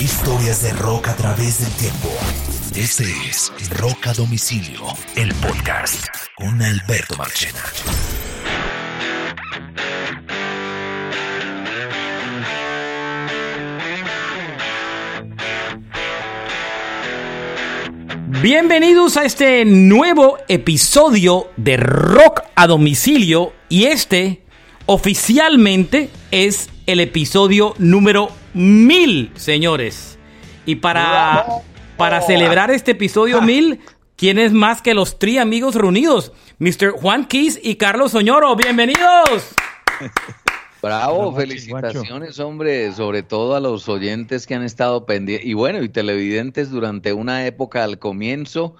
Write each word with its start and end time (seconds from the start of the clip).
Historias 0.00 0.62
de 0.62 0.74
rock 0.74 1.08
a 1.08 1.16
través 1.16 1.60
del 1.60 1.72
tiempo. 1.72 2.10
Este 2.76 3.04
es 3.30 3.50
Rock 3.78 4.08
a 4.08 4.12
Domicilio, 4.12 4.82
el 5.16 5.32
podcast 5.36 6.06
con 6.36 6.60
Alberto 6.60 7.16
Marchena. 7.16 7.62
Bienvenidos 18.42 19.16
a 19.16 19.24
este 19.24 19.64
nuevo 19.64 20.36
episodio 20.48 21.48
de 21.56 21.78
Rock 21.78 22.42
a 22.54 22.66
Domicilio 22.66 23.54
y 23.70 23.84
este 23.84 24.42
oficialmente 24.84 26.10
es 26.30 26.68
el 26.84 27.00
episodio 27.00 27.74
número 27.78 28.28
mil, 28.56 29.30
señores. 29.36 30.18
Y 30.64 30.76
para, 30.76 31.44
para 31.98 32.22
celebrar 32.22 32.70
este 32.70 32.92
episodio 32.92 33.42
mil, 33.42 33.80
¿quién 34.16 34.38
es 34.38 34.52
más 34.52 34.80
que 34.80 34.94
los 34.94 35.18
tres 35.18 35.38
amigos 35.38 35.74
reunidos? 35.74 36.32
Mr. 36.58 36.92
Juan 36.92 37.26
Keys 37.26 37.60
y 37.62 37.76
Carlos 37.76 38.12
Soñoro. 38.12 38.56
¡Bienvenidos! 38.56 39.54
Bravo, 40.82 41.34
felicitaciones, 41.34 42.38
hombre, 42.38 42.92
sobre 42.92 43.22
todo 43.22 43.56
a 43.56 43.60
los 43.60 43.88
oyentes 43.88 44.46
que 44.46 44.54
han 44.54 44.62
estado 44.62 45.04
pendientes, 45.04 45.46
y 45.46 45.52
bueno, 45.52 45.82
y 45.82 45.88
televidentes 45.88 46.70
durante 46.70 47.12
una 47.12 47.46
época 47.46 47.82
al 47.84 47.98
comienzo 47.98 48.76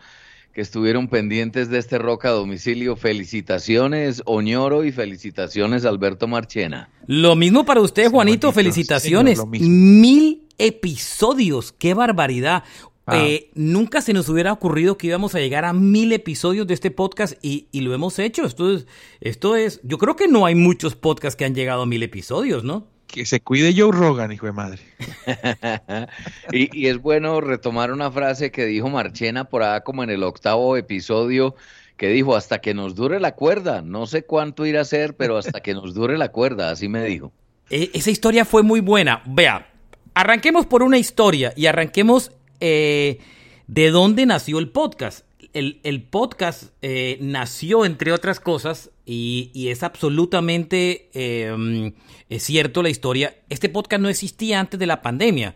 que 0.56 0.62
estuvieron 0.62 1.08
pendientes 1.08 1.68
de 1.68 1.76
este 1.76 1.98
rock 1.98 2.24
a 2.24 2.30
domicilio. 2.30 2.96
Felicitaciones, 2.96 4.22
Oñoro, 4.24 4.84
y 4.84 4.90
felicitaciones, 4.90 5.84
Alberto 5.84 6.28
Marchena. 6.28 6.88
Lo 7.06 7.36
mismo 7.36 7.66
para 7.66 7.82
usted, 7.82 8.10
Juanito, 8.10 8.50
felicitaciones. 8.52 9.38
Mil 9.50 10.46
episodios, 10.56 11.72
qué 11.72 11.92
barbaridad. 11.92 12.64
Ah. 13.04 13.18
Eh, 13.18 13.50
nunca 13.54 14.00
se 14.00 14.14
nos 14.14 14.30
hubiera 14.30 14.50
ocurrido 14.50 14.96
que 14.96 15.08
íbamos 15.08 15.34
a 15.34 15.40
llegar 15.40 15.66
a 15.66 15.74
mil 15.74 16.10
episodios 16.12 16.66
de 16.66 16.72
este 16.72 16.90
podcast 16.90 17.34
y, 17.42 17.68
y 17.70 17.82
lo 17.82 17.92
hemos 17.92 18.18
hecho. 18.18 18.46
Esto 18.46 18.72
es, 18.72 18.86
esto 19.20 19.56
es, 19.56 19.82
yo 19.82 19.98
creo 19.98 20.16
que 20.16 20.26
no 20.26 20.46
hay 20.46 20.54
muchos 20.54 20.96
podcasts 20.96 21.36
que 21.36 21.44
han 21.44 21.54
llegado 21.54 21.82
a 21.82 21.86
mil 21.86 22.02
episodios, 22.02 22.64
¿no? 22.64 22.86
Que 23.06 23.24
se 23.24 23.40
cuide 23.40 23.74
Joe 23.76 23.92
Rogan, 23.92 24.32
hijo 24.32 24.46
de 24.46 24.52
madre. 24.52 24.80
y, 26.52 26.76
y 26.78 26.88
es 26.88 26.98
bueno 27.00 27.40
retomar 27.40 27.92
una 27.92 28.10
frase 28.10 28.50
que 28.50 28.66
dijo 28.66 28.88
Marchena 28.88 29.44
por 29.44 29.62
allá 29.62 29.82
como 29.82 30.02
en 30.04 30.10
el 30.10 30.22
octavo 30.22 30.76
episodio, 30.76 31.54
que 31.96 32.08
dijo, 32.08 32.36
hasta 32.36 32.60
que 32.60 32.74
nos 32.74 32.94
dure 32.94 33.20
la 33.20 33.34
cuerda, 33.34 33.80
no 33.80 34.06
sé 34.06 34.24
cuánto 34.24 34.66
irá 34.66 34.82
a 34.82 34.84
ser, 34.84 35.16
pero 35.16 35.38
hasta 35.38 35.60
que 35.60 35.72
nos 35.72 35.94
dure 35.94 36.18
la 36.18 36.30
cuerda, 36.30 36.70
así 36.70 36.88
me 36.88 37.04
dijo. 37.04 37.32
E- 37.70 37.90
esa 37.94 38.10
historia 38.10 38.44
fue 38.44 38.62
muy 38.62 38.80
buena. 38.80 39.22
Vea, 39.24 39.70
arranquemos 40.14 40.66
por 40.66 40.82
una 40.82 40.98
historia 40.98 41.52
y 41.56 41.66
arranquemos 41.66 42.32
eh, 42.60 43.18
de 43.66 43.90
dónde 43.90 44.26
nació 44.26 44.58
el 44.58 44.68
podcast. 44.70 45.24
El, 45.52 45.80
el 45.84 46.02
podcast 46.02 46.64
eh, 46.82 47.16
nació, 47.22 47.86
entre 47.86 48.12
otras 48.12 48.40
cosas, 48.40 48.90
y, 49.06 49.50
y 49.54 49.68
es 49.68 49.82
absolutamente 49.82 51.08
eh, 51.14 51.92
es 52.28 52.42
cierto 52.42 52.82
la 52.82 52.90
historia. 52.90 53.36
Este 53.48 53.68
podcast 53.68 54.02
no 54.02 54.08
existía 54.08 54.60
antes 54.60 54.78
de 54.80 54.86
la 54.86 55.00
pandemia. 55.00 55.54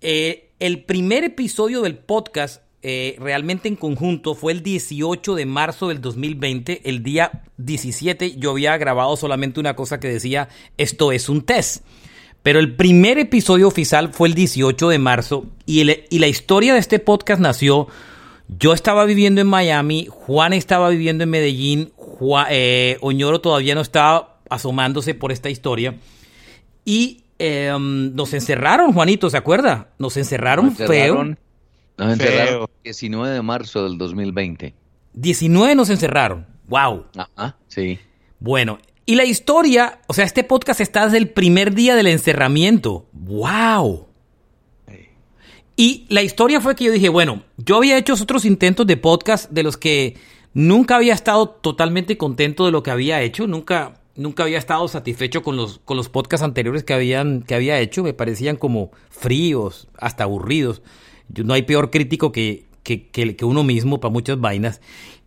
Eh, 0.00 0.50
el 0.58 0.82
primer 0.84 1.24
episodio 1.24 1.82
del 1.82 1.96
podcast 1.96 2.62
eh, 2.82 3.16
realmente 3.20 3.68
en 3.68 3.76
conjunto 3.76 4.34
fue 4.34 4.52
el 4.52 4.62
18 4.62 5.34
de 5.34 5.46
marzo 5.46 5.88
del 5.88 6.00
2020. 6.00 6.82
El 6.88 7.02
día 7.02 7.44
17 7.58 8.36
yo 8.36 8.50
había 8.52 8.76
grabado 8.78 9.16
solamente 9.16 9.60
una 9.60 9.76
cosa 9.76 10.00
que 10.00 10.08
decía, 10.08 10.48
esto 10.76 11.12
es 11.12 11.28
un 11.28 11.42
test. 11.42 11.84
Pero 12.42 12.58
el 12.58 12.74
primer 12.74 13.18
episodio 13.18 13.68
oficial 13.68 14.14
fue 14.14 14.28
el 14.28 14.34
18 14.34 14.88
de 14.88 14.98
marzo 14.98 15.46
y, 15.66 15.80
el- 15.82 16.04
y 16.08 16.18
la 16.20 16.26
historia 16.26 16.72
de 16.72 16.80
este 16.80 16.98
podcast 16.98 17.40
nació. 17.40 17.86
Yo 18.58 18.72
estaba 18.72 19.04
viviendo 19.04 19.42
en 19.42 19.46
Miami, 19.46 20.06
Juan 20.10 20.54
estaba 20.54 20.88
viviendo 20.88 21.22
en 21.22 21.30
Medellín, 21.30 21.92
Juan- 22.20 22.46
eh, 22.50 22.98
Oñoro 23.00 23.40
todavía 23.40 23.74
no 23.74 23.80
estaba 23.80 24.36
asomándose 24.50 25.14
por 25.14 25.32
esta 25.32 25.48
historia. 25.50 25.96
Y 26.84 27.24
eh, 27.38 27.74
nos 27.80 28.34
encerraron, 28.34 28.92
Juanito, 28.92 29.30
¿se 29.30 29.38
acuerda? 29.38 29.88
Nos 29.98 30.16
encerraron, 30.18 30.66
Nos 30.66 30.74
encerraron- 30.80 31.36
feo. 31.36 31.36
Nos 31.96 32.12
encerraron 32.12 32.48
Feo. 32.48 32.62
el 32.64 32.82
19 32.84 33.30
de 33.30 33.42
marzo 33.42 33.84
del 33.84 33.96
2020. 33.96 34.74
19 35.14 35.74
nos 35.74 35.88
encerraron. 35.90 36.46
Wow. 36.68 37.06
Ajá, 37.16 37.56
sí. 37.68 37.98
Bueno, 38.38 38.78
y 39.06 39.14
la 39.16 39.24
historia, 39.24 40.00
o 40.06 40.12
sea, 40.12 40.24
este 40.26 40.44
podcast 40.44 40.80
está 40.80 41.04
desde 41.06 41.16
el 41.18 41.30
primer 41.30 41.74
día 41.74 41.94
del 41.96 42.06
encerramiento. 42.06 43.06
¡Wow! 43.12 44.06
Y 45.76 46.04
la 46.10 46.22
historia 46.22 46.60
fue 46.60 46.74
que 46.76 46.84
yo 46.84 46.92
dije, 46.92 47.08
bueno, 47.08 47.42
yo 47.56 47.76
había 47.78 47.96
hecho 47.96 48.12
otros 48.14 48.44
intentos 48.44 48.86
de 48.86 48.98
podcast 48.98 49.50
de 49.50 49.62
los 49.62 49.78
que 49.78 50.16
nunca 50.54 50.96
había 50.96 51.14
estado 51.14 51.48
totalmente 51.48 52.16
contento 52.16 52.64
de 52.66 52.72
lo 52.72 52.82
que 52.82 52.90
había 52.90 53.22
hecho, 53.22 53.46
nunca, 53.46 54.00
nunca 54.16 54.42
había 54.44 54.58
estado 54.58 54.86
satisfecho 54.88 55.42
con 55.42 55.56
los, 55.56 55.80
con 55.84 55.96
los 55.96 56.08
podcasts 56.08 56.44
anteriores 56.44 56.82
que, 56.84 57.42
que 57.46 57.54
había 57.54 57.78
hecho, 57.80 58.02
me 58.02 58.14
parecían 58.14 58.56
como 58.56 58.90
fríos, 59.10 59.88
hasta 59.98 60.24
aburridos. 60.24 60.82
No 61.44 61.54
hay 61.54 61.62
peor 61.62 61.90
crítico 61.90 62.32
que, 62.32 62.66
que, 62.82 63.08
que- 63.08 63.44
uno 63.44 63.62
mismo 63.62 64.00
para 64.00 64.12
muchas 64.12 64.40
vainas. 64.40 64.80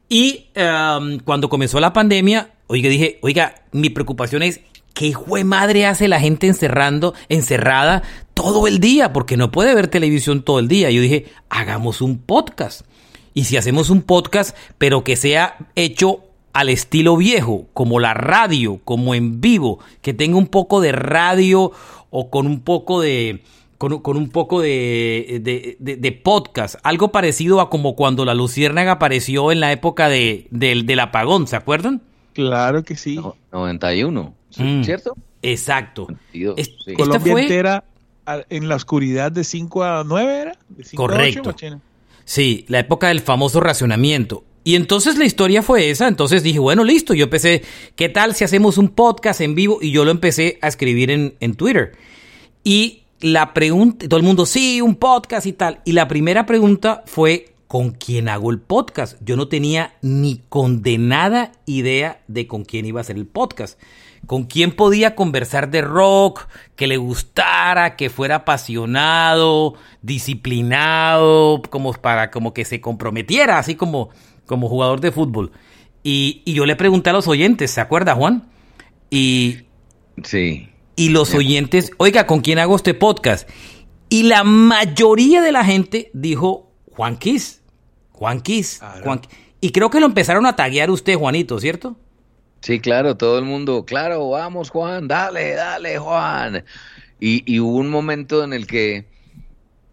Y 0.09 0.47
em, 0.53 1.19
cuando 1.19 1.49
comenzó 1.49 1.79
la 1.79 1.93
pandemia, 1.93 2.51
oiga, 2.67 2.89
dije, 2.89 3.19
oiga, 3.21 3.55
mi 3.71 3.89
preocupación 3.89 4.43
es 4.43 4.59
qué 4.93 5.07
hijo 5.07 5.37
de 5.37 5.43
madre 5.43 5.85
hace 5.85 6.07
la 6.07 6.19
gente 6.19 6.45
encerrando, 6.47 7.13
encerrada 7.29 8.03
todo 8.33 8.67
el 8.67 8.79
día, 8.79 9.13
porque 9.13 9.37
no 9.37 9.49
puede 9.51 9.73
ver 9.73 9.87
televisión 9.87 10.43
todo 10.43 10.59
el 10.59 10.67
día. 10.67 10.91
Yo 10.91 11.01
dije, 11.01 11.25
hagamos 11.49 12.01
un 12.01 12.19
podcast. 12.19 12.81
Y 13.33 13.45
si 13.45 13.57
hacemos 13.57 13.89
un 13.89 14.01
podcast, 14.01 14.55
pero 14.77 15.03
que 15.03 15.15
sea 15.15 15.57
hecho 15.75 16.19
al 16.53 16.69
estilo 16.69 17.17
viejo, 17.17 17.65
como 17.73 17.99
la 17.99 18.13
radio, 18.13 18.79
como 18.83 19.15
en 19.15 19.41
vivo, 19.41 19.79
que 20.01 20.13
tenga 20.13 20.37
un 20.37 20.47
poco 20.47 20.81
de 20.81 20.91
radio 20.91 21.71
o 22.11 22.29
con 22.29 22.45
un 22.45 22.59
poco 22.61 23.01
de, 23.01 23.41
con, 23.79 23.99
con 24.01 24.17
un 24.17 24.29
poco 24.29 24.61
de, 24.61 25.39
de, 25.41 25.77
de- 25.79 25.95
de 25.97 26.11
podcast, 26.11 26.75
algo 26.83 27.11
parecido 27.11 27.59
a 27.59 27.71
como 27.71 27.95
cuando 27.95 28.23
la 28.23 28.35
Luciérnaga 28.35 28.91
apareció 28.93 29.51
en 29.51 29.61
la 29.61 29.71
época 29.71 30.09
de, 30.09 30.45
del, 30.51 30.85
del 30.85 30.99
apagón, 30.99 31.47
¿se 31.47 31.55
acuerdan? 31.55 32.01
Claro 32.33 32.83
que 32.83 32.95
sí. 32.95 33.15
No- 33.15 33.35
91, 33.51 34.33
¿sí? 34.51 34.63
Mm. 34.63 34.83
¿cierto? 34.83 35.15
Exacto. 35.41 36.05
22, 36.07 36.55
Es- 36.59 36.67
sí. 36.67 36.73
esta 36.91 36.93
Colombia 37.03 37.31
fue- 37.33 37.41
entera 37.41 37.83
en 38.49 38.69
la 38.69 38.75
oscuridad 38.75 39.31
de 39.31 39.43
5 39.43 39.83
a 39.83 40.03
9 40.05 40.37
era. 40.39 40.57
De 40.69 40.83
5 40.83 41.01
Correcto. 41.03 41.39
A 41.39 41.41
8, 41.41 41.49
machina. 41.51 41.81
Sí, 42.25 42.65
la 42.67 42.79
época 42.79 43.09
del 43.09 43.19
famoso 43.19 43.59
racionamiento. 43.59 44.43
Y 44.63 44.75
entonces 44.75 45.17
la 45.17 45.25
historia 45.25 45.61
fue 45.61 45.89
esa, 45.89 46.07
entonces 46.07 46.41
dije, 46.41 46.59
bueno, 46.59 46.85
listo, 46.85 47.13
yo 47.13 47.25
empecé, 47.25 47.63
¿qué 47.95 48.07
tal 48.07 48.33
si 48.33 48.45
hacemos 48.45 48.77
un 48.77 48.89
podcast 48.89 49.41
en 49.41 49.55
vivo? 49.55 49.79
Y 49.81 49.91
yo 49.91 50.05
lo 50.05 50.11
empecé 50.11 50.57
a 50.61 50.69
escribir 50.69 51.11
en, 51.11 51.35
en 51.41 51.55
Twitter. 51.55 51.91
Y 52.63 53.03
la 53.19 53.53
pregunta, 53.53 54.07
todo 54.07 54.17
el 54.17 54.25
mundo, 54.25 54.45
sí, 54.45 54.81
un 54.81 54.95
podcast 54.95 55.45
y 55.47 55.53
tal. 55.53 55.81
Y 55.83 55.91
la 55.91 56.07
primera 56.07 56.45
pregunta 56.45 57.03
fue, 57.05 57.53
¿con 57.67 57.91
quién 57.91 58.29
hago 58.29 58.51
el 58.51 58.59
podcast? 58.59 59.17
Yo 59.21 59.35
no 59.35 59.49
tenía 59.49 59.95
ni 60.01 60.41
condenada 60.47 61.51
idea 61.65 62.21
de 62.27 62.47
con 62.47 62.63
quién 62.63 62.85
iba 62.85 62.99
a 62.99 63.01
hacer 63.01 63.17
el 63.17 63.25
podcast. 63.25 63.77
Con 64.25 64.45
quién 64.45 64.71
podía 64.71 65.15
conversar 65.15 65.69
de 65.69 65.81
rock, 65.81 66.47
que 66.75 66.87
le 66.87 66.97
gustara, 66.97 67.95
que 67.95 68.09
fuera 68.09 68.35
apasionado, 68.35 69.75
disciplinado, 70.01 71.61
como 71.69 71.93
para 71.93 72.31
como 72.31 72.53
que 72.53 72.65
se 72.65 72.81
comprometiera, 72.81 73.57
así 73.57 73.75
como, 73.75 74.09
como 74.45 74.69
jugador 74.69 75.01
de 75.01 75.11
fútbol. 75.11 75.51
Y, 76.03 76.41
y 76.45 76.53
yo 76.53 76.65
le 76.65 76.75
pregunté 76.75 77.09
a 77.09 77.13
los 77.13 77.27
oyentes, 77.27 77.71
¿se 77.71 77.81
acuerda, 77.81 78.15
Juan? 78.15 78.49
Y, 79.09 79.59
sí. 80.23 80.69
Y 80.95 81.09
los 81.09 81.33
oyentes, 81.33 81.91
oiga, 81.97 82.27
¿con 82.27 82.41
quién 82.41 82.59
hago 82.59 82.75
este 82.75 82.93
podcast? 82.93 83.49
Y 84.09 84.23
la 84.23 84.43
mayoría 84.43 85.41
de 85.41 85.51
la 85.51 85.65
gente 85.65 86.11
dijo 86.13 86.71
Juan 86.91 87.17
Kiss. 87.17 87.61
Juan 88.11 88.41
Kiss. 88.41 88.81
Y 89.59 89.71
creo 89.71 89.89
que 89.89 89.99
lo 89.99 90.05
empezaron 90.05 90.45
a 90.45 90.55
taguear 90.55 90.91
usted, 90.91 91.15
Juanito, 91.15 91.59
¿cierto? 91.59 91.95
Sí, 92.63 92.79
claro, 92.79 93.17
todo 93.17 93.39
el 93.39 93.43
mundo, 93.43 93.83
claro, 93.83 94.29
vamos 94.29 94.69
Juan, 94.69 95.05
dale, 95.05 95.53
dale 95.53 95.97
Juan. 95.97 96.63
Y, 97.19 97.59
hubo 97.59 97.75
un 97.75 97.89
momento 97.89 98.41
en 98.41 98.53
el 98.53 98.67
que, 98.67 99.05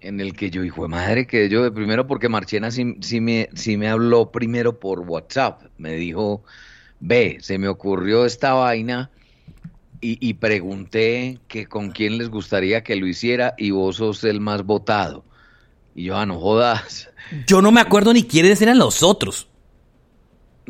en 0.01 0.21
el 0.21 0.35
que 0.35 0.51
yo, 0.51 0.63
hijo 0.63 0.83
de 0.83 0.89
madre, 0.89 1.27
que 1.27 1.49
yo 1.49 1.65
de 1.65 1.73
primero, 1.73 2.07
porque 2.07 2.29
Marchena 2.29 2.71
sí, 2.71 2.85
me, 3.21 3.49
sí 3.55 3.77
me 3.77 3.89
habló 3.89 4.31
primero 4.31 4.79
por 4.79 5.01
WhatsApp, 5.01 5.63
me 5.79 5.95
dijo, 5.95 6.45
ve, 7.01 7.39
se 7.41 7.59
me 7.59 7.67
ocurrió 7.67 8.25
esta 8.25 8.53
vaina 8.53 9.11
y, 10.01 10.35
pregunté 10.35 11.41
que 11.49 11.67
con 11.67 11.91
quién 11.91 12.19
les 12.19 12.31
gustaría 12.31 12.85
que 12.85 12.95
lo 12.95 13.09
hiciera 13.09 13.55
y 13.59 13.73
vos 13.73 13.97
sos 13.97 14.23
el 14.23 14.41
más 14.41 14.65
votado. 14.65 15.25
Y 15.97 16.05
yo, 16.05 16.17
ah, 16.17 16.25
no 16.25 16.39
jodas. 16.39 17.11
Yo 17.49 17.61
no 17.63 17.73
me 17.73 17.81
acuerdo 17.81 18.13
ni 18.13 18.23
quiénes 18.23 18.63
eran 18.63 18.79
los 18.79 19.03
otros. 19.03 19.50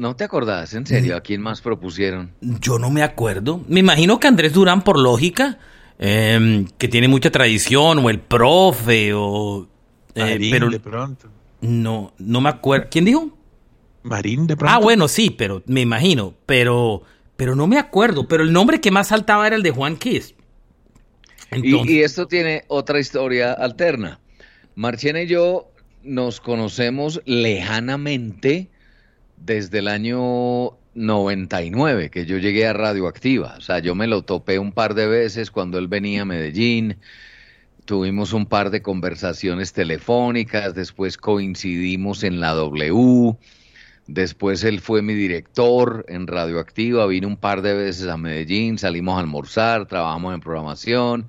¿No 0.00 0.16
te 0.16 0.24
acordás? 0.24 0.72
¿En 0.72 0.86
serio? 0.86 1.14
¿A 1.14 1.20
quién 1.20 1.42
más 1.42 1.60
propusieron? 1.60 2.32
Yo 2.40 2.78
no 2.78 2.90
me 2.90 3.02
acuerdo. 3.02 3.62
Me 3.68 3.80
imagino 3.80 4.18
que 4.18 4.28
Andrés 4.28 4.52
Durán, 4.52 4.82
por 4.82 4.98
lógica, 4.98 5.58
em, 5.98 6.66
que 6.78 6.88
tiene 6.88 7.06
mucha 7.06 7.30
tradición, 7.30 7.98
o 7.98 8.08
el 8.08 8.18
profe, 8.18 9.12
o... 9.14 9.68
Eh, 10.14 10.20
Marín 10.22 10.50
pero, 10.50 10.70
de 10.70 10.80
pronto. 10.80 11.28
No, 11.60 12.14
no 12.18 12.40
me 12.40 12.48
acuerdo. 12.48 12.88
¿Quién 12.90 13.04
dijo? 13.04 13.28
Marín 14.02 14.46
de 14.46 14.56
pronto. 14.56 14.74
Ah, 14.74 14.78
bueno, 14.78 15.06
sí, 15.06 15.30
pero 15.30 15.62
me 15.66 15.82
imagino. 15.82 16.34
Pero 16.46 17.02
pero 17.40 17.56
no 17.56 17.66
me 17.66 17.78
acuerdo, 17.78 18.28
pero 18.28 18.42
el 18.42 18.52
nombre 18.52 18.82
que 18.82 18.90
más 18.90 19.08
saltaba 19.08 19.46
era 19.46 19.56
el 19.56 19.62
de 19.62 19.70
Juan 19.70 19.96
Kiss. 19.96 20.34
Y, 21.52 22.02
esto 22.02 22.26
tiene 22.26 22.64
otra 22.68 23.00
historia 23.00 23.54
alterna. 23.54 24.20
Marchena 24.74 25.22
y 25.22 25.26
yo 25.26 25.72
nos 26.02 26.38
conocemos 26.38 27.22
lejanamente 27.24 28.68
desde 29.40 29.78
el 29.78 29.88
año 29.88 30.76
99, 30.94 32.10
que 32.10 32.26
yo 32.26 32.38
llegué 32.38 32.66
a 32.66 32.72
Radioactiva. 32.72 33.54
O 33.58 33.60
sea, 33.60 33.78
yo 33.78 33.94
me 33.94 34.06
lo 34.06 34.22
topé 34.22 34.58
un 34.58 34.72
par 34.72 34.94
de 34.94 35.06
veces 35.06 35.50
cuando 35.50 35.78
él 35.78 35.88
venía 35.88 36.22
a 36.22 36.24
Medellín. 36.24 36.96
Tuvimos 37.84 38.32
un 38.32 38.46
par 38.46 38.70
de 38.70 38.82
conversaciones 38.82 39.72
telefónicas, 39.72 40.74
después 40.74 41.16
coincidimos 41.16 42.22
en 42.22 42.40
la 42.40 42.52
W. 42.52 43.36
Después 44.06 44.64
él 44.64 44.80
fue 44.80 45.02
mi 45.02 45.14
director 45.14 46.04
en 46.08 46.26
Radioactiva, 46.26 47.06
vino 47.06 47.28
un 47.28 47.36
par 47.36 47.62
de 47.62 47.74
veces 47.74 48.08
a 48.08 48.16
Medellín, 48.16 48.78
salimos 48.78 49.16
a 49.16 49.20
almorzar, 49.20 49.86
trabajamos 49.86 50.34
en 50.34 50.40
programación, 50.40 51.28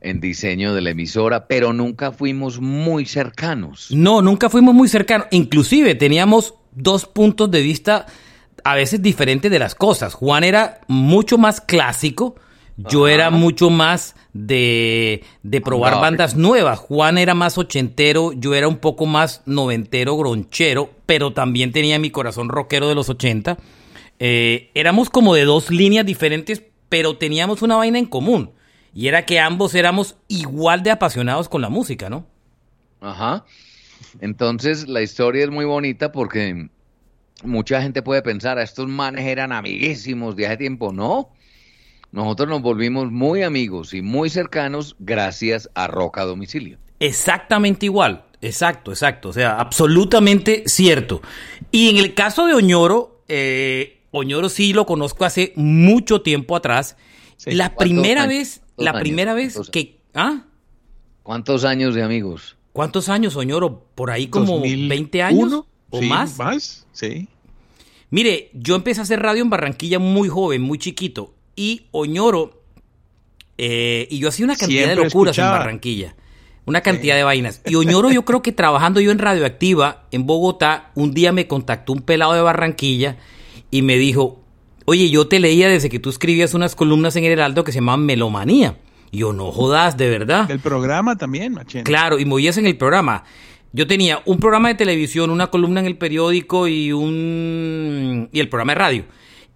en 0.00 0.20
diseño 0.20 0.74
de 0.74 0.80
la 0.80 0.90
emisora, 0.90 1.46
pero 1.46 1.72
nunca 1.72 2.12
fuimos 2.12 2.60
muy 2.60 3.04
cercanos. 3.04 3.88
No, 3.90 4.22
nunca 4.22 4.48
fuimos 4.48 4.74
muy 4.74 4.88
cercanos. 4.88 5.26
Inclusive 5.30 5.94
teníamos 5.94 6.54
dos 6.74 7.06
puntos 7.06 7.50
de 7.50 7.60
vista 7.62 8.06
a 8.64 8.74
veces 8.74 9.02
diferentes 9.02 9.50
de 9.50 9.58
las 9.58 9.74
cosas. 9.74 10.14
Juan 10.14 10.44
era 10.44 10.80
mucho 10.88 11.38
más 11.38 11.60
clásico, 11.60 12.36
yo 12.76 13.08
era 13.08 13.30
mucho 13.30 13.70
más 13.70 14.16
de, 14.32 15.22
de 15.42 15.60
probar 15.60 16.00
bandas 16.00 16.34
nuevas. 16.34 16.78
Juan 16.78 17.18
era 17.18 17.34
más 17.34 17.56
ochentero, 17.58 18.32
yo 18.32 18.54
era 18.54 18.66
un 18.66 18.78
poco 18.78 19.06
más 19.06 19.42
noventero, 19.46 20.16
gronchero, 20.16 20.90
pero 21.06 21.32
también 21.32 21.72
tenía 21.72 21.98
mi 21.98 22.10
corazón 22.10 22.48
rockero 22.48 22.88
de 22.88 22.94
los 22.94 23.08
ochenta. 23.08 23.58
Eh, 24.18 24.70
éramos 24.74 25.10
como 25.10 25.34
de 25.34 25.44
dos 25.44 25.70
líneas 25.70 26.06
diferentes, 26.06 26.62
pero 26.88 27.16
teníamos 27.16 27.62
una 27.62 27.76
vaina 27.76 27.98
en 27.98 28.06
común. 28.06 28.52
Y 28.94 29.08
era 29.08 29.26
que 29.26 29.40
ambos 29.40 29.74
éramos 29.74 30.16
igual 30.28 30.82
de 30.82 30.92
apasionados 30.92 31.48
con 31.48 31.60
la 31.60 31.68
música, 31.68 32.08
¿no? 32.08 32.26
Ajá. 33.00 33.44
Entonces 34.20 34.88
la 34.88 35.02
historia 35.02 35.44
es 35.44 35.50
muy 35.50 35.64
bonita 35.64 36.12
porque 36.12 36.68
mucha 37.42 37.82
gente 37.82 38.02
puede 38.02 38.22
pensar, 38.22 38.58
a 38.58 38.62
estos 38.62 38.88
manes 38.88 39.26
eran 39.26 39.52
amiguísimos 39.52 40.36
de 40.36 40.46
hace 40.46 40.56
tiempo. 40.58 40.92
No, 40.92 41.30
nosotros 42.12 42.48
nos 42.48 42.62
volvimos 42.62 43.10
muy 43.10 43.42
amigos 43.42 43.94
y 43.94 44.02
muy 44.02 44.30
cercanos 44.30 44.96
gracias 44.98 45.68
a 45.74 45.86
Roca 45.86 46.24
Domicilio. 46.24 46.78
Exactamente 47.00 47.86
igual, 47.86 48.24
exacto, 48.40 48.92
exacto, 48.92 49.30
o 49.30 49.32
sea, 49.32 49.58
absolutamente 49.58 50.62
cierto. 50.66 51.22
Y 51.70 51.90
en 51.90 51.96
el 51.96 52.14
caso 52.14 52.46
de 52.46 52.54
Oñoro, 52.54 53.22
eh, 53.28 54.02
Oñoro 54.12 54.48
sí 54.48 54.72
lo 54.72 54.86
conozco 54.86 55.24
hace 55.24 55.52
mucho 55.56 56.22
tiempo 56.22 56.54
atrás. 56.54 56.96
la 57.46 57.74
primera 57.74 58.26
vez, 58.26 58.62
la 58.76 58.92
primera 58.92 59.34
vez 59.34 59.58
que... 59.72 59.98
¿ah? 60.14 60.44
¿Cuántos 61.24 61.64
años 61.64 61.94
de 61.94 62.02
amigos? 62.02 62.56
¿Cuántos 62.74 63.08
años, 63.08 63.36
Oñoro? 63.36 63.84
¿Por 63.94 64.10
ahí 64.10 64.26
como 64.26 64.60
20 64.60 65.22
años 65.22 65.64
o 65.90 66.02
más? 66.02 66.36
Más, 66.36 66.84
sí. 66.92 67.28
Mire, 68.10 68.50
yo 68.52 68.74
empecé 68.74 68.98
a 68.98 69.04
hacer 69.04 69.20
radio 69.22 69.42
en 69.42 69.48
Barranquilla 69.48 70.00
muy 70.00 70.28
joven, 70.28 70.60
muy 70.60 70.78
chiquito 70.78 71.32
y 71.54 71.82
Oñoro. 71.92 72.64
Eh, 73.58 74.08
y 74.10 74.18
yo 74.18 74.28
hacía 74.28 74.44
una 74.44 74.56
cantidad 74.56 74.88
de 74.88 74.96
locuras 74.96 75.38
en 75.38 75.44
Barranquilla. 75.44 76.16
Una 76.66 76.80
cantidad 76.80 77.14
de 77.14 77.22
vainas. 77.22 77.62
Y 77.64 77.76
Oñoro, 77.76 78.10
yo 78.10 78.24
creo 78.24 78.42
que 78.42 78.50
trabajando 78.50 79.00
yo 79.00 79.12
en 79.12 79.20
Radioactiva, 79.20 80.08
en 80.10 80.26
Bogotá, 80.26 80.90
un 80.96 81.14
día 81.14 81.30
me 81.30 81.46
contactó 81.46 81.92
un 81.92 82.02
pelado 82.02 82.32
de 82.32 82.40
Barranquilla 82.40 83.18
y 83.70 83.82
me 83.82 83.96
dijo, 83.98 84.40
oye, 84.84 85.10
yo 85.10 85.28
te 85.28 85.38
leía 85.38 85.68
desde 85.68 85.90
que 85.90 86.00
tú 86.00 86.10
escribías 86.10 86.54
unas 86.54 86.74
columnas 86.74 87.14
en 87.14 87.22
el 87.22 87.30
Heraldo 87.30 87.62
que 87.62 87.70
se 87.70 87.76
llamaban 87.76 88.04
Melomanía. 88.04 88.78
Yo, 89.14 89.32
no 89.32 89.52
jodas, 89.52 89.96
de 89.96 90.10
verdad. 90.10 90.50
El 90.50 90.60
programa 90.60 91.16
también, 91.16 91.54
machín. 91.54 91.84
Claro, 91.84 92.18
y 92.18 92.24
movías 92.24 92.58
en 92.58 92.66
el 92.66 92.76
programa. 92.76 93.24
Yo 93.72 93.86
tenía 93.86 94.22
un 94.24 94.38
programa 94.38 94.68
de 94.68 94.74
televisión, 94.74 95.30
una 95.30 95.48
columna 95.48 95.80
en 95.80 95.86
el 95.86 95.96
periódico 95.96 96.68
y 96.68 96.92
un 96.92 98.28
y 98.32 98.40
el 98.40 98.48
programa 98.48 98.72
de 98.72 98.78
radio 98.78 99.04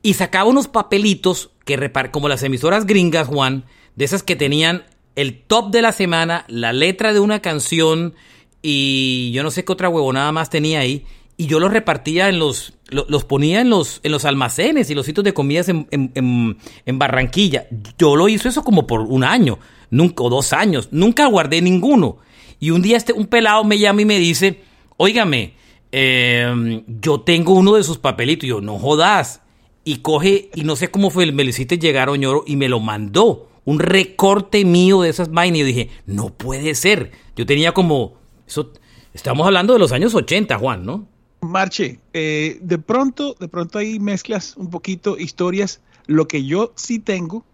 y 0.02 0.14
sacaba 0.14 0.48
unos 0.48 0.68
papelitos 0.68 1.50
que 1.64 1.76
repar 1.76 2.10
como 2.10 2.28
las 2.28 2.42
emisoras 2.42 2.86
gringas, 2.86 3.28
Juan, 3.28 3.64
de 3.96 4.04
esas 4.04 4.22
que 4.22 4.36
tenían 4.36 4.84
el 5.16 5.40
top 5.42 5.70
de 5.70 5.82
la 5.82 5.92
semana, 5.92 6.44
la 6.48 6.72
letra 6.72 7.12
de 7.12 7.20
una 7.20 7.40
canción 7.40 8.14
y 8.62 9.30
yo 9.32 9.42
no 9.42 9.50
sé 9.50 9.64
qué 9.64 9.72
otra 9.72 9.88
huevonada 9.88 10.32
más 10.32 10.50
tenía 10.50 10.80
ahí. 10.80 11.04
Y 11.36 11.46
yo 11.46 11.60
los 11.60 11.72
repartía 11.72 12.28
en 12.28 12.38
los, 12.38 12.74
los 12.90 13.24
ponía 13.24 13.60
en 13.60 13.70
los, 13.70 14.00
en 14.02 14.12
los 14.12 14.24
almacenes 14.24 14.90
y 14.90 14.94
los 14.94 15.06
sitios 15.06 15.24
de 15.24 15.34
comidas 15.34 15.68
en, 15.68 15.86
en, 15.90 16.98
Barranquilla. 16.98 17.66
Yo 17.98 18.16
lo 18.16 18.28
hice 18.28 18.48
eso 18.48 18.64
como 18.64 18.86
por 18.86 19.00
un 19.00 19.24
año, 19.24 19.58
nunca, 19.90 20.22
o 20.22 20.30
dos 20.30 20.52
años, 20.52 20.88
nunca 20.90 21.26
guardé 21.26 21.60
ninguno. 21.60 22.18
Y 22.60 22.70
un 22.70 22.82
día 22.82 22.96
este, 22.96 23.12
un 23.12 23.26
pelado 23.26 23.62
me 23.64 23.78
llama 23.78 24.02
y 24.02 24.04
me 24.06 24.18
dice, 24.18 24.62
óigame, 24.96 25.54
em, 25.92 26.82
yo 27.00 27.20
tengo 27.20 27.52
uno 27.52 27.74
de 27.74 27.82
sus 27.82 27.98
papelitos. 27.98 28.44
Y 28.44 28.48
yo, 28.48 28.60
no 28.60 28.78
jodas 28.78 29.42
y 29.84 29.98
coge, 29.98 30.50
y 30.54 30.62
no 30.62 30.74
sé 30.74 30.90
cómo 30.90 31.10
fue, 31.10 31.30
me 31.30 31.44
lo 31.44 31.50
hiciste 31.50 31.78
llegar 31.78 32.08
Oñoro 32.08 32.44
y 32.46 32.56
me 32.56 32.68
lo 32.68 32.80
mandó. 32.80 33.48
Un 33.64 33.80
recorte 33.80 34.64
mío 34.64 35.02
de 35.02 35.10
esas 35.10 35.30
vainas. 35.30 35.58
Y 35.58 35.60
yo 35.60 35.66
dije, 35.66 35.90
no 36.06 36.30
puede 36.30 36.74
ser. 36.74 37.12
Yo 37.36 37.44
tenía 37.44 37.72
como. 37.72 38.14
Eso, 38.46 38.72
estamos 39.12 39.46
hablando 39.46 39.74
de 39.74 39.78
los 39.78 39.92
años 39.92 40.14
80, 40.14 40.56
Juan, 40.56 40.86
¿no? 40.86 41.06
Marche, 41.40 42.00
eh, 42.12 42.58
de 42.60 42.78
pronto, 42.78 43.36
de 43.38 43.48
pronto 43.48 43.78
ahí 43.78 44.00
mezclas 44.00 44.56
un 44.56 44.70
poquito 44.70 45.18
historias. 45.18 45.80
Lo 46.06 46.26
que 46.26 46.44
yo 46.44 46.72
sí 46.76 46.98
tengo 46.98 47.44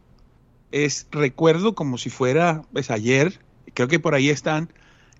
es 0.72 1.06
recuerdo 1.10 1.74
como 1.74 1.98
si 1.98 2.10
fuera 2.10 2.62
pues, 2.72 2.90
ayer, 2.90 3.40
creo 3.74 3.88
que 3.88 4.00
por 4.00 4.14
ahí 4.14 4.30
están, 4.30 4.70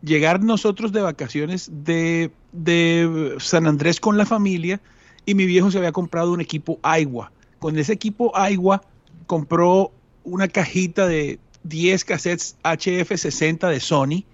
llegar 0.03 0.43
nosotros 0.43 0.93
de 0.93 1.01
vacaciones 1.01 1.71
de, 1.73 2.31
de 2.53 3.37
San 3.39 3.67
Andrés 3.67 4.01
con 4.01 4.17
la 4.17 4.27
familia 4.27 4.81
y 5.27 5.35
mi 5.35 5.47
viejo 5.47 5.71
se 5.71 5.79
había 5.79 5.93
comprado 5.93 6.33
un 6.33 6.41
equipo 6.41 6.79
Aiwa. 6.83 7.33
Con 7.59 7.79
ese 7.79 7.93
equipo 7.93 8.37
Aiwa 8.37 8.83
compró 9.27 9.93
una 10.25 10.49
cajita 10.49 11.07
de 11.07 11.39
10 11.65 12.05
cassettes 12.05 12.57
HF60 12.63 13.69
de 13.69 13.81
Sony 13.81 14.25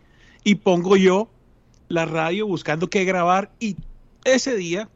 y 0.44 0.56
pongo 0.56 0.96
yo 0.96 1.28
la 1.88 2.06
radio 2.06 2.46
buscando 2.46 2.88
qué 2.88 3.04
grabar 3.04 3.50
y 3.60 3.76
ese 4.24 4.56
día 4.56 4.88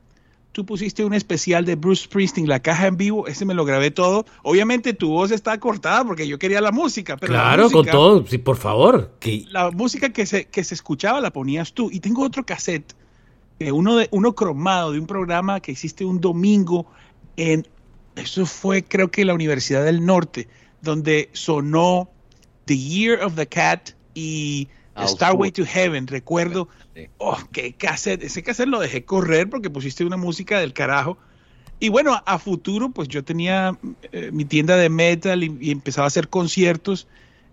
tú 0.52 0.64
pusiste 0.64 1.04
un 1.04 1.14
especial 1.14 1.64
de 1.64 1.74
Bruce 1.74 2.04
Springsteen, 2.04 2.48
la 2.48 2.60
caja 2.60 2.86
en 2.86 2.96
vivo, 2.96 3.26
ese 3.26 3.44
me 3.44 3.54
lo 3.54 3.64
grabé 3.64 3.90
todo. 3.90 4.24
Obviamente 4.42 4.94
tu 4.94 5.10
voz 5.10 5.32
está 5.32 5.58
cortada 5.58 6.04
porque 6.04 6.28
yo 6.28 6.38
quería 6.38 6.60
la 6.60 6.70
música, 6.70 7.16
pero 7.16 7.32
Claro, 7.32 7.70
con 7.70 7.84
todo, 7.86 8.24
sí, 8.26 8.38
por 8.38 8.56
favor. 8.56 9.14
Que... 9.18 9.44
La 9.50 9.72
música 9.72 10.10
que 10.10 10.26
se, 10.26 10.46
que 10.46 10.62
se 10.62 10.74
escuchaba 10.74 11.20
la 11.20 11.32
ponías 11.32 11.72
tú. 11.72 11.90
Y 11.90 11.98
tengo 12.00 12.22
otro 12.22 12.46
cassette 12.46 12.94
uno, 13.72 13.96
de, 13.96 14.08
uno 14.10 14.34
cromado 14.34 14.92
de 14.92 14.98
un 14.98 15.06
programa 15.06 15.60
que 15.60 15.72
hiciste 15.72 16.04
un 16.04 16.20
domingo 16.20 16.86
en 17.36 17.66
eso 18.16 18.46
fue 18.46 18.84
creo 18.84 19.10
que 19.10 19.24
la 19.24 19.34
Universidad 19.34 19.84
del 19.84 20.04
Norte, 20.04 20.48
donde 20.82 21.30
sonó 21.32 22.10
The 22.66 22.78
Year 22.78 23.22
of 23.22 23.34
the 23.34 23.46
Cat 23.46 23.90
y 24.14 24.68
Starway 25.02 25.52
to 25.52 25.64
Heaven. 25.64 26.06
Recuerdo, 26.06 26.68
oh, 27.18 27.38
qué 27.52 27.72
cassette. 27.72 28.22
Ese 28.22 28.42
cassette 28.42 28.68
lo 28.68 28.80
dejé 28.80 29.04
correr 29.04 29.48
porque 29.48 29.70
pusiste 29.70 30.04
una 30.04 30.16
música 30.16 30.58
del 30.60 30.72
carajo. 30.72 31.18
Y 31.80 31.88
bueno, 31.88 32.22
a 32.24 32.38
futuro, 32.38 32.90
pues 32.90 33.08
yo 33.08 33.24
tenía 33.24 33.78
eh, 34.12 34.30
mi 34.32 34.44
tienda 34.44 34.76
de 34.76 34.88
metal 34.88 35.42
y, 35.42 35.70
empezaba 35.70 36.06
a 36.06 36.08
hacer 36.08 36.28
conciertos 36.28 37.08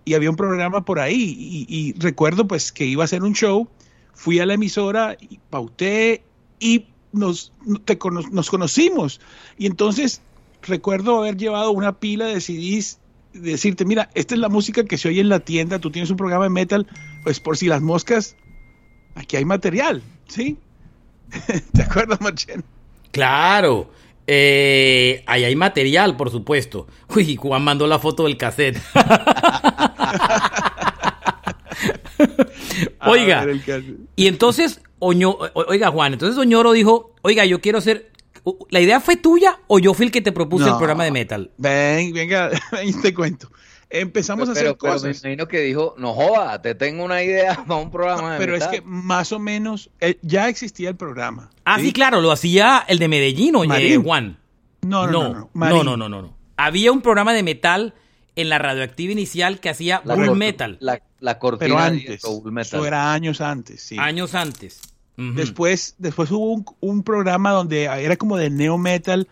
y 0.06 0.14
había 0.14 0.30
un 0.30 0.36
programa 0.36 0.86
por 0.86 1.00
ahí. 1.00 1.36
Y, 1.68 1.94
recuerdo 2.00 2.48
pues 2.48 2.72
que 2.72 2.86
iba 2.86 3.04
a 3.04 3.06
hacer 3.06 3.24
un 3.24 3.34
show, 3.34 3.68
fui 4.14 4.40
a 4.40 4.46
la 4.46 4.54
emisora, 4.54 5.18
y 5.20 5.40
pauté 5.50 6.24
y 6.60 6.86
nos, 7.12 7.52
nos 8.32 8.50
conocimos. 8.50 9.20
Y 9.58 9.66
entonces 9.66 10.22
recuerdo 10.62 11.18
haber 11.18 11.38
llevado 11.38 11.72
una 11.72 12.00
pila 12.00 12.26
de 12.26 12.40
CDs 12.40 13.01
decirte, 13.34 13.86
mira, 13.86 14.10
esta 14.14 14.36
es 14.36 14.40
la 14.40 14.50
música 14.50 14.84
que 14.84 14.98
se 14.98 15.10
oye 15.10 15.22
en 15.22 15.30
la 15.30 15.40
tienda, 15.40 15.80
tú 15.80 15.92
tienes 15.92 16.10
un 16.10 16.18
programa 16.18 16.46
de 16.46 16.50
metal, 16.50 16.88
pues 17.24 17.40
por 17.40 17.58
si 17.58 17.68
las 17.68 17.82
moscas, 17.82 18.36
aquí 19.16 19.38
hay 19.38 19.46
material, 19.46 20.02
¿sí? 20.28 20.58
¿Te 21.74 21.84
acuerdas, 21.84 22.20
Marchen? 22.22 22.64
Claro. 23.12 23.92
Eh, 24.28 25.24
ahí 25.28 25.44
hay 25.44 25.56
material, 25.56 26.16
por 26.16 26.30
supuesto. 26.30 26.88
Uy, 27.16 27.36
Juan 27.36 27.64
mandó 27.64 27.88
la 27.88 28.00
foto 28.00 28.24
del 28.26 28.38
cassette. 28.38 28.82
oiga, 33.06 33.46
y 34.16 34.28
entonces, 34.28 34.82
oiga 35.00 35.90
Juan, 35.90 36.14
entonces 36.14 36.38
Oñoro 36.38 36.72
dijo, 36.72 37.16
oiga, 37.24 37.46
yo 37.46 37.60
quiero 37.62 37.80
hacer 37.80 38.12
¿La 38.70 38.80
idea 38.80 39.00
fue 39.00 39.18
tuya 39.18 39.60
o 39.68 39.80
yo 39.80 39.94
fui 39.94 40.08
el 40.08 40.12
que 40.12 40.22
te 40.22 40.32
propuse 40.32 40.66
el 40.68 40.78
programa 40.78 41.04
de 41.04 41.12
metal? 41.12 41.52
Ven, 41.58 42.14
venga, 42.14 42.50
ven, 42.72 43.02
te 43.02 43.14
cuento. 43.14 43.52
Empezamos 43.90 44.48
a 44.48 44.54
hacer 44.54 44.78
cosas. 44.78 45.02
Pero 45.02 45.14
me 45.14 45.20
imagino 45.20 45.48
que 45.48 45.60
dijo, 45.60 45.96
no 45.98 46.14
joda, 46.14 46.62
te 46.62 46.76
tengo 46.76 47.04
una 47.04 47.22
idea 47.22 47.56
para 47.68 47.82
un 47.82 47.92
programa 47.92 48.34
de 48.34 48.40
Pero 48.40 48.56
es 48.56 48.66
que 48.68 48.82
más 48.82 49.32
o 49.32 49.40
menos 49.40 49.90
eh, 50.00 50.18
ya 50.22 50.48
existía 50.48 50.90
el 50.90 50.96
programa. 50.96 51.50
Ah, 51.66 51.80
¿sí? 51.80 51.92
claro, 51.92 52.22
lo 52.22 52.32
hacía 52.32 52.84
el 52.88 53.00
de 53.00 53.08
Medellín 53.08 53.56
o 53.56 53.64
eh, 53.64 53.98
Juan. 53.98 54.38
No, 54.82 55.08
no, 55.08 55.34
no. 55.34 55.50
No, 55.54 55.84
no, 55.84 55.98
no, 55.98 56.10
no, 56.10 56.22
no, 56.22 56.38
Había 56.58 56.92
un 56.92 57.02
programa 57.02 57.34
de 57.34 57.44
metal 57.44 57.94
en 58.36 58.50
la 58.50 58.58
radioactiva 58.58 59.12
inicial 59.12 59.60
que 59.60 59.70
hacía 59.70 60.02
la 60.06 60.16
Metal. 60.16 60.78
La, 60.80 61.02
la 61.20 61.38
cortina 61.38 61.76
Pero 61.76 61.80
antes, 61.80 62.24
Eso 62.24 62.86
era 62.86 63.14
años 63.14 63.42
antes, 63.42 63.82
sí. 63.82 63.98
Años 64.00 64.36
antes. 64.36 64.82
Después, 65.18 65.94
después 66.00 66.32
hubo 66.32 66.64
un, 66.80 67.04
programa 67.04 67.52
donde 67.52 67.84
era 67.84 68.16
como 68.16 68.38
de 68.38 68.50
neo 68.50 68.80
metal 68.80 69.28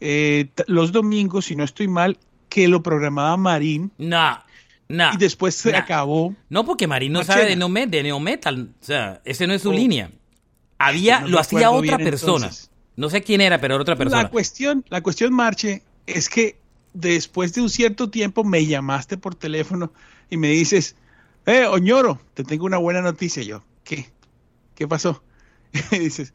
eh, 0.00 0.48
los 0.66 0.90
domingos, 0.90 1.44
si 1.44 1.54
no 1.54 1.62
estoy 1.62 1.86
mal, 1.86 2.18
que 2.48 2.66
lo 2.66 2.82
programaba 2.82 3.36
Marín. 3.36 3.92
No, 3.98 4.38
no. 4.88 5.12
Y 5.12 5.16
después 5.16 5.54
se 5.54 5.76
acabó. 5.76 6.34
No, 6.48 6.64
porque 6.64 6.86
Marín 6.86 7.12
no 7.12 7.22
sabe 7.22 7.44
de 7.44 7.56
neo, 7.56 7.68
de 7.68 8.02
neo 8.02 8.20
metal. 8.20 8.70
O 8.80 8.84
sea, 8.84 9.20
ese 9.24 9.46
no 9.46 9.54
es 9.54 9.62
su 9.62 9.70
oh. 9.70 9.74
línea. 9.74 10.10
Había, 10.78 11.20
lo 11.20 11.38
hacía 11.38 11.70
otra 11.70 11.98
persona. 11.98 12.50
No 12.96 13.10
sé 13.10 13.22
quién 13.22 13.40
era, 13.40 13.60
pero 13.60 13.74
era 13.74 13.82
otra 13.82 13.96
persona. 13.96 14.24
La 14.24 14.30
cuestión, 14.30 14.84
la 14.88 15.02
cuestión, 15.02 15.32
Marche, 15.32 15.82
es 16.06 16.28
que 16.28 16.56
después 16.94 17.52
de 17.54 17.60
un 17.60 17.70
cierto 17.70 18.10
tiempo 18.10 18.42
me 18.42 18.66
llamaste 18.66 19.16
por 19.16 19.34
teléfono 19.34 19.92
y 20.30 20.36
me 20.36 20.48
dices, 20.48 20.96
eh, 21.46 21.64
Oñoro, 21.66 22.20
te 22.34 22.44
tengo 22.44 22.66
una 22.66 22.78
buena 22.78 23.00
noticia. 23.00 23.42
Yo, 23.42 23.62
¿qué? 23.84 24.08
¿Qué 24.78 24.86
pasó? 24.86 25.24
y 25.90 25.98
dices, 25.98 26.32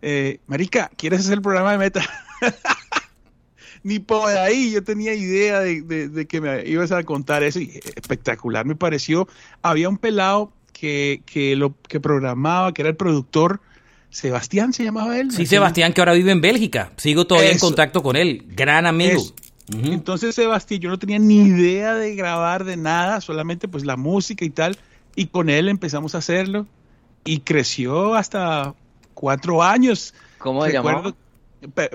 eh, 0.00 0.40
Marica, 0.46 0.90
¿quieres 0.96 1.20
hacer 1.20 1.34
el 1.34 1.42
programa 1.42 1.72
de 1.72 1.78
meta? 1.78 2.02
Ni 3.82 3.98
por 3.98 4.30
ahí 4.30 4.70
yo 4.70 4.82
tenía 4.82 5.12
idea 5.14 5.60
de, 5.60 6.26
que 6.26 6.40
me 6.40 6.66
ibas 6.66 6.90
a 6.90 7.02
contar 7.02 7.42
eso 7.42 7.60
y 7.60 7.80
espectacular 7.94 8.64
me 8.64 8.76
pareció. 8.76 9.28
Había 9.60 9.90
un 9.90 9.98
pelado 9.98 10.54
que, 10.72 11.20
lo 11.58 11.74
que 11.86 12.00
programaba, 12.00 12.72
que 12.72 12.80
era 12.80 12.88
el 12.88 12.96
productor. 12.96 13.60
Sebastián 14.08 14.72
se 14.72 14.84
llamaba 14.84 15.18
él. 15.18 15.30
Sí, 15.30 15.44
Sebastián, 15.44 15.92
que 15.92 16.00
ahora 16.00 16.14
vive 16.14 16.32
en 16.32 16.40
Bélgica. 16.40 16.92
Sigo 16.96 17.26
todavía 17.26 17.52
en 17.52 17.58
contacto 17.58 18.02
con 18.02 18.16
él. 18.16 18.46
Gran 18.48 18.86
amigo. 18.86 19.22
Entonces, 19.68 20.34
Sebastián, 20.34 20.80
yo 20.80 20.88
no 20.88 20.98
tenía 20.98 21.18
ni 21.18 21.42
idea 21.42 21.94
de 21.94 22.14
grabar 22.14 22.64
de 22.64 22.78
nada, 22.78 23.20
solamente 23.20 23.68
pues 23.68 23.84
la 23.84 23.98
música 23.98 24.46
y 24.46 24.50
tal. 24.50 24.78
Y 25.14 25.26
con 25.26 25.50
él 25.50 25.68
empezamos 25.68 26.14
a 26.14 26.18
hacerlo 26.18 26.66
y 27.24 27.40
creció 27.40 28.14
hasta 28.14 28.74
cuatro 29.14 29.62
años. 29.62 30.14
¿Cómo 30.38 30.64
se 30.64 30.72
llamaba? 30.72 31.14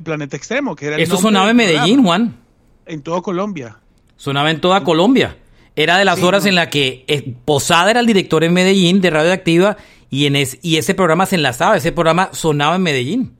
Planeta 0.03 0.37
Extremo, 0.37 0.75
que 0.75 0.87
era 0.87 0.95
el 0.95 1.01
Eso 1.01 1.17
sonaba 1.17 1.49
en 1.49 1.57
Medellín, 1.57 2.03
Juan. 2.03 2.37
En 2.85 3.01
toda 3.01 3.21
Colombia. 3.21 3.77
Sonaba 4.15 4.49
en 4.49 4.61
toda 4.61 4.83
Colombia. 4.83 5.37
Era 5.75 5.97
de 5.97 6.05
las 6.05 6.23
horas 6.23 6.45
en 6.45 6.55
la 6.55 6.69
que 6.69 7.03
eh, 7.07 7.35
Posada 7.45 7.91
era 7.91 7.99
el 7.99 8.07
director 8.07 8.43
en 8.43 8.53
Medellín 8.53 9.01
de 9.01 9.09
Radioactiva 9.09 9.77
y, 10.09 10.25
en 10.25 10.35
y 10.61 10.77
ese 10.77 10.95
programa 10.95 11.25
se 11.25 11.35
enlazaba, 11.35 11.77
ese 11.77 11.91
programa 11.91 12.29
sonaba 12.31 12.77
en 12.77 12.81
Medellín. 12.81 13.37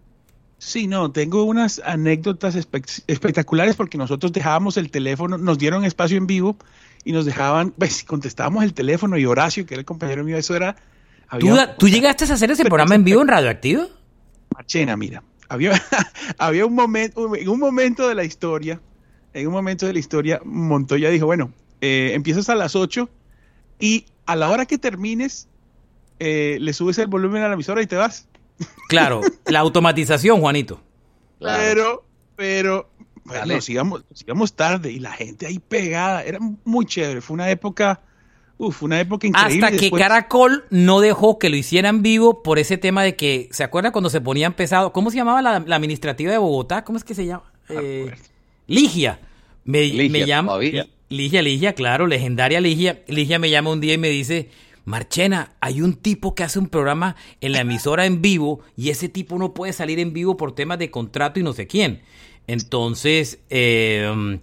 Sí, 0.60 0.88
no, 0.88 1.12
tengo 1.12 1.44
unas 1.44 1.82
anécdotas 1.86 2.56
espectaculares 2.56 3.75
porque 3.75 3.98
nosotros 3.98 4.34
dejábamos 4.34 4.77
el 4.77 4.91
teléfono, 4.91 5.38
nos 5.38 5.58
dieron 5.58 5.86
espacio 5.86 6.17
en 6.17 6.27
vivo 6.27 6.58
y 7.06 7.12
nos 7.12 7.25
dejaban, 7.25 7.72
pues 7.72 8.03
contestábamos 8.03 8.63
el 8.63 8.74
teléfono 8.74 9.17
y 9.17 9.25
Horacio, 9.25 9.65
que 9.65 9.75
era 9.75 9.79
el 9.79 9.86
compañero 9.86 10.24
mío, 10.24 10.36
eso 10.36 10.56
era 10.56 10.75
¿Tú, 11.77 11.89
llegaste 11.89 12.25
a 12.25 12.34
hacer 12.34 12.51
ese 12.51 12.63
programa 12.63 12.96
en 12.96 13.03
vivo 13.03 13.22
en 13.22 13.27
Radioactivo? 13.27 13.88
Machena, 14.55 14.96
mira, 14.96 15.24
había, 15.50 15.74
había 16.38 16.65
un 16.65 16.74
momento, 16.74 17.36
en 17.36 17.50
un 17.50 17.60
momento 17.60 18.07
de 18.07 18.15
la 18.15 18.24
historia, 18.24 18.79
en 19.34 19.48
un 19.48 19.53
momento 19.53 19.86
de 19.86 19.93
la 19.93 20.00
historia, 20.00 20.41
Montoya 20.46 21.10
dijo, 21.10 21.25
bueno, 21.25 21.51
eh, 21.81 22.12
empiezas 22.13 22.50
a 22.50 22.55
las 22.55 22.75
8 22.75 23.10
y 23.79 24.05
a 24.25 24.36
la 24.36 24.50
hora 24.50 24.65
que 24.65 24.77
termines, 24.77 25.48
eh, 26.19 26.57
le 26.62 26.74
subes 26.74 26.98
el 26.98 27.07
volumen 27.07 27.43
a 27.43 27.48
la 27.48 27.53
emisora 27.55 27.81
y 27.81 27.88
te 27.88 27.96
vas. 27.96 28.27
Claro, 28.89 29.22
la 29.46 29.60
automatización, 29.60 30.39
Juanito. 30.39 30.81
Pero, 31.39 32.05
pero, 32.38 32.89
bueno, 33.25 33.60
sigamos, 33.60 34.05
sigamos 34.13 34.53
tarde 34.53 34.91
y 34.91 35.00
la 35.00 35.12
gente 35.12 35.46
ahí 35.46 35.60
pegada, 35.60 36.24
era 36.24 36.39
muy 36.63 36.86
chévere, 36.86 37.19
fue 37.19 37.34
una 37.34 37.51
época 37.51 38.01
Uf, 38.59 38.81
una 38.81 38.99
época 38.99 39.27
increíble. 39.27 39.65
Hasta 39.65 39.77
que 39.77 39.91
Caracol 39.91 40.65
no 40.71 40.99
dejó 40.99 41.37
que 41.37 41.49
lo 41.49 41.55
hicieran 41.55 42.01
vivo 42.01 42.41
por 42.41 42.57
ese 42.57 42.77
tema 42.77 43.03
de 43.03 43.15
que, 43.15 43.49
¿se 43.51 43.63
acuerda 43.63 43.91
cuando 43.91 44.09
se 44.09 44.19
ponían 44.19 44.53
pesado? 44.53 44.93
¿Cómo 44.93 45.11
se 45.11 45.17
llamaba 45.17 45.41
la, 45.41 45.75
administrativa 45.75 46.31
de 46.31 46.39
Bogotá? 46.39 46.83
¿Cómo 46.83 46.97
es 46.97 47.03
que 47.03 47.13
se 47.13 47.25
llama? 47.25 47.43
Eh, 47.69 48.11
Ligia. 48.65 49.19
Me, 49.63 49.87
llama. 50.25 50.57
Ligia, 51.09 51.41
Ligia, 51.41 51.73
claro, 51.73 52.07
legendaria 52.07 52.59
Ligia. 52.59 53.03
Ligia 53.07 53.37
me 53.37 53.49
llama 53.49 53.71
un 53.71 53.79
día 53.79 53.93
y 53.93 53.97
me 53.99 54.09
dice, 54.09 54.49
Marchena, 54.85 55.51
hay 55.59 55.81
un 55.81 55.93
tipo 55.93 56.33
que 56.33 56.43
hace 56.43 56.57
un 56.57 56.67
programa 56.67 57.15
en 57.41 57.51
la 57.51 57.59
emisora 57.59 58.05
en 58.05 58.21
vivo 58.21 58.61
y 58.75 58.89
ese 58.89 59.07
tipo 59.07 59.37
no 59.37 59.53
puede 59.53 59.73
salir 59.73 59.99
en 59.99 60.13
vivo 60.13 60.35
por 60.35 60.55
temas 60.55 60.79
de 60.79 60.89
contrato 60.89 61.39
y 61.39 61.43
no 61.43 61.53
sé 61.53 61.67
quién. 61.67 62.01
Entonces, 62.47 63.39
eh, 63.49 64.39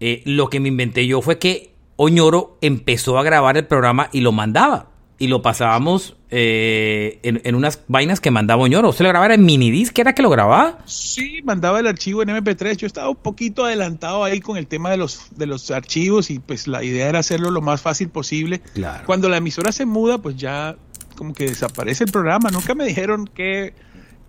eh, 0.00 0.22
lo 0.26 0.50
que 0.50 0.60
me 0.60 0.68
inventé 0.68 1.06
yo 1.06 1.22
fue 1.22 1.38
que 1.38 1.75
Oñoro 1.96 2.58
empezó 2.60 3.18
a 3.18 3.22
grabar 3.22 3.56
el 3.56 3.66
programa 3.66 4.08
y 4.12 4.20
lo 4.20 4.32
mandaba. 4.32 4.90
Y 5.18 5.28
lo 5.28 5.40
pasábamos 5.40 6.14
eh, 6.30 7.20
en, 7.22 7.54
unas 7.54 7.80
vainas 7.88 8.20
que 8.20 8.30
mandaba 8.30 8.62
Oñoro. 8.62 8.92
¿Se 8.92 9.02
lo 9.02 9.08
grababa 9.08 9.32
en 9.32 9.46
minidisc? 9.46 9.98
¿Era 9.98 10.14
que 10.14 10.20
lo 10.20 10.28
grababa? 10.28 10.80
Sí, 10.84 11.40
mandaba 11.42 11.80
el 11.80 11.86
archivo 11.86 12.22
en 12.22 12.28
MP3. 12.28 12.76
Yo 12.76 12.86
estaba 12.86 13.08
un 13.08 13.16
poquito 13.16 13.64
adelantado 13.64 14.24
ahí 14.24 14.40
con 14.40 14.58
el 14.58 14.66
tema 14.66 14.90
de 14.90 14.98
los, 14.98 15.28
de 15.34 15.46
los 15.46 15.70
archivos 15.70 16.30
y 16.30 16.38
pues 16.38 16.68
la 16.68 16.84
idea 16.84 17.08
era 17.08 17.20
hacerlo 17.20 17.50
lo 17.50 17.62
más 17.62 17.80
fácil 17.80 18.10
posible. 18.10 18.60
Cuando 19.06 19.30
la 19.30 19.38
emisora 19.38 19.72
se 19.72 19.86
muda, 19.86 20.18
pues 20.18 20.36
ya 20.36 20.76
como 21.16 21.32
que 21.32 21.46
desaparece 21.46 22.04
el 22.04 22.12
programa. 22.12 22.50
Nunca 22.50 22.74
me 22.74 22.84
dijeron 22.84 23.26
qué, 23.32 23.72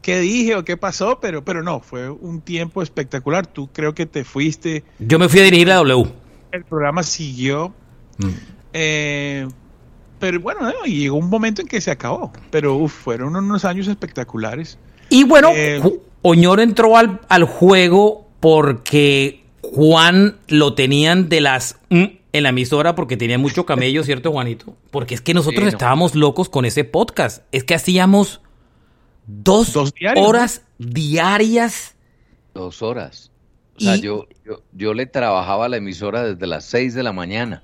qué 0.02 0.20
dije 0.20 0.56
o 0.56 0.64
qué 0.64 0.78
pasó, 0.78 1.20
pero, 1.20 1.44
pero 1.44 1.64
no, 1.64 1.82
fue 1.82 2.10
un 2.10 2.40
tiempo 2.40 2.82
espectacular. 2.82 3.46
Tú 3.46 3.68
creo 3.74 3.94
que 3.94 4.06
te 4.06 4.24
fuiste. 4.24 4.86
Yo 5.00 5.20
me 5.20 5.28
fui 5.28 5.42
a 5.42 5.44
dirigir 5.44 5.68
la 5.68 5.76
W 5.76 6.27
el 6.52 6.64
programa 6.66 7.04
siguió. 7.04 7.74
Mm. 8.18 8.30
Eh, 8.74 9.48
pero 10.20 10.40
bueno, 10.40 10.72
llegó 10.86 11.18
un 11.18 11.30
momento 11.30 11.62
en 11.62 11.68
que 11.68 11.82
se 11.82 11.92
acabó. 11.92 12.32
Pero 12.50 12.88
fueron 12.88 13.36
unos 13.36 13.66
años 13.66 13.88
espectaculares. 13.88 14.78
Y 15.10 15.24
bueno, 15.24 15.52
eh, 15.54 15.82
Oñoro 16.22 16.62
entró 16.62 16.98
al, 16.98 17.44
juego 17.46 18.28
porque 18.40 19.44
Juan 19.62 20.38
lo 20.48 20.74
tenían 20.74 21.30
de 21.30 21.42
las 21.42 21.80
en 21.90 22.44
la 22.44 22.50
emisora 22.50 22.96
porque 22.96 23.18
tenía 23.18 23.38
mucho 23.38 23.66
camello, 23.66 24.04
¿cierto, 24.04 24.32
Juanito? 24.32 24.76
Porque 24.92 25.16
es 25.16 25.22
que 25.22 25.34
nosotros 25.34 25.68
estábamos 25.68 26.16
locos 26.16 26.50
con 26.50 26.66
ese 26.66 26.84
podcast. 26.84 27.44
Es 27.52 27.64
que 27.64 27.76
hacíamos 27.76 28.42
dos, 29.26 29.76
horas 30.16 30.64
diarias. 30.78 31.96
Dos 32.54 32.82
horas. 32.82 33.32
O 33.78 33.82
sea, 33.82 33.96
yo, 33.96 34.28
yo, 34.74 34.94
le 34.94 35.06
trabajaba 35.06 35.66
a 35.66 35.70
la 35.70 35.78
emisora 35.78 36.24
desde 36.24 36.48
las 36.48 36.66
6 36.66 36.96
de 36.96 37.04
la 37.04 37.14
mañana 37.14 37.64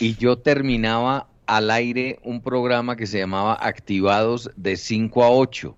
y 0.00 0.16
yo 0.16 0.38
terminaba 0.38 1.28
al 1.46 1.70
aire 1.70 2.18
un 2.22 2.40
programa 2.40 2.96
que 2.96 3.06
se 3.06 3.18
llamaba 3.18 3.56
Activados 3.60 4.50
de 4.56 4.76
5 4.76 5.24
a 5.24 5.30
8. 5.30 5.76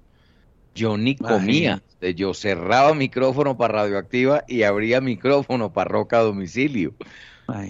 yo 0.74 0.96
ni 0.96 1.16
comía. 1.16 1.82
Yo 2.14 2.34
cerraba 2.34 2.94
micrófono 2.94 3.56
para 3.56 3.82
radioactiva 3.82 4.44
y 4.46 4.62
abría 4.62 5.00
micrófono 5.00 5.72
para 5.72 5.88
roca 5.88 6.18
a 6.18 6.22
domicilio. 6.22 6.94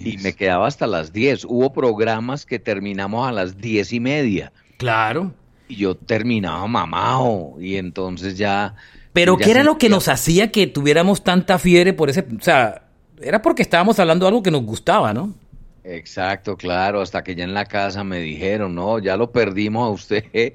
Y 0.03 0.17
me 0.17 0.33
quedaba 0.33 0.67
hasta 0.67 0.87
las 0.87 1.13
10. 1.13 1.45
Hubo 1.45 1.71
programas 1.71 2.45
que 2.45 2.59
terminamos 2.59 3.27
a 3.27 3.31
las 3.31 3.57
diez 3.57 3.93
y 3.93 3.99
media. 3.99 4.51
Claro. 4.77 5.33
Y 5.67 5.75
yo 5.75 5.95
terminaba 5.95 6.65
mamado. 6.67 7.55
Y 7.59 7.77
entonces 7.77 8.37
ya. 8.37 8.75
Pero 9.17 9.35
¿qué 9.35 9.49
era 9.49 9.63
lo 9.63 9.79
que 9.79 9.89
nos 9.89 10.09
hacía 10.09 10.51
que 10.51 10.67
tuviéramos 10.67 11.23
tanta 11.23 11.57
fiebre 11.57 11.91
por 11.91 12.11
ese. 12.11 12.19
O 12.19 12.39
sea, 12.39 12.83
era 13.19 13.41
porque 13.41 13.63
estábamos 13.63 13.97
hablando 13.99 14.25
de 14.25 14.27
algo 14.27 14.43
que 14.43 14.51
nos 14.51 14.61
gustaba, 14.61 15.11
¿no? 15.11 15.33
Exacto, 15.83 16.55
claro. 16.55 17.01
Hasta 17.01 17.23
que 17.23 17.33
ya 17.33 17.43
en 17.43 17.55
la 17.55 17.65
casa 17.65 18.03
me 18.03 18.19
dijeron, 18.19 18.75
no, 18.75 18.99
ya 18.99 19.17
lo 19.17 19.31
perdimos 19.31 19.87
a 19.87 19.89
usted. 19.89 20.23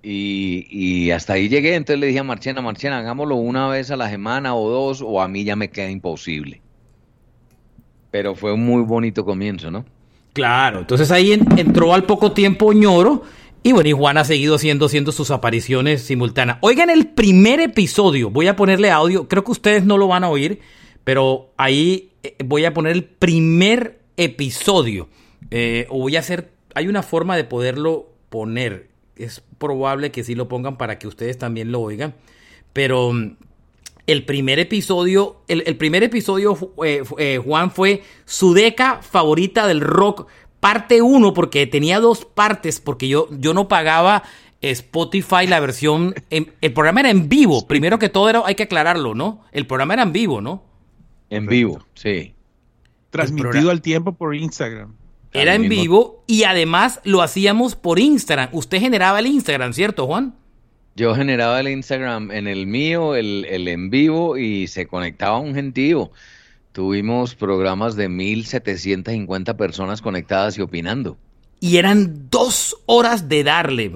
Y, 0.00 0.68
y, 0.70 1.10
hasta 1.10 1.32
ahí 1.32 1.48
llegué, 1.48 1.74
entonces 1.74 1.98
le 1.98 2.06
dije 2.06 2.20
a 2.20 2.22
Marchena, 2.22 2.62
Marchena, 2.62 3.00
hagámoslo 3.00 3.34
una 3.34 3.68
vez 3.68 3.90
a 3.90 3.96
la 3.96 4.08
semana 4.08 4.54
o 4.54 4.70
dos, 4.70 5.02
o 5.04 5.20
a 5.20 5.26
mí 5.26 5.42
ya 5.42 5.56
me 5.56 5.70
queda 5.70 5.90
imposible. 5.90 6.62
Pero 8.12 8.36
fue 8.36 8.52
un 8.52 8.64
muy 8.64 8.82
bonito 8.82 9.24
comienzo, 9.24 9.72
¿no? 9.72 9.84
Claro, 10.32 10.78
entonces 10.78 11.10
ahí 11.10 11.32
entró 11.32 11.92
al 11.92 12.04
poco 12.04 12.30
tiempo 12.30 12.72
ñoro, 12.72 13.24
y 13.62 13.72
bueno, 13.72 13.88
y 13.88 13.92
Juan 13.92 14.18
ha 14.18 14.24
seguido 14.24 14.54
haciendo, 14.54 14.86
haciendo 14.86 15.12
sus 15.12 15.30
apariciones 15.30 16.02
simultáneas. 16.02 16.58
Oigan 16.60 16.90
el 16.90 17.08
primer 17.08 17.60
episodio, 17.60 18.30
voy 18.30 18.46
a 18.46 18.56
ponerle 18.56 18.90
audio, 18.90 19.28
creo 19.28 19.44
que 19.44 19.52
ustedes 19.52 19.84
no 19.84 19.98
lo 19.98 20.08
van 20.08 20.24
a 20.24 20.28
oír, 20.28 20.60
pero 21.04 21.52
ahí 21.56 22.12
eh, 22.22 22.36
voy 22.44 22.64
a 22.64 22.74
poner 22.74 22.92
el 22.92 23.04
primer 23.04 24.00
episodio. 24.16 25.08
Eh, 25.50 25.86
o 25.90 26.00
voy 26.00 26.16
a 26.16 26.20
hacer, 26.20 26.50
hay 26.74 26.88
una 26.88 27.02
forma 27.02 27.36
de 27.36 27.44
poderlo 27.44 28.08
poner 28.28 28.88
es 29.18 29.42
probable 29.58 30.10
que 30.10 30.24
sí 30.24 30.34
lo 30.34 30.48
pongan 30.48 30.78
para 30.78 30.98
que 30.98 31.08
ustedes 31.08 31.36
también 31.36 31.72
lo 31.72 31.80
oigan. 31.80 32.14
Pero 32.72 33.12
mm, 33.12 33.36
el 34.06 34.24
primer 34.24 34.58
episodio, 34.58 35.42
el, 35.48 35.76
primer 35.76 36.02
episodio, 36.02 36.56
eh, 36.84 37.40
Juan, 37.44 37.70
fue 37.70 38.02
su 38.24 38.54
deca 38.54 39.00
favorita 39.02 39.66
del 39.66 39.80
rock, 39.80 40.28
parte 40.60 41.02
1, 41.02 41.34
porque 41.34 41.66
tenía 41.66 42.00
dos 42.00 42.24
partes, 42.24 42.80
porque 42.80 43.08
yo, 43.08 43.28
yo 43.30 43.54
no 43.54 43.68
pagaba 43.68 44.22
Spotify 44.60 45.46
la 45.46 45.60
versión, 45.60 46.14
el 46.30 46.72
programa 46.72 47.00
era 47.00 47.10
en 47.10 47.28
vivo, 47.28 47.66
primero 47.66 47.98
que 47.98 48.08
todo 48.08 48.28
era, 48.28 48.42
hay 48.44 48.56
que 48.56 48.64
aclararlo, 48.64 49.14
¿no? 49.14 49.44
El 49.52 49.66
programa 49.66 49.94
era 49.94 50.02
en 50.02 50.12
vivo, 50.12 50.40
¿no? 50.40 50.64
En 51.30 51.46
vivo, 51.46 51.84
sí. 51.94 52.34
Transmitido 53.10 53.70
al 53.70 53.82
tiempo 53.82 54.12
por 54.12 54.34
Instagram. 54.34 54.94
Era 55.32 55.54
en 55.54 55.68
vivo 55.68 56.24
y 56.26 56.44
además 56.44 57.00
lo 57.04 57.22
hacíamos 57.22 57.74
por 57.76 57.98
Instagram. 57.98 58.48
Usted 58.52 58.80
generaba 58.80 59.18
el 59.18 59.26
Instagram, 59.26 59.72
¿cierto, 59.72 60.06
Juan? 60.06 60.34
Yo 60.96 61.14
generaba 61.14 61.60
el 61.60 61.68
Instagram 61.68 62.30
en 62.32 62.48
el 62.48 62.66
mío, 62.66 63.14
el, 63.14 63.44
en 63.46 63.90
vivo 63.90 64.36
y 64.36 64.66
se 64.66 64.86
conectaba 64.86 65.38
un 65.38 65.54
gentío. 65.54 66.10
Tuvimos 66.78 67.34
programas 67.34 67.96
de 67.96 68.08
1.750 68.08 69.56
personas 69.56 70.00
conectadas 70.00 70.56
y 70.58 70.60
opinando. 70.60 71.16
Y 71.58 71.78
eran 71.78 72.28
dos 72.30 72.76
horas 72.86 73.28
de 73.28 73.42
darle. 73.42 73.90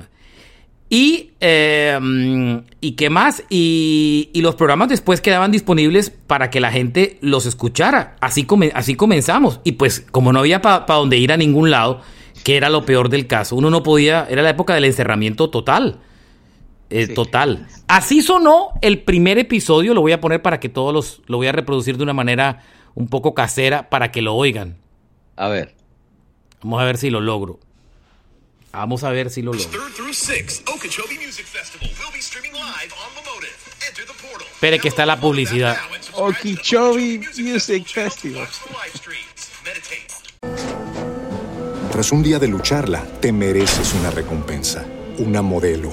Y, 0.90 1.30
em, 1.38 2.64
¿y 2.80 2.92
qué 2.96 3.08
más? 3.08 3.44
Y, 3.48 4.32
los 4.34 4.56
programas 4.56 4.88
después 4.88 5.20
quedaban 5.20 5.52
disponibles 5.52 6.10
para 6.10 6.50
que 6.50 6.58
la 6.58 6.72
gente 6.72 7.18
los 7.20 7.46
escuchara. 7.46 8.16
Así, 8.20 8.48
así 8.74 8.96
comenzamos. 8.96 9.60
Y 9.62 9.72
pues 9.72 10.04
como 10.10 10.32
no 10.32 10.40
había 10.40 10.60
para 10.60 10.84
dónde 10.84 11.18
ir 11.18 11.30
a 11.30 11.36
ningún 11.36 11.70
lado, 11.70 12.00
que 12.42 12.56
era 12.56 12.68
lo 12.68 12.84
peor 12.84 13.10
del 13.10 13.28
caso, 13.28 13.54
uno 13.54 13.70
no 13.70 13.84
podía, 13.84 14.26
era 14.28 14.42
la 14.42 14.50
época 14.50 14.74
del 14.74 14.86
encerramiento 14.86 15.50
total. 15.50 16.00
Eh, 16.92 17.08
total. 17.08 17.66
Así 17.88 18.20
sonó 18.20 18.72
el 18.82 19.02
primer 19.02 19.38
episodio, 19.38 19.94
lo 19.94 20.02
voy 20.02 20.12
a 20.12 20.20
poner 20.20 20.42
para 20.42 20.60
que 20.60 20.68
todos 20.68 20.92
los, 20.92 21.22
lo 21.26 21.38
voy 21.38 21.46
a 21.46 21.52
reproducir 21.52 21.96
de 21.96 22.02
una 22.02 22.12
manera 22.12 22.62
un 22.94 23.08
poco 23.08 23.32
casera 23.32 23.88
para 23.88 24.12
que 24.12 24.20
lo 24.20 24.34
oigan. 24.34 24.76
A 25.36 25.48
ver. 25.48 25.74
Vamos 26.62 26.82
a 26.82 26.84
ver 26.84 26.98
si 26.98 27.08
lo 27.08 27.20
logro. 27.20 27.58
Vamos 28.72 29.04
a 29.04 29.10
ver 29.10 29.30
si 29.30 29.40
lo 29.40 29.52
logro. 29.52 29.70
Espere 34.52 34.78
que 34.78 34.88
está 34.88 35.06
la 35.06 35.18
publicidad. 35.18 35.78
Okeechobee 36.12 37.20
Music 37.38 37.86
Festival. 37.86 38.46
Tras 41.90 42.12
un 42.12 42.22
día 42.22 42.38
de 42.38 42.48
lucharla, 42.48 43.02
te 43.20 43.32
mereces 43.32 43.94
una 43.94 44.10
recompensa, 44.10 44.86
una 45.18 45.42
modelo, 45.42 45.92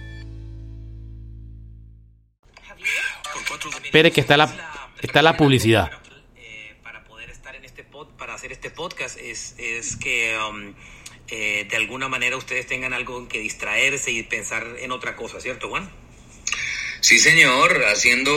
Espere 3.83 4.11
que 4.11 4.21
está 4.21 4.37
la, 4.37 4.89
está 5.01 5.21
la 5.21 5.37
publicidad. 5.37 5.91
Para 6.83 7.03
poder 7.03 7.29
estar 7.29 7.55
en 7.55 7.65
este 7.65 7.83
pod, 7.83 8.07
para 8.17 8.33
hacer 8.33 8.51
este 8.51 8.69
podcast 8.69 9.17
es, 9.17 9.55
es 9.57 9.95
que 9.97 10.37
de 11.29 11.75
alguna 11.75 12.09
manera 12.09 12.37
ustedes 12.37 12.67
tengan 12.67 12.93
algo 12.93 13.17
en 13.19 13.27
que 13.27 13.39
distraerse 13.39 14.11
y 14.11 14.23
pensar 14.23 14.67
en 14.79 14.91
otra 14.91 15.15
cosa, 15.15 15.39
¿cierto, 15.39 15.69
Juan? 15.69 15.89
Sí, 17.01 17.17
señor, 17.17 17.83
haciendo, 17.85 18.31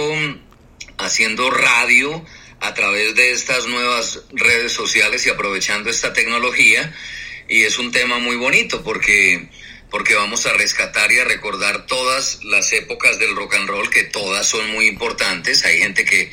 haciendo 0.99 1.51
radio 1.51 2.25
a 2.61 2.73
través 2.73 3.15
de 3.15 3.33
estas 3.33 3.67
nuevas 3.67 4.25
redes 4.33 4.73
sociales 4.73 5.27
y 5.27 5.31
aprovechando 5.31 5.91
esta 5.91 6.15
tecnología. 6.15 6.95
Y 7.47 7.65
es 7.65 7.79
un 7.79 7.93
tema 7.93 8.19
muy 8.19 8.37
bonito 8.37 8.83
porque 8.83 9.51
porque 9.95 10.17
vamos 10.17 10.45
a 10.47 10.53
rescatar 10.55 11.13
y 11.13 11.21
a 11.21 11.25
recordar 11.25 11.87
todas 11.87 12.43
las 12.43 12.73
épocas 12.73 13.21
del 13.21 13.37
rock 13.37 13.55
and 13.55 13.69
roll, 13.69 13.89
que 13.91 14.03
todas 14.03 14.45
son 14.45 14.69
muy 14.73 14.89
importantes. 14.89 15.65
Hay 15.65 15.79
gente 15.79 16.05
que 16.05 16.33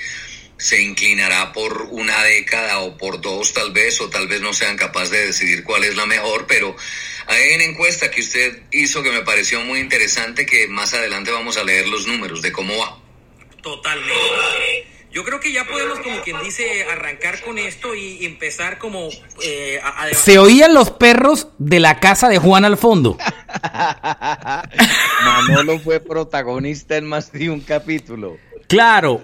se 0.58 0.82
inclinará 0.82 1.54
por 1.54 1.84
una 1.91 2.24
década 2.24 2.80
o 2.80 2.97
por 2.97 3.21
dos 3.21 3.54
tal 3.54 3.71
vez, 3.71 4.02
o 4.02 4.10
tal 4.10 4.28
vez 4.28 4.41
no 4.41 4.52
sean 4.52 4.78
capaces 4.78 5.12
de 5.12 5.28
decidir 5.28 5.63
cuál 5.63 5.84
es 5.84 5.95
la 5.95 6.08
mejor, 6.08 6.47
pero 6.47 6.76
hay 7.28 7.54
una 7.54 7.65
encuesta 7.65 8.10
que 8.10 8.21
usted 8.21 8.63
hizo 8.71 9.04
que 9.04 9.12
me 9.12 9.21
pareció 9.21 9.62
muy 9.62 9.80
interesante, 9.80 10.47
que 10.47 10.67
más 10.67 10.95
adelante 10.95 11.30
vamos 11.30 11.58
a 11.58 11.63
leer 11.63 11.88
los 11.88 12.08
números 12.08 12.41
de 12.41 12.52
cómo 12.52 12.76
va. 12.80 12.97
Totalmente. 13.62 14.90
Yo 15.12 15.26
creo 15.26 15.41
que 15.41 15.52
ya 15.52 15.65
podemos, 15.65 16.00
como 16.00 16.21
quien 16.21 16.38
dice, 16.41 16.86
arrancar 16.86 17.41
con 17.41 17.58
esto 17.58 17.93
y 17.93 18.26
empezar 18.26 18.78
como... 18.78 19.10
Eh, 19.43 19.82
Se 20.13 20.39
oían 20.39 20.74
los 20.74 20.89
perros 20.89 21.50
de 21.58 21.82
la 21.82 22.00
casa 22.00 22.30
de 22.30 22.38
Juan 22.38 22.63
al 22.63 22.78
fondo. 22.78 23.17
Manolo 25.26 25.80
fue 25.80 26.00
protagonista 26.00 26.95
en 26.95 27.08
más 27.08 27.34
de 27.34 27.50
un 27.50 27.60
capítulo. 27.60 28.38
Claro. 28.67 29.21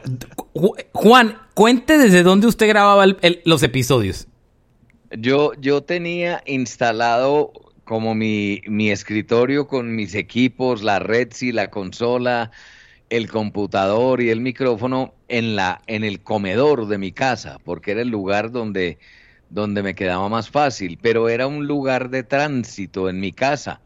Juan, 0.91 1.39
cuente 1.53 1.97
desde 1.97 2.21
dónde 2.21 2.47
usted 2.47 2.67
grababa 2.67 3.05
los 3.45 3.63
episodios. 3.63 4.27
Yo, 5.11 5.53
yo 5.57 5.83
tenía 5.83 6.43
instalado 6.45 7.53
como 7.85 8.13
mi, 8.13 8.61
mi 8.67 8.91
escritorio 8.91 9.67
con 9.67 9.95
mis 9.95 10.15
equipos, 10.15 10.83
la 10.83 10.99
red, 10.99 11.29
y 11.39 11.53
la 11.53 11.69
consola, 11.69 12.51
el 13.09 13.29
computador 13.29 14.21
y 14.21 14.29
el 14.29 14.41
micrófono 14.41 15.13
en 15.27 15.55
la 15.55 15.81
en 15.87 16.03
el 16.03 16.21
comedor 16.23 16.87
de 16.87 16.97
mi 16.97 17.11
casa, 17.11 17.59
porque 17.63 17.91
era 17.91 18.01
el 18.01 18.09
lugar 18.09 18.51
donde 18.51 18.99
donde 19.49 19.83
me 19.83 19.95
quedaba 19.95 20.29
más 20.29 20.49
fácil, 20.49 20.99
pero 21.01 21.29
era 21.29 21.47
un 21.47 21.67
lugar 21.67 22.09
de 22.09 22.23
tránsito 22.23 23.09
en 23.09 23.19
mi 23.19 23.31
casa. 23.31 23.81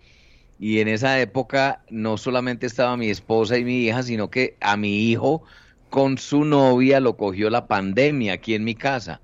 Y 0.60 0.80
en 0.80 0.88
esa 0.88 1.19
época 1.19 1.84
no 1.89 2.17
solamente 2.17 2.67
estaba 2.67 2.97
mi 2.97 3.10
esposa 3.10 3.58
y 3.58 3.65
mi 3.65 3.86
hija, 3.86 4.04
sino 4.04 4.30
que 4.30 4.58
a 4.62 4.77
mi 4.77 5.10
hijo 5.10 5.43
con 5.89 6.17
su 6.17 6.45
novia 6.45 6.99
lo 6.99 7.17
cogió 7.17 7.49
la 7.49 7.67
pandemia 7.67 8.34
aquí 8.34 8.56
en 8.56 8.63
mi 8.63 8.75
casa. 8.75 9.21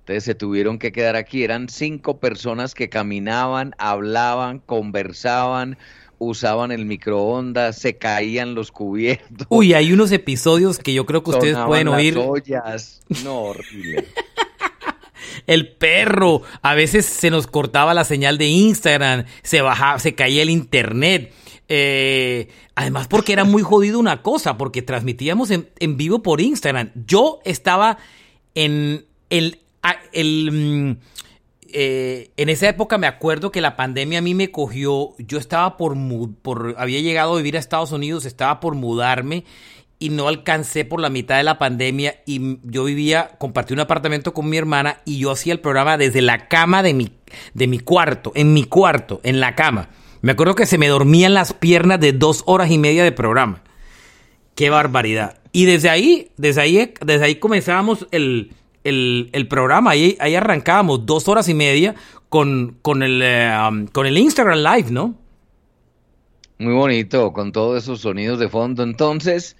Entonces 0.00 0.24
se 0.24 0.34
tuvieron 0.36 0.78
que 0.78 0.92
quedar 0.92 1.16
aquí. 1.16 1.42
Eran 1.44 1.68
cinco 1.68 2.20
personas 2.20 2.74
que 2.74 2.88
caminaban, 2.88 3.74
hablaban, 3.78 4.60
conversaban, 4.60 5.78
usaban 6.18 6.72
el 6.72 6.84
microondas, 6.84 7.78
se 7.78 7.96
caían 7.96 8.54
los 8.54 8.70
cubiertos. 8.70 9.46
Uy, 9.50 9.74
hay 9.74 9.92
unos 9.92 10.12
episodios 10.12 10.78
que 10.78 10.94
yo 10.94 11.06
creo 11.06 11.22
que 11.22 11.30
ustedes 11.30 11.58
pueden 11.66 11.88
oír. 11.88 12.16
Ollas. 12.18 13.02
No, 13.24 13.36
horrible. 13.40 14.06
el 15.46 15.68
perro, 15.68 16.42
a 16.62 16.74
veces 16.74 17.06
se 17.06 17.30
nos 17.30 17.46
cortaba 17.46 17.94
la 17.94 18.04
señal 18.04 18.38
de 18.38 18.46
Instagram, 18.46 19.24
se 19.42 19.60
bajaba, 19.60 19.98
se 19.98 20.14
caía 20.14 20.42
el 20.42 20.50
internet. 20.50 21.32
Eh, 21.68 22.48
además, 22.74 23.08
porque 23.08 23.32
era 23.32 23.44
muy 23.44 23.62
jodido 23.62 23.98
una 23.98 24.22
cosa, 24.22 24.56
porque 24.56 24.82
transmitíamos 24.82 25.50
en, 25.50 25.96
vivo 25.96 26.22
por 26.22 26.40
Instagram. 26.40 26.90
Yo 27.06 27.40
estaba 27.44 27.98
en 28.54 29.04
el, 29.30 29.60
el 30.12 30.50
mm, 30.52 30.96
eh, 31.78 32.30
en 32.38 32.48
esa 32.48 32.70
época 32.70 32.96
me 32.96 33.06
acuerdo 33.06 33.52
que 33.52 33.60
la 33.60 33.76
pandemia 33.76 34.20
a 34.20 34.22
mí 34.22 34.34
me 34.34 34.50
cogió. 34.50 35.10
Yo 35.18 35.36
estaba 35.36 35.76
por, 35.76 35.94
por 36.40 36.74
había 36.78 37.02
llegado 37.02 37.34
a 37.34 37.36
vivir 37.36 37.54
a 37.54 37.58
Estados 37.60 37.92
Unidos, 37.92 38.24
estaba 38.24 38.60
por 38.60 38.74
mudarme 38.74 39.44
y 39.98 40.08
no 40.08 40.26
alcancé 40.26 40.86
por 40.86 41.02
la 41.02 41.10
mitad 41.10 41.36
de 41.36 41.42
la 41.42 41.58
pandemia 41.58 42.22
y 42.24 42.60
yo 42.62 42.84
vivía, 42.84 43.32
compartí 43.36 43.74
un 43.74 43.80
apartamento 43.80 44.32
con 44.32 44.48
mi 44.48 44.56
hermana 44.56 45.02
y 45.04 45.18
yo 45.18 45.30
hacía 45.30 45.52
el 45.52 45.60
programa 45.60 45.98
desde 45.98 46.22
la 46.22 46.48
cama 46.48 46.82
de 46.82 46.94
mi, 46.94 47.12
de 47.52 47.66
mi 47.66 47.78
cuarto, 47.78 48.32
en 48.34 48.54
mi 48.54 48.64
cuarto, 48.64 49.20
en 49.22 49.38
la 49.40 49.54
cama. 49.54 49.90
Me 50.22 50.32
acuerdo 50.32 50.54
que 50.54 50.64
se 50.64 50.78
me 50.78 50.88
dormían 50.88 51.34
las 51.34 51.52
piernas 51.52 52.00
de 52.00 52.14
dos 52.14 52.42
horas 52.46 52.70
y 52.70 52.78
media 52.78 53.04
de 53.04 53.12
programa. 53.12 53.62
Qué 54.54 54.70
barbaridad. 54.70 55.40
Y 55.52 55.66
desde 55.66 55.90
ahí, 55.90 56.30
desde 56.38 56.62
ahí, 56.62 56.94
desde 57.04 57.26
ahí 57.26 57.34
comenzábamos 57.34 58.06
el, 58.12 58.54
programa, 59.48 59.90
ahí, 59.92 60.16
ahí 60.20 60.34
arrancábamos 60.34 61.06
dos 61.06 61.28
horas 61.28 61.48
y 61.48 61.54
media 61.54 61.94
con, 62.28 62.78
con, 62.82 63.02
el, 63.02 63.20
eh, 63.22 63.50
um, 63.68 63.86
con 63.86 64.06
el 64.06 64.18
Instagram 64.18 64.58
Live, 64.58 64.90
¿no? 64.90 65.14
Muy 66.58 66.72
bonito, 66.72 67.32
con 67.32 67.52
todos 67.52 67.82
esos 67.82 68.00
sonidos 68.00 68.38
de 68.38 68.48
fondo. 68.48 68.82
Entonces, 68.82 69.56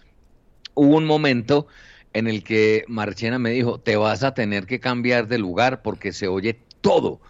hubo 0.74 0.96
un 0.96 1.04
momento 1.04 1.66
en 2.12 2.26
el 2.26 2.42
que 2.42 2.84
Marchena 2.88 3.38
me 3.38 3.50
dijo, 3.50 3.78
te 3.78 3.96
vas 3.96 4.22
a 4.22 4.32
tener 4.32 4.66
que 4.66 4.80
cambiar 4.80 5.28
de 5.28 5.38
lugar 5.38 5.82
porque 5.82 6.12
se 6.12 6.28
oye 6.28 6.58
todo. 6.80 7.20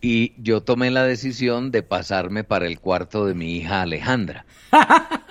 Y 0.00 0.32
yo 0.42 0.62
tomé 0.62 0.90
la 0.90 1.04
decisión 1.04 1.70
de 1.70 1.82
pasarme 1.82 2.42
para 2.42 2.66
el 2.66 2.80
cuarto 2.80 3.26
de 3.26 3.34
mi 3.34 3.56
hija 3.56 3.82
Alejandra. 3.82 4.44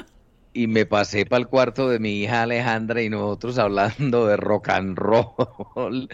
y 0.58 0.66
me 0.66 0.88
pasé 0.88 1.28
para 1.28 1.42
el 1.42 1.48
cuarto 1.48 1.88
de 1.88 2.00
mi 2.00 2.22
hija 2.22 2.42
Alejandra 2.42 3.04
y 3.04 3.10
nosotros 3.10 3.60
hablando 3.60 4.26
de 4.26 4.38
rock 4.38 4.70
and 4.70 4.98
roll, 4.98 6.10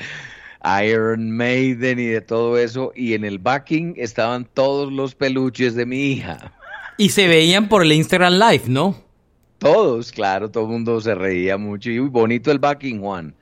Iron 0.84 1.32
Maiden 1.32 1.98
y 1.98 2.08
de 2.08 2.20
todo 2.20 2.58
eso. 2.58 2.92
Y 2.94 3.14
en 3.14 3.24
el 3.24 3.40
backing 3.40 3.94
estaban 3.96 4.46
todos 4.54 4.92
los 4.92 5.16
peluches 5.16 5.76
de 5.76 5.86
mi 5.86 6.12
hija. 6.12 6.54
Y 6.98 7.10
se 7.10 7.30
veían 7.30 7.70
por 7.70 7.84
el 7.84 7.94
Instagram 7.94 8.34
Live, 8.34 8.64
¿no? 8.68 8.98
Todos, 9.60 10.12
claro, 10.12 10.52
todo 10.52 10.66
el 10.66 10.72
mundo 10.72 11.00
se 11.00 11.16
reía 11.16 11.58
mucho. 11.58 11.90
Y 11.90 12.00
bonito 12.00 12.52
el 12.52 12.60
backing, 12.60 13.00
Juan, 13.00 13.34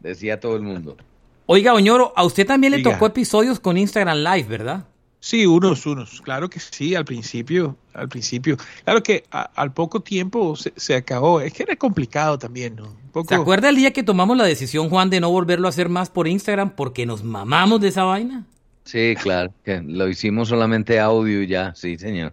decía 0.00 0.38
todo 0.38 0.56
el 0.56 0.62
mundo. 0.62 0.98
Oiga, 1.46 1.72
Oñoro, 1.72 2.12
a 2.14 2.24
usted 2.24 2.46
también 2.46 2.72
le 2.72 2.82
tocó 2.82 3.06
episodios 3.06 3.58
con 3.58 3.78
Instagram 3.78 4.18
Live, 4.18 4.46
¿verdad? 4.46 4.84
Sí, 5.20 5.46
unos, 5.46 5.84
unos. 5.84 6.22
Claro 6.22 6.48
que 6.48 6.58
sí, 6.58 6.94
al 6.94 7.04
principio, 7.04 7.76
al 7.92 8.08
principio. 8.08 8.56
Claro 8.84 9.02
que 9.02 9.24
al 9.30 9.72
poco 9.72 10.00
tiempo 10.00 10.56
se, 10.56 10.94
acabó. 10.94 11.42
Es 11.42 11.52
que 11.52 11.62
era 11.62 11.76
complicado 11.76 12.38
también, 12.38 12.76
¿no? 12.76 12.96
¿Se 13.28 13.34
acuerda 13.34 13.68
el 13.68 13.76
día 13.76 13.92
que 13.92 14.02
tomamos 14.02 14.36
la 14.38 14.44
decisión, 14.44 14.88
Juan, 14.88 15.10
de 15.10 15.20
no 15.20 15.30
volverlo 15.30 15.68
a 15.68 15.70
hacer 15.70 15.90
más 15.90 16.08
por 16.08 16.26
Instagram 16.26 16.70
porque 16.70 17.04
nos 17.04 17.22
mamamos 17.22 17.82
de 17.82 17.88
esa 17.88 18.04
vaina? 18.04 18.46
Sí, 18.84 19.14
claro, 19.20 19.52
que 19.62 19.82
lo 19.82 20.08
hicimos 20.08 20.48
solamente 20.48 20.98
audio 20.98 21.42
ya, 21.42 21.74
sí, 21.74 21.98
señor. 21.98 22.32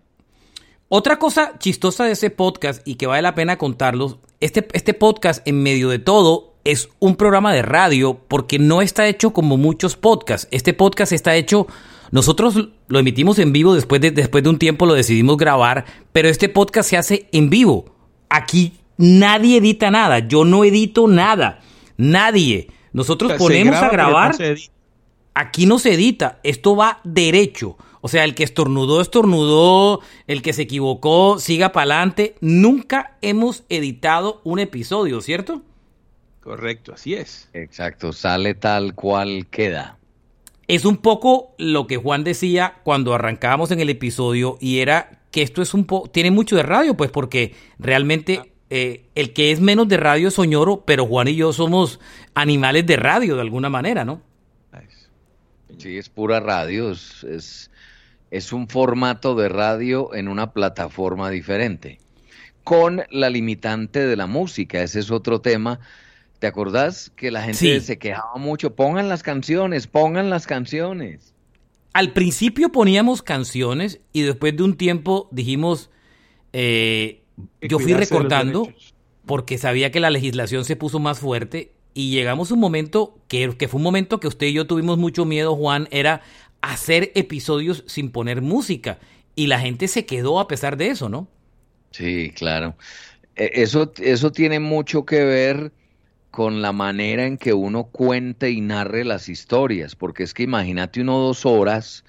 Otra 0.88 1.20
cosa 1.20 1.60
chistosa 1.60 2.06
de 2.06 2.14
ese 2.14 2.30
podcast 2.30 2.88
y 2.88 2.96
que 2.96 3.08
vale 3.08 3.22
la 3.22 3.36
pena 3.36 3.58
contarlos, 3.58 4.18
este, 4.40 4.66
este 4.72 4.94
podcast 4.94 5.46
en 5.46 5.62
medio 5.62 5.90
de 5.90 6.00
todo 6.00 6.54
es 6.64 6.90
un 7.00 7.16
programa 7.16 7.54
de 7.54 7.62
radio 7.62 8.20
porque 8.28 8.60
no 8.60 8.82
está 8.82 9.08
hecho 9.08 9.34
como 9.34 9.58
muchos 9.58 9.96
podcasts. 9.96 10.48
Este 10.52 10.74
podcast 10.74 11.12
está 11.12 11.36
hecho, 11.36 11.68
nosotros 12.12 12.70
lo 12.88 13.00
emitimos 13.00 13.40
en 13.40 13.54
vivo, 13.54 13.76
después 13.76 14.02
de, 14.02 14.12
después 14.12 14.44
de 14.44 14.50
un 14.50 14.60
tiempo 14.60 14.86
lo 14.86 14.94
decidimos 14.94 15.38
grabar, 15.38 15.86
pero 16.12 16.30
este 16.30 16.50
podcast 16.50 16.90
se 16.90 16.98
hace 16.98 17.30
en 17.32 17.50
vivo. 17.50 17.96
Aquí 18.30 18.74
nadie 18.98 19.58
edita 19.58 19.92
nada, 19.92 20.20
yo 20.20 20.46
no 20.46 20.64
edito 20.64 21.08
nada, 21.08 21.62
nadie. 21.98 22.68
Nosotros 22.94 23.34
ponemos 23.34 23.76
a 23.76 23.90
grabar, 23.90 24.36
aquí 25.34 25.66
no 25.66 25.80
se 25.80 25.94
edita, 25.94 26.40
esto 26.44 26.76
va 26.76 27.00
derecho. 27.04 27.78
O 28.02 28.10
sea, 28.10 28.24
el 28.24 28.36
que 28.36 28.44
estornudó, 28.44 29.02
estornudó, 29.02 30.02
el 30.28 30.42
que 30.42 30.54
se 30.54 30.62
equivocó, 30.62 31.40
siga 31.40 31.72
para 31.72 31.96
adelante. 31.96 32.36
Nunca 32.42 33.18
hemos 33.22 33.64
editado 33.70 34.40
un 34.44 34.60
episodio, 34.60 35.20
¿cierto? 35.20 35.62
Correcto, 36.42 36.94
así 36.94 37.16
es. 37.16 37.50
Exacto, 37.54 38.14
sale 38.14 38.54
tal 38.54 38.94
cual 38.94 39.48
queda. 39.48 39.97
Es 40.68 40.86
un 40.86 40.98
poco 40.98 41.56
lo 41.58 41.88
que 41.88 41.98
Juan 41.98 42.24
decía 42.24 42.76
cuando 42.84 43.14
arrancábamos 43.14 43.72
en 43.72 43.80
el 43.80 43.90
episodio 43.90 44.58
y 44.60 44.80
era 44.80 45.22
que 45.32 45.42
esto 45.42 45.62
es 45.62 45.74
un 45.74 45.86
poco, 45.86 46.10
tiene 46.10 46.32
mucho 46.32 46.56
de 46.56 46.64
radio, 46.64 46.96
pues 46.96 47.10
porque 47.10 47.56
realmente 47.80 48.54
eh, 48.70 49.06
el 49.16 49.34
que 49.34 49.52
es 49.52 49.62
menos 49.62 49.88
de 49.88 49.98
radio 49.98 50.28
es 50.28 50.34
Soñoro, 50.34 50.84
pero 50.86 51.06
Juan 51.06 51.30
y 51.30 51.36
yo 51.36 51.54
somos 51.54 52.00
animales 52.34 52.86
de 52.86 52.98
radio 52.98 53.36
de 53.36 53.42
alguna 53.42 53.70
manera, 53.70 54.04
¿no? 54.04 54.22
Sí, 55.78 55.98
es 55.98 56.10
pura 56.10 56.40
radio, 56.40 56.92
es 56.92 57.70
es 58.32 58.52
un 58.52 58.68
formato 58.68 59.36
de 59.36 59.50
radio 59.50 60.14
en 60.14 60.28
una 60.28 60.52
plataforma 60.52 61.30
diferente, 61.30 62.00
con 62.64 63.04
la 63.10 63.30
limitante 63.30 64.06
de 64.06 64.16
la 64.16 64.28
música, 64.28 64.82
ese 64.84 65.00
es 65.00 65.12
otro 65.12 65.40
tema. 65.40 65.80
¿Te 66.40 66.48
acordás 66.48 67.12
que 67.16 67.32
la 67.32 67.42
gente 67.42 67.82
se 67.82 67.98
quejaba 67.98 68.36
mucho? 68.36 68.76
Pongan 68.76 69.10
las 69.10 69.24
canciones, 69.24 69.88
pongan 69.88 70.30
las 70.30 70.46
canciones. 70.46 71.34
Al 71.94 72.14
principio 72.14 72.72
poníamos 72.72 73.24
canciones 73.24 74.02
y 74.14 74.22
después 74.22 74.56
de 74.56 74.64
un 74.64 74.78
tiempo 74.78 75.28
dijimos, 75.32 75.90
eh, 76.54 77.24
yo 77.62 77.80
fui 77.80 77.94
recortando 77.94 78.72
porque 79.26 79.58
sabía 79.58 79.92
que 79.92 80.00
la 80.00 80.12
legislación 80.12 80.64
se 80.64 80.76
puso 80.76 81.00
más 81.00 81.20
fuerte 81.20 81.72
y 81.96 82.12
llegamos 82.12 82.52
a 82.52 82.54
un 82.54 82.60
momento 82.60 83.18
que, 83.28 83.58
que, 83.58 83.68
fue 83.68 83.80
un 83.80 83.84
momento 83.84 84.20
que 84.20 84.28
usted 84.28 84.48
y 84.48 84.54
yo 84.54 84.68
tuvimos 84.68 85.00
mucho 85.00 85.26
miedo, 85.26 85.56
Juan, 85.56 85.88
era 85.90 86.22
hacer 86.62 87.12
episodios 87.16 87.84
sin 87.88 88.12
poner 88.12 88.44
música. 88.44 89.00
Y 89.36 89.48
la 89.48 89.60
gente 89.60 89.88
se 89.88 90.06
quedó 90.06 90.40
a 90.40 90.48
pesar 90.48 90.78
de 90.78 90.90
eso, 90.90 91.10
¿no? 91.10 91.28
Sí, 91.92 92.32
claro. 92.36 92.76
E, 93.36 93.50
eso, 93.62 93.92
eso 94.00 94.32
tiene 94.32 94.60
mucho 94.60 95.06
que 95.06 95.24
ver 95.24 95.72
con 96.38 96.62
la 96.62 96.72
manera 96.72 97.26
en 97.26 97.40
que 97.40 97.52
uno 97.52 97.86
cuente 97.86 98.52
y 98.52 98.62
narre 98.62 99.04
las 99.04 99.28
historias, 99.28 99.96
porque 99.96 100.22
es 100.22 100.36
que 100.36 100.44
imagínate 100.44 101.02
uno 101.02 101.18
dos 101.18 101.48
horas 101.48 102.06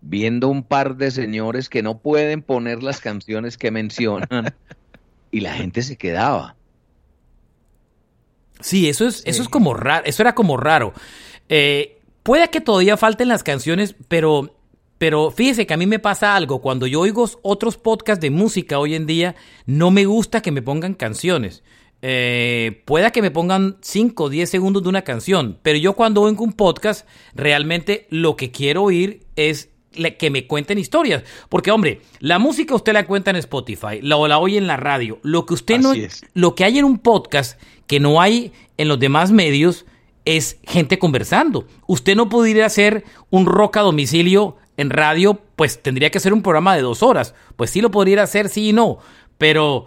viendo 0.00 0.48
un 0.48 0.62
par 0.62 0.96
de 0.96 1.10
señores 1.10 1.68
que 1.68 1.82
no 1.82 1.98
pueden 1.98 2.40
poner 2.40 2.82
las 2.82 3.00
canciones 3.00 3.58
que 3.58 3.70
mencionan 3.70 4.54
y 5.30 5.40
la 5.40 5.52
gente 5.52 5.82
se 5.82 5.96
quedaba. 5.98 6.56
Sí, 8.60 8.88
eso 8.88 9.06
es, 9.06 9.22
eso 9.26 9.42
es 9.42 9.48
como 9.50 9.74
raro, 9.74 10.06
eso 10.06 10.22
era 10.22 10.34
como 10.34 10.56
raro. 10.56 10.94
Eh, 11.50 11.96
Puede 12.22 12.48
que 12.48 12.62
todavía 12.62 12.96
falten 12.96 13.28
las 13.28 13.44
canciones, 13.44 13.94
pero, 14.08 14.56
pero 14.96 15.30
fíjese 15.30 15.66
que 15.66 15.74
a 15.74 15.76
mí 15.76 15.86
me 15.86 15.98
pasa 15.98 16.34
algo. 16.34 16.62
Cuando 16.62 16.86
yo 16.86 17.02
oigo 17.02 17.28
otros 17.42 17.76
podcasts 17.76 18.22
de 18.22 18.30
música 18.30 18.78
hoy 18.78 18.94
en 18.94 19.04
día, 19.04 19.36
no 19.66 19.90
me 19.90 20.06
gusta 20.06 20.40
que 20.40 20.50
me 20.50 20.62
pongan 20.62 20.94
canciones. 20.94 21.62
Eh, 22.02 22.82
pueda 22.84 23.10
que 23.10 23.22
me 23.22 23.30
pongan 23.30 23.78
5 23.80 24.24
o 24.24 24.28
10 24.28 24.48
segundos 24.48 24.82
de 24.82 24.88
una 24.88 25.02
canción, 25.02 25.58
pero 25.62 25.78
yo 25.78 25.94
cuando 25.94 26.22
oigo 26.22 26.44
un 26.44 26.52
podcast, 26.52 27.06
realmente 27.34 28.06
lo 28.10 28.36
que 28.36 28.50
quiero 28.50 28.82
oír 28.82 29.24
es 29.34 29.70
que 30.18 30.30
me 30.30 30.46
cuenten 30.46 30.78
historias. 30.78 31.24
Porque, 31.48 31.70
hombre, 31.70 32.00
la 32.20 32.38
música 32.38 32.74
usted 32.74 32.92
la 32.92 33.06
cuenta 33.06 33.30
en 33.30 33.36
Spotify, 33.36 34.00
la, 34.02 34.16
o 34.16 34.28
la 34.28 34.38
oye 34.38 34.58
en 34.58 34.66
la 34.66 34.76
radio. 34.76 35.18
Lo 35.22 35.46
que 35.46 35.54
usted 35.54 35.80
no. 35.80 35.92
Lo 36.34 36.54
que 36.54 36.64
hay 36.64 36.78
en 36.78 36.84
un 36.84 36.98
podcast 36.98 37.60
que 37.86 38.00
no 38.00 38.20
hay 38.20 38.52
en 38.76 38.88
los 38.88 38.98
demás 38.98 39.32
medios 39.32 39.86
es 40.24 40.58
gente 40.64 40.98
conversando. 40.98 41.66
Usted 41.86 42.16
no 42.16 42.28
podría 42.28 42.66
hacer 42.66 43.04
un 43.30 43.46
rock 43.46 43.78
a 43.78 43.82
domicilio 43.82 44.56
en 44.76 44.90
radio, 44.90 45.40
pues 45.56 45.82
tendría 45.82 46.10
que 46.10 46.20
ser 46.20 46.32
un 46.32 46.42
programa 46.42 46.76
de 46.76 46.82
dos 46.82 47.02
horas. 47.02 47.34
Pues 47.56 47.70
sí 47.70 47.80
lo 47.80 47.90
podría 47.90 48.22
hacer, 48.22 48.48
sí 48.48 48.68
y 48.68 48.72
no. 48.72 48.98
Pero, 49.38 49.86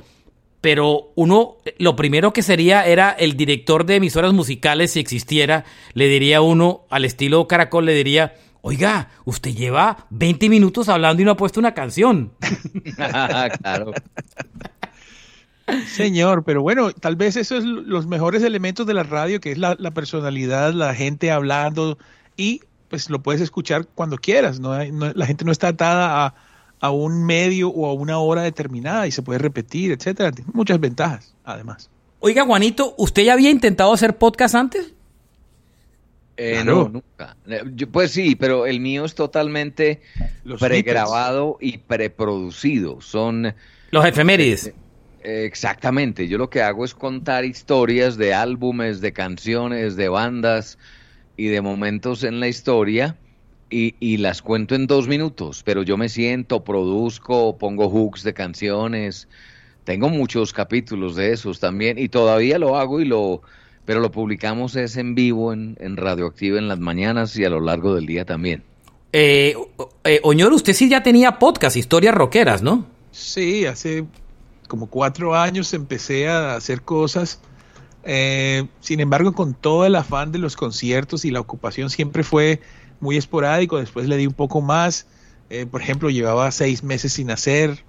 pero 0.62 1.12
uno, 1.16 1.58
lo 1.78 1.96
primero 1.96 2.34
que 2.34 2.42
sería 2.42 2.86
era 2.86 3.12
el 3.12 3.38
director 3.38 3.86
de 3.86 3.96
emisoras 3.96 4.34
musicales, 4.34 4.92
si 4.92 5.00
existiera, 5.00 5.64
le 5.94 6.08
diría 6.08 6.42
uno, 6.42 6.86
al 6.90 7.06
estilo 7.06 7.48
Caracol, 7.48 7.86
le 7.86 7.94
diría, 7.94 8.36
oiga, 8.62 9.10
usted 9.26 9.52
lleva 9.52 10.06
20 10.10 10.50
minutos 10.50 10.90
hablando 10.90 11.22
y 11.22 11.26
no 11.26 11.32
ha 11.32 11.38
puesto 11.38 11.60
una 11.60 11.74
canción. 11.74 12.34
claro. 13.62 13.94
Señor, 15.88 16.44
pero 16.44 16.62
bueno, 16.62 16.92
tal 16.92 17.16
vez 17.16 17.38
eso 17.38 17.58
es 17.58 17.64
los 17.64 18.08
mejores 18.08 18.44
elementos 18.44 18.86
de 18.88 18.94
la 18.94 19.04
radio, 19.04 19.40
que 19.40 19.52
es 19.52 19.58
la, 19.58 19.76
personalidad, 19.92 20.74
la 20.74 20.94
gente 20.94 21.32
hablando 21.32 21.98
y 22.36 22.62
pues 22.90 23.10
lo 23.10 23.22
puedes 23.22 23.40
escuchar 23.40 23.86
cuando 23.94 24.18
quieras, 24.18 24.60
¿no? 24.60 24.76
la 24.76 25.26
gente 25.28 25.46
no 25.46 25.52
está 25.52 25.70
atada 25.70 26.26
a, 26.26 26.36
a, 26.80 26.92
un 26.92 27.26
medio 27.26 27.70
o 27.70 27.88
a 27.88 27.94
una 27.94 28.20
hora 28.20 28.44
determinada 28.44 29.08
y 29.08 29.12
se 29.12 29.22
puede 29.22 29.40
repetir, 29.40 29.92
etcétera. 29.92 30.32
Muchas 30.54 30.80
ventajas, 30.80 31.34
además. 31.44 31.90
Oiga, 32.20 32.46
Juanito, 32.46 32.96
¿usted 32.98 33.24
ya 33.24 33.34
había 33.34 33.50
intentado 33.50 33.94
hacer 33.94 34.18
podcast 34.18 34.56
antes? 34.56 34.94
Eh, 36.36 36.64
no, 36.64 36.88
nunca. 36.88 37.36
Eh, 37.48 37.86
pues 37.92 38.12
sí, 38.12 38.36
pero 38.36 38.66
el 38.66 38.80
mío 38.80 39.04
es 39.04 39.14
totalmente 39.14 40.02
pregrabado 40.58 41.58
y 41.60 41.80
preproducido. 41.80 43.02
Son 43.02 43.54
los 43.92 44.06
efemérides. 44.06 44.74
Eh, 45.22 45.44
exactamente. 45.46 46.28
Yo 46.30 46.38
lo 46.38 46.50
que 46.50 46.62
hago 46.62 46.86
es 46.86 46.94
contar 46.94 47.44
historias 47.44 48.16
de 48.16 48.34
álbumes, 48.34 49.02
de 49.02 49.12
canciones, 49.12 49.98
de 49.98 50.08
bandas 50.08 50.78
y 51.36 51.48
de 51.48 51.62
momentos 51.62 52.24
en 52.24 52.40
la 52.40 52.48
historia 52.48 53.18
y, 53.70 53.96
y 54.00 54.18
las 54.18 54.42
cuento 54.42 54.76
en 54.76 54.88
dos 54.88 55.08
minutos. 55.08 55.64
Pero 55.64 55.84
yo 55.84 55.98
me 55.98 56.10
siento, 56.10 56.64
produzco, 56.64 57.58
pongo 57.58 57.90
hooks 57.90 58.24
de 58.24 58.34
canciones. 58.34 59.28
Tengo 59.84 60.10
muchos 60.10 60.54
capítulos 60.54 61.16
de 61.16 61.34
esos 61.34 61.60
también 61.60 61.98
y 61.98 62.10
todavía 62.10 62.60
lo 62.60 62.78
hago 62.78 63.02
y 63.02 63.06
lo 63.06 63.42
pero 63.86 64.02
lo 64.02 64.12
publicamos 64.12 64.76
es 64.76 64.98
en 64.98 65.16
vivo 65.16 65.52
en, 65.52 65.76
en 65.80 65.98
Radioactiva 65.98 66.60
en 66.60 66.68
las 66.68 66.78
mañanas 66.78 67.36
y 67.38 67.44
a 67.44 67.50
lo 67.50 67.60
largo 67.60 67.96
del 67.96 68.06
día 68.06 68.24
también. 68.24 68.64
Eh, 69.12 69.56
eh, 70.04 70.20
Oñor, 70.22 70.54
usted 70.54 70.74
sí 70.74 70.88
ya 70.90 71.02
tenía 71.02 71.40
podcast, 71.40 71.76
historias 71.76 72.14
rockeras, 72.14 72.62
¿no? 72.62 72.86
Sí, 73.12 73.66
hace 73.66 74.06
como 74.68 74.86
cuatro 74.88 75.36
años 75.36 75.74
empecé 75.74 76.30
a 76.30 76.56
hacer 76.56 76.84
cosas. 76.84 77.40
Eh, 78.04 78.68
sin 78.80 79.00
embargo, 79.00 79.34
con 79.34 79.56
todo 79.56 79.86
el 79.86 79.96
afán 79.96 80.32
de 80.32 80.38
los 80.38 80.56
conciertos 80.56 81.26
y 81.26 81.32
la 81.32 81.40
ocupación 81.40 81.90
siempre 81.90 82.24
fue 82.24 82.62
muy 83.00 83.18
esporádico. 83.18 83.78
Después 83.78 84.08
le 84.08 84.18
di 84.18 84.28
un 84.28 84.34
poco 84.34 84.62
más. 84.62 85.08
Eh, 85.50 85.66
por 85.66 85.82
ejemplo, 85.82 86.10
llevaba 86.10 86.52
seis 86.52 86.84
meses 86.84 87.14
sin 87.14 87.32
hacer 87.32 87.84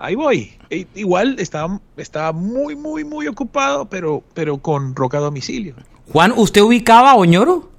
ahí 0.00 0.14
voy. 0.14 0.52
E, 0.70 0.86
igual 0.94 1.36
estaba, 1.38 1.80
estaba 1.96 2.32
muy, 2.32 2.74
muy, 2.74 3.04
muy 3.04 3.28
ocupado, 3.28 3.88
pero, 3.88 4.24
pero 4.34 4.58
con 4.58 4.96
roca 4.96 5.18
a 5.18 5.20
domicilio. 5.20 5.74
Juan, 6.12 6.32
¿usted 6.36 6.62
ubicaba 6.62 7.12
a 7.12 7.14
Oñoro? 7.14 7.70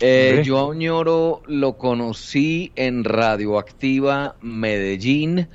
Eh, 0.00 0.42
yo 0.44 0.58
a 0.58 0.64
Oñoro 0.64 1.40
lo 1.46 1.78
conocí 1.78 2.72
en 2.74 3.04
Radioactiva 3.04 4.34
Medellín 4.42 5.48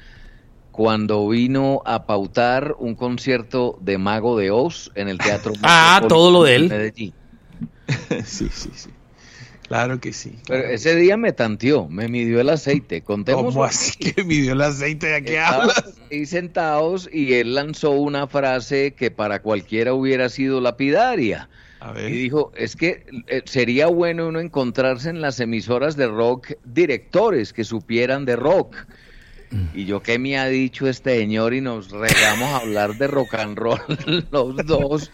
cuando 0.71 1.27
vino 1.27 1.81
a 1.85 2.05
pautar 2.05 2.75
un 2.79 2.95
concierto 2.95 3.77
de 3.81 3.97
Mago 3.97 4.37
de 4.37 4.49
Oz 4.49 4.91
en 4.95 5.09
el 5.09 5.17
Teatro 5.17 5.51
Ah, 5.61 6.01
todo 6.07 6.31
lo 6.31 6.43
de 6.43 6.55
él. 6.55 6.69
Medellín. 6.69 7.13
sí, 8.25 8.47
sí, 8.49 8.69
sí. 8.73 8.89
Claro 9.69 9.99
que 9.99 10.13
sí. 10.13 10.35
Pero 10.47 10.67
ese 10.67 10.95
día 10.95 11.15
me 11.15 11.31
tanteó, 11.31 11.87
me 11.89 12.07
midió 12.07 12.41
el 12.41 12.49
aceite. 12.49 13.03
Contemos. 13.03 13.53
¿Cómo 13.53 13.63
así 13.63 13.95
que 13.99 14.23
midió 14.23 14.53
el 14.53 14.61
aceite? 14.61 15.07
¿De 15.07 15.23
qué 15.23 15.39
hablas? 15.39 15.93
Y 16.09 16.25
sentados 16.25 17.07
y 17.13 17.35
él 17.35 17.53
lanzó 17.53 17.91
una 17.91 18.25
frase 18.25 18.95
que 18.95 19.11
para 19.11 19.43
cualquiera 19.43 19.93
hubiera 19.93 20.29
sido 20.29 20.59
lapidaria. 20.59 21.49
A 21.81 21.91
ver. 21.91 22.11
Y 22.11 22.17
dijo, 22.23 22.51
es 22.55 22.75
que 22.75 23.05
eh, 23.27 23.43
sería 23.45 23.85
bueno 23.85 24.27
uno 24.27 24.39
encontrarse 24.39 25.11
en 25.11 25.21
las 25.21 25.39
emisoras 25.39 25.95
de 25.95 26.07
rock 26.07 26.53
directores 26.65 27.53
que 27.53 27.63
supieran 27.63 28.25
de 28.25 28.35
rock. 28.35 28.75
Y 29.73 29.85
yo, 29.85 30.01
¿qué 30.01 30.19
me 30.19 30.37
ha 30.37 30.47
dicho 30.47 30.87
este 30.87 31.17
señor? 31.17 31.53
Y 31.53 31.61
nos 31.61 31.91
regamos 31.91 32.49
a 32.49 32.57
hablar 32.57 32.95
de 32.97 33.07
rock 33.07 33.35
and 33.35 33.57
roll 33.57 33.79
los 34.31 34.55
dos 34.65 35.11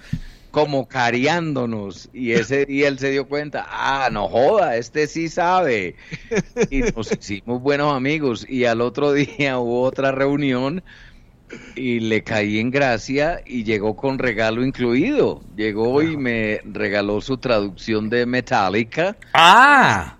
como 0.55 0.87
cariándonos 0.87 2.07
y 2.13 2.31
ese 2.31 2.65
día 2.65 2.87
él 2.87 2.97
se 2.97 3.11
dio 3.11 3.27
cuenta, 3.27 3.67
ah, 3.69 4.07
no 4.09 4.29
joda, 4.29 4.77
este 4.77 5.05
sí 5.05 5.27
sabe. 5.27 5.97
Y 6.69 6.79
nos 6.79 7.11
hicimos 7.11 7.61
buenos 7.61 7.93
amigos 7.93 8.45
y 8.47 8.63
al 8.63 8.79
otro 8.79 9.11
día 9.13 9.59
hubo 9.59 9.81
otra 9.81 10.13
reunión 10.13 10.81
y 11.75 11.99
le 11.99 12.23
caí 12.23 12.59
en 12.59 12.71
gracia 12.71 13.41
y 13.45 13.65
llegó 13.65 13.97
con 13.97 14.17
regalo 14.17 14.63
incluido. 14.63 15.43
Llegó 15.57 16.01
y 16.01 16.15
me 16.15 16.61
regaló 16.63 17.19
su 17.19 17.37
traducción 17.37 18.09
de 18.09 18.25
Metallica. 18.25 19.17
Ah. 19.33 20.15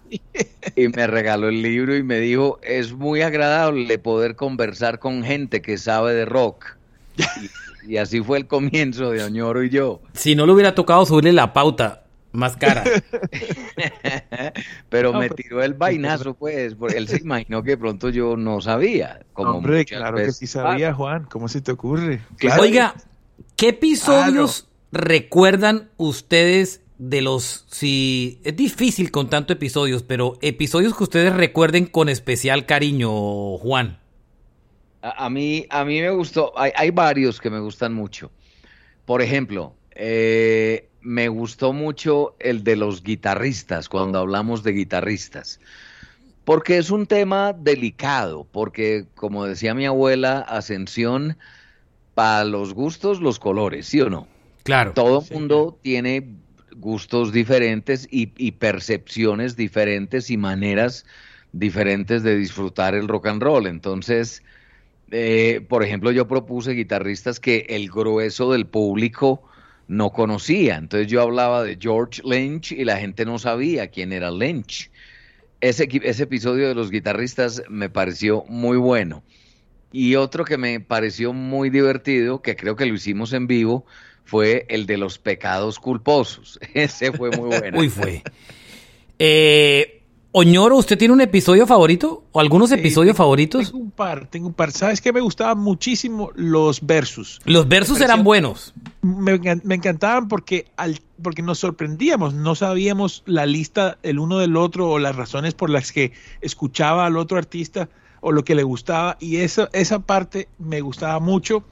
Y 0.76 0.88
me 0.90 1.08
regaló 1.08 1.48
el 1.48 1.62
libro 1.62 1.96
y 1.96 2.04
me 2.04 2.20
dijo, 2.20 2.60
es 2.62 2.92
muy 2.92 3.22
agradable 3.22 4.00
poder 4.00 4.36
conversar 4.36 5.00
con 5.00 5.24
gente 5.24 5.62
que 5.62 5.78
sabe 5.78 6.14
de 6.14 6.26
rock. 6.26 6.76
Y 7.18 7.48
así 7.98 8.22
fue 8.22 8.38
el 8.40 8.48
comienzo 8.48 9.12
de 9.12 9.24
Oñoro 9.24 9.64
y 9.64 9.70
yo. 9.70 10.02
Si 10.14 10.36
no 10.36 10.46
le 10.46 10.54
hubiera 10.54 10.76
tocado 10.76 11.06
subirle 11.06 11.34
la 11.34 11.54
pauta 11.54 12.06
más 12.36 12.58
cara. 12.58 12.84
Pero 14.90 15.14
me 15.14 15.30
tiró 15.30 15.64
el 15.64 15.74
vainazo, 15.74 16.34
pues, 16.36 16.76
porque 16.76 16.98
él 16.98 17.08
se 17.08 17.18
imaginó 17.18 17.64
que 17.64 17.78
pronto 17.78 18.10
yo 18.10 18.38
no 18.38 18.62
sabía. 18.62 19.26
Como 19.34 19.52
Hombre, 19.52 19.86
claro 19.86 20.18
que 20.18 20.32
sí 20.32 20.48
sabía, 20.48 20.94
Juan. 20.94 21.26
¿Cómo 21.30 21.48
se 21.48 21.62
te 21.62 21.72
ocurre? 21.72 22.22
Oiga, 22.60 22.96
¿qué 23.56 23.70
episodios 23.70 24.68
recuerdan 24.92 25.90
ustedes 25.98 26.82
de 26.98 27.22
los... 27.22 27.66
Si 27.70 28.40
es 28.44 28.56
difícil 28.56 29.12
con 29.12 29.30
tanto 29.30 29.54
episodios, 29.54 30.04
pero 30.04 30.38
episodios 30.42 30.96
que 30.96 31.04
ustedes 31.04 31.34
recuerden 31.34 31.86
con 31.86 32.10
especial 32.10 32.66
cariño, 32.66 33.58
Juan? 33.58 34.00
A, 35.06 35.30
mí, 35.30 35.68
a 35.70 35.86
mí 35.86 36.02
me 36.02 36.10
gustó, 36.10 36.52
hay, 36.58 36.90
varios 36.90 37.40
que 37.40 37.52
me 37.52 37.60
gustan 37.60 37.94
mucho. 37.94 38.32
Por 39.06 39.22
ejemplo, 39.22 39.76
eh, 39.92 40.90
me 41.02 41.28
gustó 41.28 41.74
mucho 41.74 42.36
el 42.40 42.64
de 42.64 42.76
los 42.76 43.04
guitarristas, 43.04 43.88
cuando 43.88 44.18
hablamos 44.18 44.64
de 44.64 44.72
guitarristas. 44.72 45.60
Porque 46.44 46.80
es 46.80 46.90
un 46.90 47.06
tema 47.06 47.54
delicado, 47.54 48.48
porque 48.52 49.06
como 49.14 49.46
decía 49.46 49.76
mi 49.76 49.86
abuela, 49.86 50.40
Ascensión, 50.40 51.38
para 52.16 52.44
los 52.44 52.74
gustos, 52.74 53.22
los 53.22 53.38
colores, 53.38 53.86
¿sí 53.86 54.02
o 54.02 54.10
no? 54.10 54.28
Claro. 54.64 54.94
Todo 54.94 55.24
el 55.30 55.36
mundo 55.36 55.78
tiene 55.84 56.36
gustos 56.78 57.32
diferentes 57.32 58.08
y, 58.10 58.32
y, 58.38 58.54
percepciones 58.54 59.56
diferentes 59.56 60.32
y 60.32 60.38
maneras 60.38 61.06
diferentes 61.52 62.24
de 62.24 62.36
disfrutar 62.36 62.96
el 62.96 63.08
rock 63.08 63.28
and 63.28 63.44
roll. 63.44 63.68
Entonces, 63.68 64.42
eh, 65.12 65.62
por 65.68 65.84
ejemplo, 65.84 66.12
yo 66.12 66.28
propuse 66.28 66.72
guitarristas 66.72 67.40
que 67.40 67.66
el 67.70 67.90
grueso 67.90 68.52
del 68.52 68.66
público 68.66 69.44
no 69.88 70.12
conocía. 70.12 70.78
Entonces 70.78 71.08
yo 71.08 71.22
hablaba 71.22 71.64
de 71.64 71.78
George 71.80 72.22
Lynch 72.24 72.72
y 72.72 72.86
la 72.86 72.98
gente 72.98 73.26
no 73.26 73.40
sabía 73.40 73.88
quién 73.88 74.12
era 74.12 74.32
Lynch. 74.32 74.90
Ese, 75.62 75.88
ese 76.04 76.24
episodio 76.24 76.68
de 76.68 76.76
los 76.76 76.92
guitarristas 76.92 77.64
me 77.70 77.90
pareció 77.90 78.44
muy 78.48 78.78
bueno. 78.78 79.24
Y 79.92 80.16
otro 80.16 80.44
que 80.44 80.58
me 80.58 80.80
pareció 80.80 81.32
muy 81.32 81.70
divertido, 81.70 82.42
que 82.42 82.56
creo 82.56 82.76
que 82.76 82.86
lo 82.86 82.96
hicimos 82.96 83.32
en 83.32 83.48
vivo, 83.48 83.86
fue 84.26 84.66
el 84.70 84.86
de 84.88 84.98
los 84.98 85.20
pecados 85.20 85.80
culposos. 85.80 86.60
Ese 86.74 87.12
fue 87.12 87.32
muy 87.32 87.48
bueno. 87.60 87.80
Uy, 87.80 87.90
fue. 87.90 88.24
Eh, 89.20 89.95
Oñoro, 90.38 90.76
¿usted 90.76 90.98
tiene 90.98 91.14
un 91.14 91.22
episodio 91.22 91.66
favorito? 91.66 92.26
¿O 92.34 92.42
algunos 92.42 92.70
episodios 92.74 93.16
favoritos? 93.16 93.68
Tengo 93.68 93.78
un 93.78 93.92
par, 93.92 94.28
tengo 94.28 94.48
un 94.48 94.54
par. 94.54 94.70
¿Sabes 94.74 95.00
qué? 95.00 95.14
Me 95.14 95.22
gustaban 95.22 95.60
muchísimo 95.60 96.30
los 96.36 96.86
versus. 96.86 97.40
Los 97.46 97.70
versus 97.70 98.02
eran 98.02 98.26
buenos. 98.26 98.74
Me, 99.02 99.40
encantaban 99.76 100.28
porque, 100.28 100.66
al, 100.76 101.00
porque 101.24 101.42
nos 101.42 101.60
sorprendíamos. 101.60 102.34
No 102.34 102.54
sabíamos 102.54 103.24
la 103.26 103.46
lista 103.46 103.98
el 104.04 104.20
uno 104.20 104.38
del 104.38 104.58
otro 104.58 104.90
o 104.90 105.00
las 105.00 105.16
razones 105.16 105.54
por 105.54 105.70
las 105.70 105.94
que 105.94 106.12
escuchaba 106.42 107.06
al 107.06 107.16
otro 107.16 107.38
artista 107.38 107.88
o 108.20 108.34
lo 108.34 108.44
que 108.44 108.56
le 108.56 108.64
gustaba. 108.64 109.16
Y 109.22 109.38
esa, 109.38 109.70
esa 109.72 110.00
parte 110.00 110.50
me 110.60 110.82
gustaba 110.82 111.22
mucho. 111.22 111.64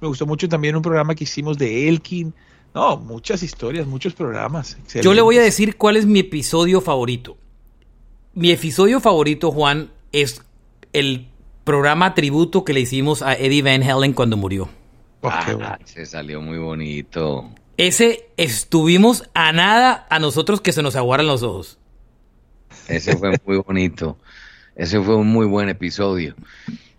Me 0.00 0.06
gustó 0.06 0.26
mucho 0.26 0.48
también 0.48 0.76
un 0.76 0.82
programa 0.82 1.16
que 1.16 1.24
hicimos 1.24 1.58
de 1.58 1.88
Elkin. 1.88 2.32
No, 2.72 2.98
muchas 2.98 3.42
historias, 3.42 3.88
muchos 3.88 4.14
programas. 4.14 4.78
Yo 5.02 5.12
le 5.12 5.22
voy 5.22 5.38
a 5.38 5.42
decir 5.42 5.76
cuál 5.76 5.96
es 5.96 6.06
mi 6.06 6.20
episodio 6.20 6.80
favorito. 6.80 7.36
Mi 8.34 8.50
episodio 8.50 8.98
favorito, 8.98 9.52
Juan, 9.52 9.90
es 10.10 10.42
el 10.94 11.28
programa 11.64 12.14
tributo 12.14 12.64
que 12.64 12.72
le 12.72 12.80
hicimos 12.80 13.20
a 13.20 13.34
Eddie 13.34 13.60
Van 13.60 13.82
Halen 13.82 14.14
cuando 14.14 14.38
murió. 14.38 14.70
Oh, 15.20 15.28
ah, 15.28 15.78
se 15.84 16.06
salió 16.06 16.40
muy 16.40 16.56
bonito. 16.56 17.50
Ese 17.76 18.30
estuvimos 18.38 19.28
a 19.34 19.52
nada 19.52 20.06
a 20.08 20.18
nosotros 20.18 20.62
que 20.62 20.72
se 20.72 20.82
nos 20.82 20.96
aguaran 20.96 21.26
los 21.26 21.42
ojos. 21.42 21.78
Ese 22.88 23.18
fue 23.18 23.38
muy 23.44 23.58
bonito. 23.58 24.16
Ese 24.76 24.98
fue 25.02 25.16
un 25.16 25.28
muy 25.28 25.44
buen 25.44 25.68
episodio. 25.68 26.34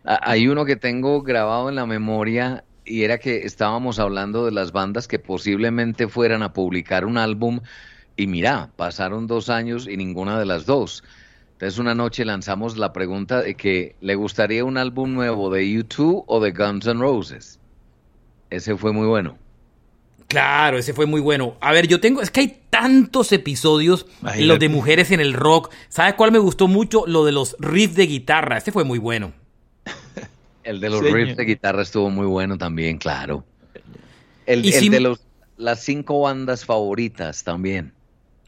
Hay 0.03 0.47
uno 0.47 0.65
que 0.65 0.75
tengo 0.75 1.23
grabado 1.23 1.67
en 1.67 1.75
la 1.75 1.87
memoria 1.87 2.63
y 2.85 3.03
era 3.03 3.17
que 3.17 3.37
estábamos 3.37 3.97
hablando 3.97 4.45
de 4.45 4.51
las 4.51 4.71
bandas 4.71 5.07
que 5.07 5.17
posiblemente 5.17 6.07
fueran 6.07 6.43
a 6.43 6.53
publicar 6.53 7.05
un 7.05 7.17
álbum 7.17 7.61
y 8.15 8.27
mira, 8.27 8.69
pasaron 8.75 9.25
dos 9.25 9.49
años 9.49 9.87
y 9.87 9.97
ninguna 9.97 10.37
de 10.37 10.45
las 10.45 10.67
dos. 10.67 11.03
Entonces 11.53 11.79
una 11.79 11.95
noche 11.95 12.25
lanzamos 12.25 12.77
la 12.77 12.91
pregunta 12.93 13.41
de 13.41 13.55
que 13.55 13.95
le 14.01 14.15
gustaría 14.15 14.65
un 14.65 14.77
álbum 14.77 15.13
nuevo 15.13 15.49
de 15.49 15.63
U2 15.63 16.25
o 16.27 16.39
de 16.39 16.51
Guns 16.51 16.85
N' 16.87 16.99
Roses. 16.99 17.59
Ese 18.49 18.75
fue 18.75 18.91
muy 18.91 19.07
bueno. 19.07 19.37
Claro, 20.27 20.79
ese 20.79 20.93
fue 20.93 21.05
muy 21.05 21.21
bueno. 21.21 21.57
A 21.61 21.71
ver, 21.71 21.87
yo 21.87 21.99
tengo, 21.99 22.21
es 22.21 22.31
que 22.31 22.39
hay 22.39 22.61
tantos 22.71 23.31
episodios, 23.31 24.07
los 24.37 24.57
de 24.57 24.67
mujeres 24.67 25.11
en 25.11 25.19
el 25.19 25.33
rock. 25.33 25.71
¿Sabes 25.89 26.15
cuál 26.15 26.31
me 26.31 26.39
gustó 26.39 26.67
mucho? 26.67 27.05
Lo 27.05 27.23
de 27.23 27.31
los 27.31 27.55
riffs 27.59 27.95
de 27.95 28.07
guitarra. 28.07 28.57
Este 28.57 28.71
fue 28.71 28.83
muy 28.83 28.97
bueno. 28.97 29.31
el 30.63 30.79
de 30.79 30.89
los 30.89 31.01
riffs 31.03 31.37
de 31.37 31.45
guitarra 31.45 31.83
estuvo 31.83 32.09
muy 32.09 32.25
bueno 32.25 32.57
también, 32.57 32.97
claro. 32.97 33.45
El, 34.45 34.65
el 34.65 34.89
de 34.89 34.99
los, 34.99 35.21
las 35.57 35.81
cinco 35.81 36.21
bandas 36.21 36.65
favoritas 36.65 37.43
también. 37.43 37.93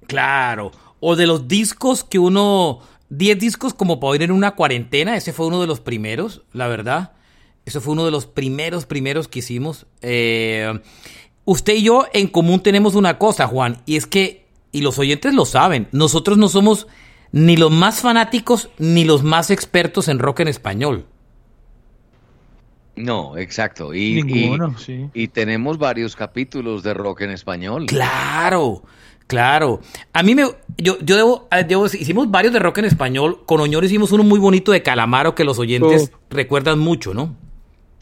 Claro. 0.07 0.71
O 0.99 1.15
de 1.15 1.27
los 1.27 1.47
discos 1.47 2.03
que 2.03 2.19
uno. 2.19 2.81
10 3.09 3.39
discos 3.39 3.73
como 3.73 3.99
para 3.99 4.11
oír 4.11 4.23
en 4.23 4.31
una 4.31 4.51
cuarentena. 4.51 5.15
Ese 5.15 5.33
fue 5.33 5.47
uno 5.47 5.61
de 5.61 5.67
los 5.67 5.79
primeros, 5.79 6.43
la 6.53 6.67
verdad. 6.67 7.13
Eso 7.65 7.81
fue 7.81 7.93
uno 7.93 8.05
de 8.05 8.11
los 8.11 8.25
primeros, 8.25 8.85
primeros 8.85 9.27
que 9.27 9.39
hicimos. 9.39 9.87
Eh, 10.01 10.79
usted 11.45 11.73
y 11.75 11.83
yo 11.83 12.05
en 12.13 12.27
común 12.27 12.61
tenemos 12.61 12.95
una 12.95 13.17
cosa, 13.17 13.47
Juan, 13.47 13.81
y 13.85 13.95
es 13.95 14.05
que, 14.05 14.45
y 14.71 14.81
los 14.81 14.99
oyentes 14.99 15.33
lo 15.33 15.45
saben, 15.45 15.87
nosotros 15.91 16.37
no 16.37 16.47
somos 16.47 16.87
ni 17.31 17.57
los 17.57 17.71
más 17.71 18.01
fanáticos 18.01 18.69
ni 18.77 19.03
los 19.03 19.23
más 19.23 19.49
expertos 19.49 20.07
en 20.07 20.19
rock 20.19 20.41
en 20.41 20.47
español. 20.47 21.05
No, 22.95 23.37
exacto. 23.37 23.93
Y, 23.93 24.23
Ninguno, 24.23 24.77
sí. 24.77 25.09
y 25.13 25.27
tenemos 25.27 25.77
varios 25.77 26.15
capítulos 26.15 26.81
de 26.81 26.93
rock 26.93 27.21
en 27.21 27.31
español. 27.31 27.87
Claro, 27.87 28.83
claro. 29.27 29.81
A 30.13 30.23
mí 30.23 30.35
me, 30.35 30.43
yo, 30.77 30.97
yo 30.99 31.15
debo, 31.15 31.47
eh, 31.51 31.63
debo, 31.63 31.85
hicimos 31.85 32.29
varios 32.31 32.53
de 32.53 32.59
rock 32.59 32.79
en 32.79 32.85
español. 32.85 33.43
Con 33.45 33.61
Oñor 33.61 33.83
hicimos 33.83 34.11
uno 34.11 34.23
muy 34.23 34.39
bonito 34.39 34.71
de 34.71 34.83
Calamaro 34.83 35.35
que 35.35 35.43
los 35.43 35.59
oyentes 35.59 36.11
recuerdan 36.29 36.79
mucho, 36.79 37.13
¿no? 37.13 37.35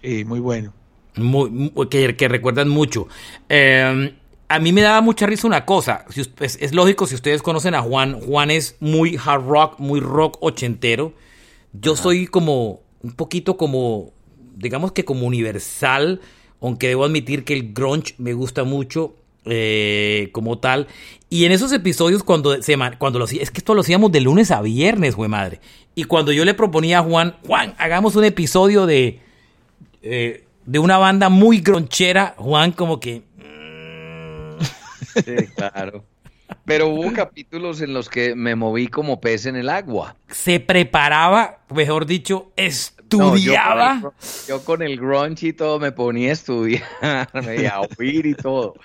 Sí, 0.02 0.26
muy 0.26 0.40
bueno 0.40 0.74
muy, 1.16 1.72
que, 1.90 2.28
recuerdan 2.28 2.70
mucho. 2.70 3.08
Em, 3.50 4.16
a 4.48 4.60
mí 4.60 4.72
me 4.72 4.82
daba 4.82 5.02
mucha 5.02 5.26
risa 5.26 5.48
una 5.48 5.66
cosa. 5.66 6.06
es, 6.40 6.74
lógico, 6.74 7.08
si 7.08 7.16
ustedes 7.16 7.42
conocen 7.42 7.76
a 7.76 7.82
Juan, 7.82 8.20
Juan 8.20 8.52
es 8.52 8.78
muy 8.80 9.18
hard 9.24 9.46
rock, 9.46 9.80
muy 9.80 10.00
rock 10.00 10.38
ochentero. 10.42 11.14
Yo 11.74 11.96
soy 11.96 12.28
como 12.28 12.82
un 13.02 13.12
poquito 13.12 13.58
como, 13.58 14.14
digamos 14.56 14.92
que 14.92 15.06
como 15.06 15.26
universal, 15.26 16.22
aunque 16.62 16.88
debo 16.88 17.06
admitir 17.06 17.44
que 17.44 17.54
el 17.54 17.74
grunge 17.74 18.16
me 18.18 18.34
gusta 18.34 18.64
mucho. 18.64 19.16
Eh, 19.46 20.30
como 20.32 20.58
tal. 20.58 20.88
Y 21.30 21.46
en 21.46 21.52
esos 21.52 21.72
episodios, 21.74 22.24
cuando 22.24 22.62
se 22.62 22.78
cuando 22.98 23.20
lo 23.20 23.26
es 23.26 23.52
que 23.52 23.58
esto 23.58 23.76
lo 23.76 23.82
hacíamos 23.82 24.12
de 24.12 24.22
lunes 24.22 24.52
a 24.52 24.62
viernes, 24.62 25.16
güey 25.16 25.30
madre. 25.30 25.60
Y 25.96 26.06
cuando 26.06 26.32
yo 26.32 26.46
le 26.46 26.54
proponía 26.54 27.00
a 27.00 27.04
Juan, 27.04 27.36
Juan, 27.46 27.74
hagamos 27.78 28.16
un 28.16 28.24
episodio 28.24 28.86
de 28.86 29.20
eh, 30.02 30.46
de 30.66 30.80
una 30.80 30.98
banda 30.98 31.30
muy 31.30 31.60
gronchera, 31.60 32.36
Juan 32.38 32.72
como 32.72 33.00
que... 33.00 33.24
Sí, 35.14 35.36
claro. 35.56 36.06
Pero 36.66 36.88
hubo 36.90 37.12
capítulos 37.14 37.82
en 37.82 37.94
los 37.94 38.10
que 38.10 38.36
me 38.36 38.56
moví 38.56 38.88
como 38.88 39.20
pez 39.20 39.46
en 39.46 39.56
el 39.56 39.70
agua. 39.70 40.16
Se 40.30 40.60
preparaba, 40.60 41.60
mejor 41.70 42.06
dicho, 42.06 42.52
estudiaba. 42.56 44.14
yo, 44.48 44.64
con 44.64 44.82
el, 44.82 44.98
grunge 44.98 45.48
y 45.48 45.54
todo 45.54 45.80
me 45.80 45.92
ponía 45.92 46.30
a 46.30 46.34
estudiar, 46.34 46.84
a 47.02 47.82
oír 47.98 48.26
y 48.26 48.34
todo. 48.34 48.76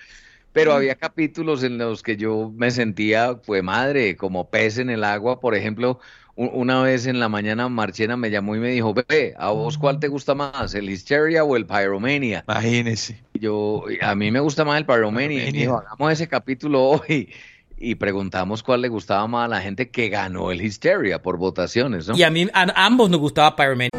Pero 0.53 0.73
había 0.73 0.95
capítulos 0.95 1.63
en 1.63 1.79
los 1.79 2.03
que 2.03 2.17
yo 2.17 2.53
me 2.57 2.71
sentía, 2.71 3.37
pues 3.45 3.63
madre, 3.63 4.17
como 4.17 4.49
pez 4.51 4.79
en 4.79 4.91
el 4.91 5.05
agua. 5.05 5.41
Por 5.41 5.55
ejemplo, 5.55 6.01
una 6.39 6.83
vez 6.83 7.07
en 7.07 7.19
la 7.19 7.29
mañana 7.29 7.69
Marchena 7.69 8.17
me 8.17 8.31
llamó 8.31 8.55
y 8.55 8.61
me 8.61 8.69
dijo, 8.69 8.95
ve, 8.95 9.35
¿a 9.37 9.51
vos 9.51 9.77
cuál 9.77 9.99
te 9.99 10.07
gusta 10.07 10.37
más, 10.37 10.73
el 10.75 10.89
Hysteria 10.89 11.43
o 11.43 11.57
el 11.57 11.67
Pyromania? 11.67 12.45
Imagínese. 12.47 13.21
Yo, 13.35 13.85
a 14.01 14.15
mí 14.15 14.31
me 14.31 14.39
gusta 14.39 14.65
más 14.65 14.79
el 14.79 14.87
Pyromania. 14.87 15.49
Y 15.49 15.53
dijo, 15.53 15.77
hagamos 15.77 16.13
ese 16.13 16.29
capítulo 16.29 16.83
hoy 16.85 17.29
y 17.77 17.97
preguntamos 17.97 18.63
cuál 18.63 18.83
le 18.83 18.89
gustaba 18.89 19.27
más 19.27 19.47
a 19.47 19.49
la 19.49 19.61
gente 19.61 19.91
que 19.91 20.09
ganó 20.09 20.53
el 20.53 20.63
Hysteria 20.63 21.21
por 21.21 21.39
votaciones, 21.39 22.07
¿no? 22.07 22.17
Y 22.17 22.23
a 22.23 22.31
mí, 22.31 22.47
a 22.53 22.87
ambos 22.87 23.11
nos 23.11 23.19
gustaba 23.19 23.57
Pyromania. 23.57 23.91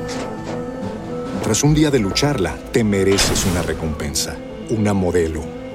Tras 1.43 1.63
un 1.63 1.73
día 1.73 1.91
de 1.91 1.99
lucharla, 1.99 2.55
te 2.71 2.85
mereces 2.85 3.45
una 3.45 3.63
recompensa, 3.63 4.37
una 4.69 4.93
modelo, 4.93 5.43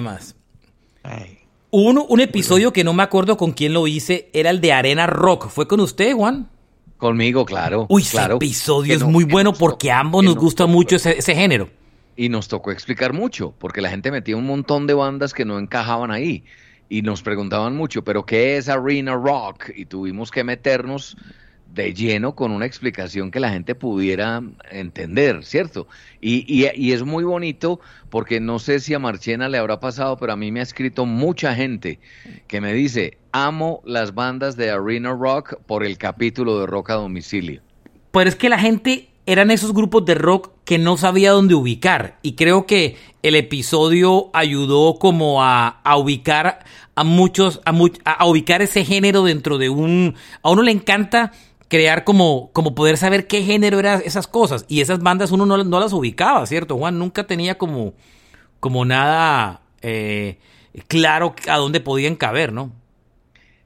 más. 0.00 0.34
Uno, 1.70 2.06
un 2.08 2.20
episodio 2.20 2.72
que 2.72 2.84
no 2.84 2.94
me 2.94 3.02
acuerdo 3.02 3.36
con 3.36 3.52
quién 3.52 3.74
lo 3.74 3.86
hice, 3.86 4.30
era 4.32 4.48
el 4.48 4.62
de 4.62 4.72
Arena 4.72 5.06
Rock. 5.06 5.50
¿Fue 5.50 5.68
con 5.68 5.80
usted, 5.80 6.14
Juan? 6.14 6.48
Conmigo, 6.96 7.44
claro. 7.44 7.84
Uy, 7.90 8.02
claro. 8.02 8.36
ese 8.36 8.46
episodio 8.46 8.94
es 8.94 9.02
muy 9.02 9.24
bueno 9.24 9.52
porque 9.52 9.90
a 9.90 10.00
ambos 10.00 10.24
nos, 10.24 10.36
gusta 10.36 10.64
mucho 10.64 10.96
ese, 10.96 11.34
género. 11.34 11.68
Y 12.16 12.30
nos 12.30 12.48
tocó 12.48 12.70
explicar 12.70 13.12
mucho, 13.12 13.52
porque 13.58 13.82
la 13.82 13.90
gente 13.90 14.10
metía 14.10 14.38
un 14.38 14.46
montón 14.46 14.86
de 14.86 14.94
bandas 14.94 15.34
que 15.34 15.44
no 15.44 15.58
encajaban 15.58 16.10
ahí. 16.10 16.44
Y 16.88 17.02
nos 17.02 17.20
preguntaban 17.20 17.76
mucho, 17.76 18.04
¿pero 18.04 18.24
qué 18.24 18.56
es 18.56 18.70
Arena 18.70 19.14
Rock? 19.14 19.68
Y 19.76 19.84
tuvimos 19.84 20.30
que 20.30 20.44
meternos 20.44 21.14
de 21.74 21.92
lleno 21.92 22.34
con 22.34 22.52
una 22.52 22.66
explicación 22.66 23.30
que 23.30 23.40
la 23.40 23.50
gente 23.50 23.74
pudiera 23.74 24.42
entender, 24.70 25.44
¿cierto? 25.44 25.88
Y, 26.20 26.44
y, 26.46 26.92
es 26.92 27.02
muy 27.02 27.24
bonito 27.24 27.80
porque 28.10 28.38
no 28.40 28.58
sé 28.58 28.78
si 28.78 28.94
a 28.94 28.98
Marchena 28.98 29.48
le 29.48 29.58
habrá 29.58 29.80
pasado, 29.80 30.16
pero 30.16 30.32
a 30.32 30.36
mí 30.36 30.52
me 30.52 30.60
ha 30.60 30.62
escrito 30.62 31.04
mucha 31.04 31.54
gente 31.54 31.98
que 32.46 32.60
me 32.60 32.72
dice, 32.72 33.18
amo 33.32 33.82
las 33.84 34.14
bandas 34.14 34.56
de 34.56 34.70
Arena 34.70 35.12
Rock 35.12 35.56
por 35.66 35.84
el 35.84 35.98
capítulo 35.98 36.60
de 36.60 36.66
Rock 36.66 36.90
a 36.90 36.94
Domicilio. 36.94 37.60
Pero 38.12 38.28
es 38.28 38.36
que 38.36 38.48
la 38.48 38.58
gente 38.58 39.08
eran 39.26 39.50
esos 39.50 39.72
grupos 39.72 40.04
de 40.04 40.14
rock 40.14 40.52
que 40.64 40.78
no 40.78 40.96
sabía 40.96 41.32
dónde 41.32 41.54
ubicar. 41.54 42.18
Y 42.22 42.34
creo 42.34 42.66
que 42.66 42.96
el 43.22 43.34
episodio 43.34 44.30
ayudó 44.32 44.98
como 44.98 45.42
a, 45.42 45.80
ubicar 45.96 46.64
a 46.94 47.04
muchos, 47.04 47.60
a, 47.64 47.72
a, 48.04 48.26
ubicar 48.26 48.62
ese 48.62 48.84
género 48.84 49.24
dentro 49.24 49.58
de 49.58 49.70
un... 49.70 50.14
A 50.42 50.50
uno 50.50 50.62
le 50.62 50.70
encanta 50.70 51.32
crear 51.68 52.04
como, 52.04 52.50
como 52.52 52.74
poder 52.74 52.96
saber 52.96 53.26
qué 53.26 53.42
género 53.42 53.78
eran 53.78 54.02
esas 54.04 54.26
cosas. 54.26 54.64
Y 54.68 54.80
esas 54.80 55.00
bandas 55.00 55.32
uno 55.32 55.46
no, 55.46 55.62
no 55.62 55.80
las 55.80 55.92
ubicaba, 55.92 56.46
¿cierto? 56.46 56.76
Juan 56.76 56.98
nunca 56.98 57.26
tenía 57.26 57.58
como, 57.58 57.94
como 58.60 58.84
nada 58.84 59.62
eh, 59.82 60.38
claro 60.88 61.34
a 61.48 61.56
dónde 61.56 61.80
podían 61.80 62.16
caber, 62.16 62.52
¿no? 62.52 62.72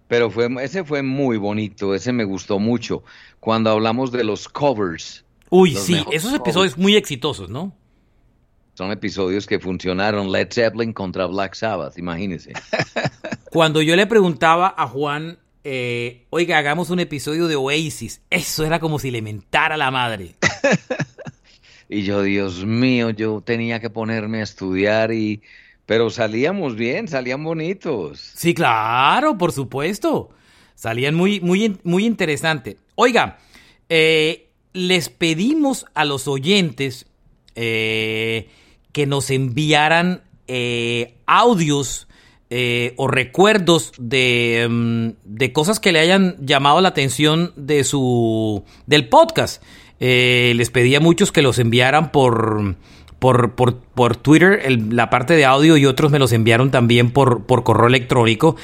Pero 0.09 0.31
fue, 0.31 0.49
ese 0.63 0.85
fue 0.85 1.03
muy 1.03 1.37
bonito, 1.37 1.95
ese 1.95 2.13
me 2.13 2.25
gustó 2.25 2.59
mucho. 2.59 3.05
Cuando 3.41 3.71
hablamos 3.71 4.11
de 4.11 4.25
los 4.25 4.49
covers. 4.49 5.25
Uy, 5.51 5.75
sí, 5.75 6.05
esos 6.11 6.33
episodios 6.33 6.77
muy 6.79 6.97
exitosos, 6.97 7.51
¿no? 7.51 7.75
Son 8.75 8.91
episodios 8.93 9.47
que 9.47 9.59
funcionaron. 9.59 10.31
Led 10.31 10.49
Zeppelin 10.53 10.93
contra 10.93 11.27
Black 11.27 11.55
Sabbath, 11.55 11.99
imagínese. 11.99 12.53
Cuando 13.51 13.83
yo 13.83 13.97
le 13.97 14.07
preguntaba 14.07 14.75
a 14.77 14.87
Juan, 14.87 15.39
eh, 15.71 16.27
oiga, 16.31 16.57
hagamos 16.57 16.89
un 16.89 16.99
episodio 16.99 17.47
de 17.47 17.57
Oasis, 17.57 18.23
eso 18.31 18.65
era 18.65 18.81
como 18.81 18.99
si 18.99 19.11
le 19.11 19.21
mentara 19.21 19.77
la 19.77 19.91
madre. 19.91 20.35
y 21.91 22.05
yo, 22.05 22.23
Dios 22.23 22.65
mío, 22.65 23.11
yo 23.11 23.43
tenía 23.43 23.79
que 23.79 23.91
ponerme 23.91 24.41
a 24.41 24.45
estudiar 24.45 25.13
y 25.13 25.43
pero 25.85 26.09
salíamos 26.09 26.75
bien, 26.75 27.07
salían 27.07 27.45
bonitos. 27.45 28.33
Sí, 28.35 28.55
claro, 28.55 29.37
por 29.37 29.53
supuesto. 29.53 30.31
Salían 30.75 31.15
muy, 31.15 31.41
muy, 31.41 31.79
muy 31.85 32.07
interesante. 32.07 32.79
Oiga, 32.95 33.39
eh, 33.91 34.49
les 34.73 35.11
pedimos 35.11 35.85
a 35.93 36.07
los 36.07 36.29
oyentes 36.29 37.07
eh, 37.55 38.49
que 38.93 39.07
nos 39.07 39.31
enviaran 39.31 40.23
eh, 40.47 41.15
audios 41.27 42.08
o 42.97 43.09
recuerdos 43.09 43.93
de, 43.99 44.67
mm, 44.69 45.09
de, 45.25 45.53
cosas 45.53 45.81
que 45.81 45.93
le 45.93 46.01
hayan 46.01 46.37
llamado 46.41 46.81
la 46.81 46.89
atención 46.89 47.53
de 47.57 47.85
su 47.85 48.65
del 48.87 49.09
podcast. 49.09 49.63
les 50.01 50.71
pedí 50.71 50.95
a 50.95 51.01
muchos 51.01 51.33
que 51.33 51.43
los 51.43 51.59
enviaran 51.59 52.13
por 52.13 52.77
por, 53.19 53.55
por, 53.55 53.79
por 53.79 54.17
Twitter 54.17 54.63
la 54.93 55.11
parte 55.11 55.35
de 55.35 55.45
audio 55.45 55.77
y 55.77 55.87
otros 55.87 56.11
me 56.11 56.19
los 56.19 56.33
enviaron 56.33 56.71
también 56.71 57.11
por, 57.11 57.45
por 57.45 57.65
correo 57.65 57.89
electrónico. 57.89 58.57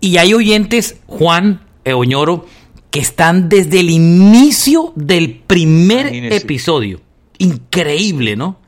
Y 0.00 0.16
hay 0.16 0.34
oyentes, 0.34 1.00
Juan 1.06 1.60
eh, 1.84 1.92
Oñoro, 1.92 2.46
que 2.90 3.00
están 3.00 3.48
desde 3.48 3.80
el 3.80 3.90
inicio 3.90 4.92
del 4.96 5.40
primer 5.46 6.12
episodio. 6.32 7.00
Increíble, 7.38 8.36
¿no? 8.36 8.58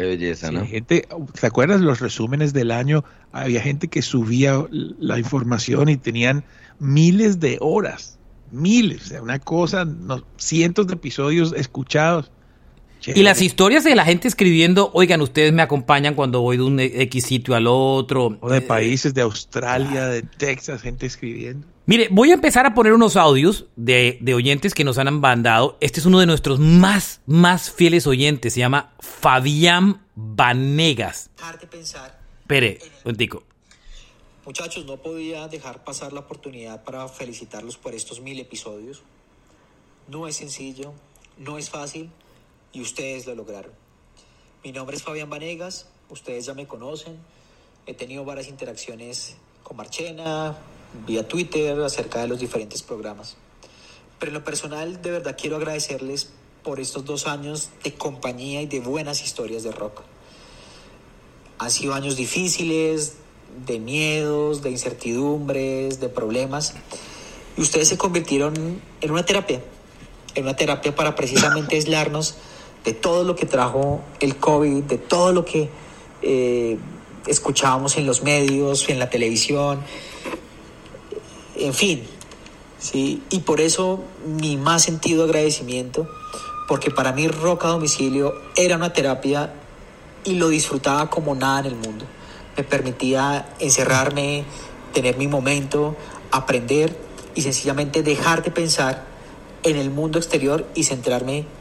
Qué 0.00 0.06
belleza, 0.06 0.50
¿no? 0.50 0.64
Gente, 0.64 1.06
¿Te 1.38 1.46
acuerdas 1.46 1.82
los 1.82 2.00
resúmenes 2.00 2.54
del 2.54 2.70
año? 2.70 3.04
Había 3.32 3.60
gente 3.60 3.88
que 3.88 4.00
subía 4.00 4.64
la 4.70 5.18
información 5.18 5.90
y 5.90 5.98
tenían 5.98 6.42
miles 6.78 7.38
de 7.38 7.58
horas, 7.60 8.18
miles, 8.50 9.02
o 9.02 9.08
sea, 9.08 9.22
una 9.22 9.38
cosa, 9.38 9.86
cientos 10.38 10.86
de 10.86 10.94
episodios 10.94 11.52
escuchados. 11.54 12.32
Y 13.06 13.22
las 13.22 13.40
historias 13.40 13.84
de 13.84 13.94
la 13.94 14.04
gente 14.04 14.28
escribiendo, 14.28 14.90
oigan, 14.92 15.20
ustedes 15.22 15.52
me 15.52 15.62
acompañan 15.62 16.14
cuando 16.14 16.42
voy 16.42 16.58
de 16.58 16.62
un 16.62 16.80
X 16.80 17.24
sitio 17.24 17.54
al 17.54 17.66
otro. 17.66 18.36
O 18.40 18.50
de 18.50 18.58
eh, 18.58 18.62
países 18.62 19.14
de 19.14 19.22
Australia, 19.22 20.06
de 20.06 20.22
Texas, 20.22 20.82
gente 20.82 21.06
escribiendo. 21.06 21.66
Mire, 21.86 22.08
voy 22.10 22.30
a 22.30 22.34
empezar 22.34 22.66
a 22.66 22.74
poner 22.74 22.92
unos 22.92 23.16
audios 23.16 23.66
de, 23.76 24.20
oyentes 24.34 24.74
que 24.74 24.84
nos 24.84 24.98
han 24.98 25.18
mandado. 25.18 25.78
Este 25.80 26.00
es 26.00 26.06
uno 26.06 26.20
de 26.20 26.26
nuestros 26.26 26.60
más, 26.60 27.20
más 27.26 27.70
fieles 27.70 28.06
oyentes. 28.06 28.52
Se 28.52 28.60
llama 28.60 28.92
Fabián 29.00 30.02
Vanegas. 30.14 31.30
pensar. 31.70 32.20
Espere, 32.42 32.78
un 33.04 33.16
tico. 33.16 33.44
Muchachos, 34.44 34.84
no 34.84 34.96
podía 34.96 35.48
dejar 35.48 35.84
pasar 35.84 36.12
la 36.12 36.20
oportunidad 36.20 36.82
para 36.84 37.08
felicitarlos 37.08 37.76
por 37.76 37.94
estos 37.94 38.20
mil 38.20 38.38
episodios. 38.40 39.02
No 40.08 40.26
es 40.26 40.36
sencillo, 40.36 40.92
no 41.38 41.56
es 41.56 41.70
fácil 41.70 42.10
y 42.72 42.80
ustedes 42.80 43.26
lo 43.26 43.34
lograron. 43.34 43.72
Mi 44.62 44.72
nombre 44.72 44.96
es 44.96 45.02
Fabián 45.02 45.30
Vanegas, 45.30 45.86
ustedes 46.08 46.46
ya 46.46 46.54
me 46.54 46.66
conocen, 46.66 47.18
he 47.86 47.94
tenido 47.94 48.24
varias 48.24 48.48
interacciones 48.48 49.36
con 49.62 49.76
Marchena, 49.76 50.56
vía 51.06 51.26
Twitter, 51.26 51.80
acerca 51.80 52.20
de 52.20 52.28
los 52.28 52.40
diferentes 52.40 52.82
programas. 52.82 53.36
Pero 54.18 54.30
en 54.30 54.34
lo 54.34 54.44
personal, 54.44 55.00
de 55.00 55.10
verdad 55.10 55.36
quiero 55.40 55.56
agradecerles 55.56 56.30
por 56.62 56.78
estos 56.78 57.04
dos 57.04 57.26
años 57.26 57.70
de 57.82 57.94
compañía 57.94 58.60
y 58.60 58.66
de 58.66 58.80
buenas 58.80 59.22
historias 59.22 59.62
de 59.62 59.72
rock. 59.72 60.02
Han 61.58 61.70
sido 61.70 61.94
años 61.94 62.16
difíciles, 62.16 63.14
de 63.66 63.78
miedos, 63.78 64.62
de 64.62 64.70
incertidumbres, 64.70 66.00
de 66.00 66.08
problemas, 66.08 66.74
y 67.56 67.62
ustedes 67.62 67.88
se 67.88 67.98
convirtieron 67.98 68.80
en 69.00 69.10
una 69.10 69.24
terapia, 69.24 69.62
en 70.34 70.44
una 70.44 70.54
terapia 70.54 70.94
para 70.94 71.16
precisamente 71.16 71.76
aislarnos 71.76 72.36
de 72.84 72.94
todo 72.94 73.24
lo 73.24 73.36
que 73.36 73.46
trajo 73.46 74.00
el 74.20 74.36
COVID, 74.36 74.84
de 74.84 74.98
todo 74.98 75.32
lo 75.32 75.44
que 75.44 75.68
eh, 76.22 76.78
escuchábamos 77.26 77.96
en 77.96 78.06
los 78.06 78.22
medios, 78.22 78.88
en 78.88 78.98
la 78.98 79.10
televisión, 79.10 79.80
en 81.56 81.74
fin. 81.74 82.02
¿sí? 82.78 83.22
Y 83.30 83.40
por 83.40 83.60
eso 83.60 84.02
mi 84.26 84.56
más 84.56 84.82
sentido 84.82 85.24
agradecimiento, 85.24 86.08
porque 86.68 86.90
para 86.90 87.12
mí 87.12 87.28
Rock 87.28 87.64
a 87.64 87.68
Domicilio 87.68 88.34
era 88.56 88.76
una 88.76 88.92
terapia 88.92 89.52
y 90.24 90.34
lo 90.34 90.48
disfrutaba 90.48 91.10
como 91.10 91.34
nada 91.34 91.60
en 91.60 91.66
el 91.66 91.76
mundo. 91.76 92.04
Me 92.56 92.64
permitía 92.64 93.54
encerrarme, 93.58 94.44
tener 94.92 95.16
mi 95.16 95.26
momento, 95.26 95.96
aprender 96.30 96.96
y 97.34 97.42
sencillamente 97.42 98.02
dejar 98.02 98.42
de 98.42 98.50
pensar 98.50 99.04
en 99.62 99.76
el 99.76 99.90
mundo 99.90 100.18
exterior 100.18 100.66
y 100.74 100.84
centrarme 100.84 101.38
en 101.38 101.59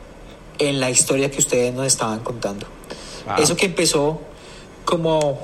la 0.59 0.89
historia 0.89 1.31
que 1.31 1.39
ustedes 1.39 1.73
nos 1.73 1.87
estaban 1.87 2.19
contando. 2.19 2.67
Eso 3.37 3.55
que 3.55 3.67
empezó 3.67 4.21
como 4.85 5.39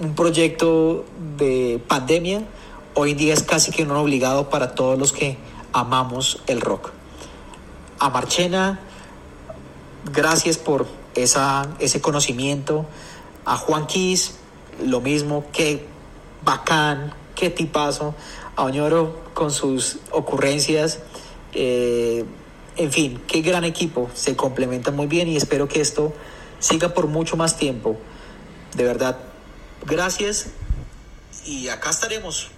un 0.00 0.14
proyecto 0.14 1.04
de 1.36 1.80
pandemia, 1.86 2.42
hoy 2.94 3.12
en 3.12 3.16
día 3.16 3.34
es 3.34 3.42
casi 3.42 3.70
que 3.70 3.82
un 3.84 3.92
obligado 3.92 4.50
para 4.50 4.74
todos 4.74 4.98
los 4.98 5.12
que 5.12 5.38
amamos 5.72 6.42
el 6.46 6.60
rock. 6.60 6.90
A 7.98 8.10
Marchena, 8.10 8.80
gracias 10.12 10.58
por 10.58 10.86
esa, 11.14 11.68
ese 11.78 12.00
conocimiento. 12.00 12.86
A 13.44 13.56
Juan 13.56 13.86
Quis, 13.86 14.36
lo 14.84 15.00
mismo, 15.00 15.44
qué 15.52 15.86
bacán, 16.44 17.14
qué 17.34 17.50
tipazo. 17.50 18.14
A 18.56 18.64
Oñoro 18.64 19.20
con 19.34 19.50
sus 19.50 19.98
ocurrencias. 20.10 21.00
Eh, 21.52 22.24
en 22.80 22.90
fin, 22.90 23.20
qué 23.26 23.42
gran 23.42 23.64
equipo, 23.64 24.10
se 24.14 24.34
complementan 24.34 24.96
muy 24.96 25.06
bien 25.06 25.28
y 25.28 25.36
espero 25.36 25.68
que 25.68 25.82
esto 25.82 26.14
siga 26.60 26.94
por 26.94 27.08
mucho 27.08 27.36
más 27.36 27.58
tiempo. 27.58 27.98
De 28.74 28.84
verdad, 28.84 29.18
gracias 29.86 30.46
y 31.44 31.68
acá 31.68 31.90
estaremos 31.90 32.48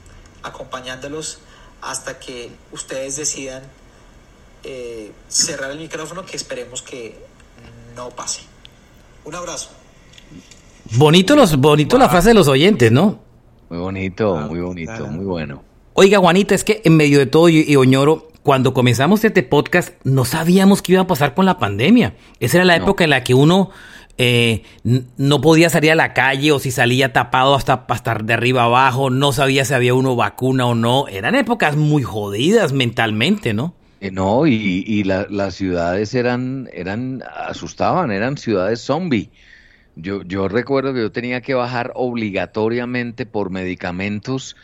acompañándolos 0.45 1.41
hasta 1.81 2.21
que 2.21 2.53
ustedes 2.71 3.17
decidan 3.17 3.65
eh, 4.63 5.11
cerrar 5.27 5.73
el 5.73 5.79
micrófono 5.79 6.25
que 6.25 6.37
esperemos 6.37 6.83
que 6.83 7.19
no 7.97 8.11
pase. 8.11 8.43
Un 9.25 9.35
abrazo. 9.35 9.71
Bonito, 10.93 11.35
los, 11.35 11.57
bonito 11.57 11.99
la 11.99 12.09
frase 12.09 12.29
de 12.29 12.35
los 12.35 12.47
oyentes, 12.47 12.93
¿no? 12.93 13.19
Muy 13.71 13.79
bonito, 13.81 14.37
muy 14.37 14.61
bonito, 14.61 15.09
muy 15.09 15.25
bueno. 15.25 15.65
Oiga, 15.95 16.21
Juanita, 16.21 16.55
es 16.55 16.63
que 16.63 16.81
en 16.85 16.97
medio 16.97 17.19
de 17.19 17.27
todo 17.27 17.49
y 17.49 17.75
Oñoro, 17.75 18.32
cuando 18.43 18.75
comenzamos 18.75 19.25
este 19.25 19.43
podcast 19.43 19.95
no 20.05 20.25
sabíamos 20.25 20.83
qué 20.83 20.93
iba 20.93 21.03
a 21.03 21.07
pasar 21.07 21.35
con 21.35 21.47
la 21.47 21.59
pandemia. 21.59 22.15
Esa 22.41 22.59
era 22.59 22.65
la 22.65 22.77
época 22.77 23.05
en 23.05 23.11
la 23.11 23.23
que 23.23 23.35
uno 23.35 23.71
eh, 24.19 24.63
no 24.83 25.41
podía 25.41 25.71
salir 25.71 25.93
a 25.93 25.95
la 25.95 26.13
calle 26.13 26.53
o 26.53 26.59
si 26.59 26.71
salía 26.71 27.13
tapado 27.13 27.55
hasta, 27.55 27.85
hasta 27.89 28.15
de 28.15 28.35
arriba 28.35 28.65
abajo, 28.65 29.11
no 29.11 29.33
sabía 29.33 29.65
si 29.65 29.75
había 29.75 29.95
uno 29.95 30.17
vacuna 30.17 30.67
o 30.67 30.75
no. 30.75 31.09
Eran 31.09 31.35
épocas 31.35 31.77
muy 31.77 32.03
jodidas 32.03 32.73
mentalmente, 32.73 33.55
¿no? 33.55 33.75
Eh, 34.01 34.11
no, 34.11 34.49
y, 34.49 35.05
las 35.05 35.55
ciudades 35.55 36.13
eran, 36.15 36.69
eran, 36.73 37.23
asustaban, 37.37 38.11
eran 38.11 38.37
ciudades 38.37 38.81
zombie. 38.81 39.31
Yo, 39.95 40.23
yo 40.23 40.49
recuerdo 40.49 40.93
que 40.93 41.01
yo 41.01 41.13
tenía 41.13 41.41
que 41.41 41.55
bajar 41.55 41.93
obligatoriamente 41.95 43.27
por 43.27 43.51
medicamentos 43.51 44.57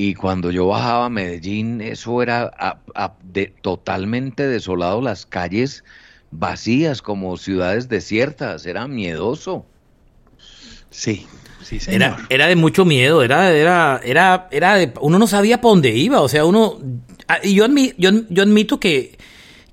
y 0.00 0.14
cuando 0.14 0.52
yo 0.52 0.68
bajaba 0.68 1.06
a 1.06 1.10
Medellín, 1.10 1.80
eso 1.80 2.22
era 2.22 2.78
de, 3.24 3.52
totalmente 3.62 4.46
desolado, 4.46 5.02
las 5.02 5.26
calles 5.26 5.82
vacías 6.30 7.02
como 7.02 7.36
ciudades 7.36 7.88
desiertas, 7.88 8.64
era 8.64 8.86
miedoso. 8.86 9.66
Sí, 10.90 11.26
sí, 11.64 11.80
señor. 11.80 11.96
Era, 12.00 12.26
era 12.28 12.46
de 12.46 12.54
mucho 12.54 12.84
miedo, 12.84 13.24
era, 13.24 13.50
era, 13.50 14.00
era, 14.04 14.46
era 14.52 14.76
de, 14.76 14.92
uno 15.00 15.18
no 15.18 15.26
sabía 15.26 15.60
para 15.60 15.70
dónde 15.70 15.90
iba, 15.90 16.20
o 16.20 16.28
sea, 16.28 16.44
uno, 16.44 16.78
ah, 17.26 17.40
y 17.42 17.54
yo, 17.54 17.66
yo, 17.96 18.10
yo 18.28 18.42
admito 18.44 18.78
que, 18.78 19.18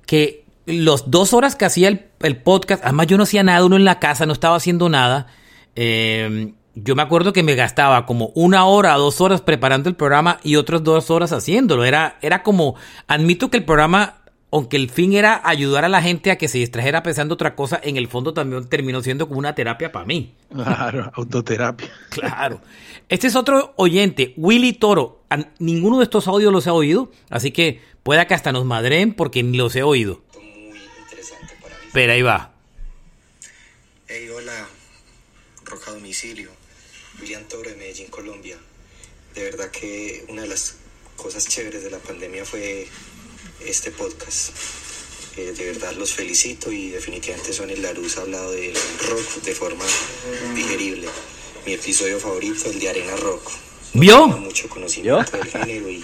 que 0.06 0.42
los 0.66 1.08
dos 1.08 1.34
horas 1.34 1.54
que 1.54 1.66
hacía 1.66 1.86
el, 1.86 2.36
podcast, 2.38 2.82
además 2.82 3.06
yo 3.06 3.16
no 3.16 3.22
hacía 3.22 3.44
nada, 3.44 3.64
uno 3.64 3.76
en 3.76 3.84
la 3.84 4.00
casa, 4.00 4.26
no 4.26 4.32
estaba 4.32 4.56
haciendo 4.56 4.88
nada. 4.88 5.28
Eh, 5.76 6.52
yo 6.76 6.94
me 6.94 7.02
acuerdo 7.02 7.32
que 7.32 7.42
me 7.42 7.54
gastaba 7.54 8.04
como 8.04 8.32
una 8.34 8.66
hora, 8.66 8.92
dos 8.94 9.22
horas 9.22 9.40
preparando 9.40 9.88
el 9.88 9.96
programa 9.96 10.38
y 10.42 10.56
otras 10.56 10.84
dos 10.84 11.10
horas 11.10 11.32
haciéndolo. 11.32 11.84
Era, 11.84 12.18
era 12.20 12.42
como, 12.42 12.76
admito 13.06 13.50
que 13.50 13.56
el 13.56 13.64
programa, 13.64 14.18
aunque 14.50 14.76
el 14.76 14.90
fin 14.90 15.14
era 15.14 15.40
ayudar 15.42 15.86
a 15.86 15.88
la 15.88 16.02
gente 16.02 16.30
a 16.30 16.36
que 16.36 16.48
se 16.48 16.58
distrajera 16.58 17.02
pensando 17.02 17.32
otra 17.32 17.54
cosa, 17.54 17.80
en 17.82 17.96
el 17.96 18.08
fondo 18.08 18.34
también 18.34 18.68
terminó 18.68 19.02
siendo 19.02 19.26
como 19.26 19.38
una 19.38 19.54
terapia 19.54 19.90
para 19.90 20.04
mí. 20.04 20.34
Claro, 20.52 21.10
autoterapia. 21.14 21.90
Claro. 22.10 22.60
Este 23.08 23.28
es 23.28 23.36
otro 23.36 23.72
oyente, 23.76 24.34
Willy 24.36 24.74
Toro. 24.74 25.22
ninguno 25.58 25.96
de 25.96 26.04
estos 26.04 26.28
audios 26.28 26.52
los 26.52 26.66
he 26.66 26.70
oído, 26.70 27.10
así 27.30 27.52
que 27.52 27.80
pueda 28.02 28.26
que 28.26 28.34
hasta 28.34 28.52
nos 28.52 28.66
madren 28.66 29.14
porque 29.14 29.42
ni 29.42 29.56
los 29.56 29.74
he 29.76 29.82
oído. 29.82 30.20
Muy 30.34 30.78
interesante 31.00 31.54
para 31.62 31.74
mí. 31.74 31.84
Pero 31.94 32.12
ahí 32.12 32.22
va. 32.22 32.52
Hey, 34.08 34.28
hola, 34.28 34.66
Roja 35.64 35.92
Domicilio. 35.92 36.55
William 37.20 37.44
Toro 37.44 37.68
de 37.70 37.76
Medellín, 37.76 38.08
Colombia. 38.08 38.56
De 39.34 39.44
verdad 39.44 39.70
que 39.70 40.24
una 40.28 40.42
de 40.42 40.48
las 40.48 40.76
cosas 41.16 41.46
chéveres 41.46 41.82
de 41.82 41.90
la 41.90 41.98
pandemia 41.98 42.44
fue 42.44 42.86
este 43.64 43.90
podcast. 43.90 44.50
Eh, 45.36 45.52
de 45.52 45.66
verdad 45.66 45.92
los 45.94 46.14
felicito 46.14 46.72
y 46.72 46.88
definitivamente 46.88 47.52
son 47.52 47.68
el 47.68 47.82
Larus 47.82 48.16
ha 48.16 48.22
hablado 48.22 48.52
del 48.52 48.74
rock 49.08 49.42
de 49.42 49.54
forma 49.54 49.84
digerible. 50.54 51.08
Mi 51.66 51.74
episodio 51.74 52.18
favorito, 52.18 52.70
el 52.70 52.78
de 52.78 52.88
Arena 52.88 53.16
Rock. 53.16 53.50
¿Vio? 53.92 54.28
Mucho 54.28 54.68
conocimiento 54.68 55.36
del 55.36 55.44
género 55.44 55.90
y 55.90 56.02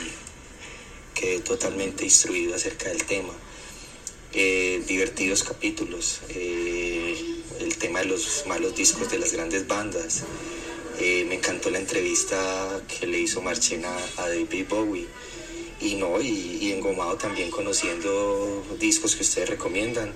quedé 1.15 1.41
totalmente 1.41 2.05
instruido 2.05 2.55
acerca 2.55 2.89
del 2.89 3.05
tema. 3.05 3.33
Eh, 4.35 4.83
divertidos 4.87 5.45
capítulos, 5.45 6.23
eh, 6.31 7.15
el 7.61 7.77
tema 7.77 8.01
de 8.01 8.07
los 8.07 8.45
malos 8.47 8.75
discos 8.75 9.11
de 9.11 9.19
las 9.19 9.33
grandes 9.33 9.67
bandas, 9.67 10.23
eh, 11.01 11.24
me 11.28 11.36
encantó 11.36 11.70
la 11.70 11.78
entrevista 11.78 12.36
que 12.86 13.07
le 13.07 13.20
hizo 13.20 13.40
Marchena 13.43 13.90
a 14.18 14.28
David 14.28 14.66
Bowie. 14.68 15.07
Y 15.80 15.97
no, 15.97 16.20
y, 16.20 16.70
engomado 16.70 17.16
también 17.16 17.51
conociendo 17.51 18.62
discos 18.78 19.16
que 19.16 19.22
ustedes 19.22 19.51
recomiendan. 19.51 20.12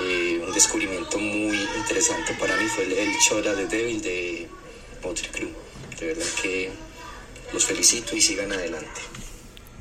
Eh, 0.00 0.40
un 0.44 0.52
descubrimiento 0.52 1.18
muy 1.18 1.58
interesante 1.76 2.34
para 2.38 2.56
mí 2.56 2.64
fue 2.66 2.84
el, 2.84 2.92
el 2.92 3.56
de 3.56 3.66
Devil 3.66 4.02
de 4.02 4.48
Motley 5.02 5.30
Crue. 5.30 5.48
De 5.98 6.06
verdad 6.06 6.26
que 6.42 6.70
los 7.52 7.64
felicito 7.64 8.16
y 8.16 8.20
sigan 8.20 8.52
adelante. 8.52 9.00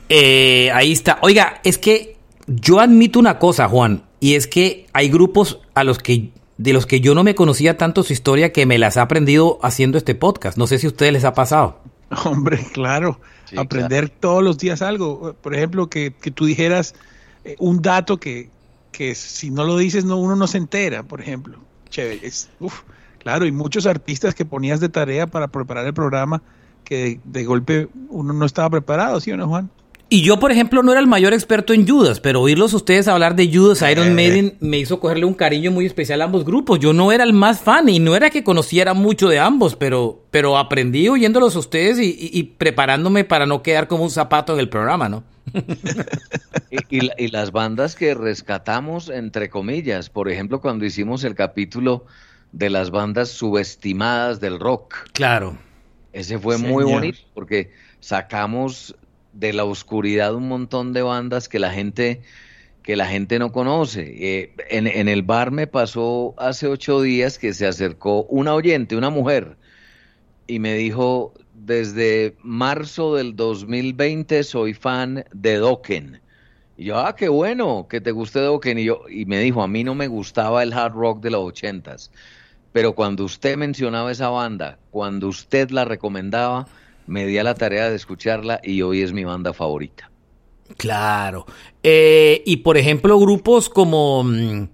Eh, 0.09 0.71
ahí 0.73 0.91
está. 0.91 1.19
Oiga, 1.21 1.61
es 1.63 1.77
que 1.77 2.17
yo 2.47 2.79
admito 2.79 3.19
una 3.19 3.39
cosa, 3.39 3.67
Juan, 3.67 4.05
y 4.19 4.35
es 4.35 4.47
que 4.47 4.85
hay 4.93 5.09
grupos 5.09 5.59
a 5.73 5.83
los 5.83 5.97
que 5.97 6.29
de 6.57 6.73
los 6.73 6.85
que 6.85 7.01
yo 7.01 7.13
no 7.13 7.23
me 7.23 7.35
conocía 7.35 7.77
tanto 7.77 8.03
su 8.03 8.13
historia 8.13 8.51
que 8.51 8.65
me 8.65 8.77
las 8.77 8.97
ha 8.97 9.03
aprendido 9.03 9.59
haciendo 9.61 9.97
este 9.97 10.15
podcast. 10.15 10.57
No 10.57 10.67
sé 10.67 10.79
si 10.79 10.87
a 10.87 10.89
ustedes 10.89 11.13
les 11.13 11.23
ha 11.23 11.33
pasado. 11.33 11.79
Hombre, 12.25 12.65
claro. 12.73 13.19
Aprender 13.55 14.09
todos 14.09 14.43
los 14.43 14.57
días 14.57 14.81
algo. 14.81 15.35
Por 15.41 15.55
ejemplo, 15.55 15.89
que, 15.89 16.11
tú 16.11 16.45
dijeras 16.45 16.95
eh, 17.45 17.55
un 17.59 17.81
dato 17.81 18.17
que, 18.17 18.49
que, 18.91 19.15
si 19.15 19.51
no 19.51 19.63
lo 19.63 19.77
dices 19.77 20.03
no 20.03 20.17
uno 20.17 20.35
no 20.35 20.47
se 20.47 20.57
entera, 20.57 21.03
por 21.03 21.21
ejemplo. 21.21 21.59
Chévere. 21.89 22.25
Es, 22.25 22.49
claro, 23.19 23.45
y 23.45 23.51
muchos 23.51 23.85
artistas 23.85 24.35
que 24.35 24.43
ponías 24.43 24.79
de 24.79 24.89
tarea 24.89 25.27
para 25.27 25.47
preparar 25.47 25.85
el 25.85 25.93
programa 25.93 26.41
que 26.83 27.19
de 27.25 27.43
golpe 27.43 27.89
uno 28.09 28.33
no 28.33 28.45
estaba 28.45 28.69
preparado, 28.69 29.19
¿sí 29.19 29.31
o 29.31 29.37
no, 29.37 29.47
Juan? 29.47 29.69
Y 30.09 30.21
yo, 30.21 30.39
por 30.39 30.53
ejemplo, 30.53 30.83
no 30.83 30.91
era 30.93 31.01
el 31.01 31.07
mayor 31.07 31.33
experto 31.33 31.73
en 31.73 31.85
Judas, 31.85 32.21
pero 32.21 32.41
oírlos 32.41 32.73
ustedes 32.73 33.09
hablar 33.09 33.35
de 33.35 33.53
Judas, 33.53 33.83
Iron 33.91 34.07
eh. 34.07 34.13
Maiden, 34.13 34.57
me 34.61 34.77
hizo 34.77 35.01
cogerle 35.01 35.25
un 35.25 35.33
cariño 35.33 35.69
muy 35.69 35.85
especial 35.85 36.21
a 36.21 36.25
ambos 36.25 36.45
grupos. 36.45 36.79
Yo 36.79 36.93
no 36.93 37.11
era 37.11 37.25
el 37.25 37.33
más 37.33 37.59
fan 37.59 37.89
y 37.89 37.99
no 37.99 38.15
era 38.15 38.29
que 38.29 38.43
conociera 38.43 38.93
mucho 38.93 39.27
de 39.27 39.39
ambos, 39.39 39.75
pero, 39.75 40.23
pero 40.31 40.57
aprendí 40.57 41.09
oyéndolos 41.09 41.57
a 41.57 41.59
ustedes 41.59 41.97
y, 41.99 42.43
preparándome 42.57 43.25
para 43.25 43.45
no 43.45 43.61
quedar 43.61 43.89
como 43.89 44.05
un 44.05 44.09
zapato 44.09 44.53
en 44.53 44.59
el 44.59 44.69
programa, 44.69 45.09
¿no? 45.09 45.25
y, 46.71 46.99
y, 47.17 47.27
las 47.27 47.51
bandas 47.51 47.95
que 47.95 48.13
rescatamos, 48.13 49.09
entre 49.09 49.49
comillas, 49.49 50.09
por 50.09 50.29
ejemplo, 50.29 50.61
cuando 50.61 50.85
hicimos 50.85 51.25
el 51.25 51.35
capítulo 51.35 52.05
de 52.53 52.69
las 52.69 52.91
bandas 52.91 53.29
subestimadas 53.29 54.39
del 54.39 54.59
rock. 54.59 54.95
Claro. 55.11 55.57
Ese 56.13 56.39
fue 56.39 56.57
muy 56.57 56.85
bonito 56.85 57.19
porque 57.33 57.71
sacamos 57.99 58.95
de 59.39 59.53
la 59.53 59.65
oscuridad 59.65 60.35
un 60.35 60.47
montón 60.47 60.93
de 60.93 61.01
bandas 61.01 61.47
que 61.47 61.59
la 61.59 61.71
gente 61.71 62.21
que 62.87 62.95
la 62.95 63.05
gente 63.05 63.37
no 63.37 63.51
conoce. 63.51 64.15
Eh, 64.17 64.53
en, 64.69 65.09
el 65.09 65.21
bar 65.21 65.51
me 65.51 65.67
pasó 65.67 66.33
hace 66.37 66.67
ocho 66.67 67.01
días 67.01 67.37
que 67.37 67.53
se 67.53 67.67
acercó 67.67 68.23
una 68.29 68.53
oyente, 68.53 68.95
una 68.95 69.09
mujer, 69.09 69.57
y 70.47 70.59
me 70.59 70.73
dijo, 70.73 71.33
desde 71.53 72.37
marzo 72.43 73.15
del 73.15 73.35
2020 73.35 74.41
soy 74.45 74.73
fan 74.73 75.25
de 75.33 75.57
Dokken. 75.57 76.21
Y 76.77 76.85
yo, 76.85 76.97
ah, 76.99 77.13
qué 77.13 77.27
bueno, 77.27 77.87
que 77.89 77.99
te 77.99 78.11
guste 78.11 78.39
Dokken. 78.39 78.79
Y, 78.79 78.85
yo, 78.85 79.01
y 79.09 79.25
me 79.25 79.41
dijo, 79.41 79.61
a 79.61 79.67
mí 79.67 79.83
no 79.83 79.93
me 79.93 80.07
gustaba 80.07 80.63
el 80.63 80.71
hard 80.71 80.93
rock 80.93 81.21
de 81.21 81.31
los 81.31 81.43
ochentas, 81.43 82.09
pero 82.71 82.95
cuando 82.95 83.25
usted 83.25 83.57
mencionaba 83.57 84.13
esa 84.13 84.29
banda, 84.29 84.79
cuando 84.91 85.27
usted 85.27 85.71
la 85.71 85.83
recomendaba, 85.83 86.67
me 87.07 87.25
di 87.25 87.37
a 87.37 87.43
la 87.43 87.55
tarea 87.55 87.89
de 87.89 87.95
escucharla 87.95 88.59
y 88.63 88.81
hoy 88.81 89.01
es 89.01 89.13
mi 89.13 89.23
banda 89.23 89.53
favorita. 89.53 90.11
Claro. 90.75 91.45
Eh, 91.81 92.43
y 92.45 92.57
por 92.57 92.77
ejemplo, 92.77 93.17
grupos 93.17 93.69
como, 93.69 94.23
mm, 94.23 94.67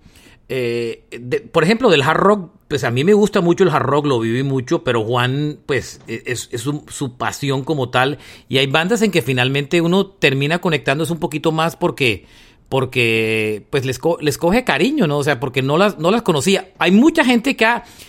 eh, 0.50 1.04
por 1.52 1.64
ejemplo, 1.64 1.90
del 1.90 2.02
hard 2.02 2.18
rock, 2.18 2.52
pues 2.68 2.84
a 2.84 2.92
mí 2.92 3.04
me 3.04 3.14
gusta 3.14 3.42
mucho 3.42 3.64
el 3.64 3.70
hard 3.70 3.86
rock, 3.86 4.08
lo 4.08 4.20
viví 4.20 4.42
mucho, 4.42 4.84
pero 4.84 5.04
Juan, 5.04 5.60
pues 5.68 6.02
e, 6.08 6.24
es, 6.26 6.50
su, 6.60 7.18
pasión 7.18 7.64
como 7.64 7.90
tal. 7.90 8.18
Y 8.50 8.58
hay 8.58 8.68
bandas 8.68 9.04
en 9.04 9.12
que 9.12 9.22
finalmente 9.22 9.80
uno 9.82 10.08
termina 10.08 10.60
conectándose 10.60 11.14
un 11.14 11.20
poquito 11.20 11.52
más 11.52 11.76
porque 11.76 12.26
porque 12.70 13.68
pues 13.70 13.86
les, 13.86 14.00
les 14.22 14.40
coge 14.40 14.64
cariño, 14.64 15.06
¿no? 15.06 15.20
O 15.20 15.24
sea, 15.24 15.40
porque 15.40 15.62
no 15.62 15.78
las, 15.78 16.00
no 16.00 16.10
las 16.10 16.24
conocía. 16.24 16.72
Hay 16.80 16.90
mucha 16.90 17.24
gente 17.24 17.56
que, 17.56 17.68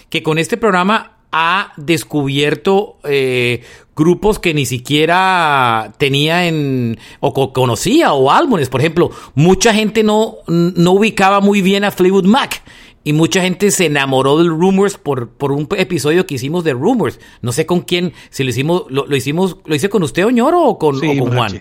que 0.09 0.23
con 0.23 0.39
este 0.39 0.57
programa 0.57 1.14
ha 1.37 1.73
descubierto 1.77 2.99
eh, 3.03 3.65
grupos 3.97 4.39
que 4.39 4.55
ni 4.55 4.67
siquiera 4.67 5.93
tenía 5.99 6.47
en 6.47 6.97
o 7.19 7.53
conocía 7.53 8.13
o 8.13 8.31
álbumes. 8.31 8.69
Por 8.69 8.81
ejemplo, 8.81 9.11
mucha 9.35 9.75
gente 9.75 10.05
no, 10.05 10.37
no 10.47 10.93
ubicaba 10.93 11.41
muy 11.41 11.61
bien 11.61 11.83
a 11.83 11.91
Fleetwood 11.91 12.27
Mac. 12.27 12.63
Y 13.03 13.13
mucha 13.13 13.43
gente 13.43 13.73
se 13.73 13.87
enamoró 13.87 14.39
del 14.39 14.49
Rumors 14.49 14.97
por, 14.97 15.29
por 15.29 15.51
un 15.51 15.67
episodio 15.77 16.25
que 16.25 16.37
hicimos 16.37 16.63
de 16.63 16.73
Rumors. 16.73 17.19
No 17.43 17.51
sé 17.51 17.67
con 17.67 17.81
quién, 17.81 18.13
si 18.31 18.45
lo 18.45 18.51
hicimos, 18.51 18.85
lo, 18.89 19.15
hicimos, 19.15 19.57
¿lo 19.67 19.75
hice 19.75 19.89
con 19.89 20.05
usted, 20.05 20.25
Oñoro, 20.25 20.63
o 20.63 20.79
con, 20.79 20.97
o 20.97 21.01
con 21.19 21.35
Juan? 21.35 21.61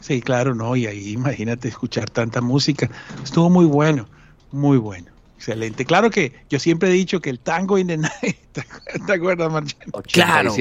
Sí, 0.00 0.20
claro, 0.20 0.56
no, 0.56 0.74
y 0.74 0.86
ahí 0.86 1.12
imagínate 1.12 1.68
escuchar 1.68 2.10
tanta 2.10 2.40
música. 2.42 2.90
Estuvo 3.22 3.48
muy 3.48 3.64
bueno, 3.64 4.06
muy 4.50 4.76
bueno. 4.76 5.13
Excelente. 5.36 5.84
Claro 5.84 6.10
que 6.10 6.32
yo 6.48 6.58
siempre 6.58 6.88
he 6.88 6.92
dicho 6.92 7.20
que 7.20 7.30
el 7.30 7.38
tango 7.38 7.78
in 7.78 7.88
the 7.88 7.96
night, 7.96 8.36
¿te 9.06 9.12
acuerdas, 9.12 9.52
Marcelo? 9.52 10.02
Claro. 10.10 10.54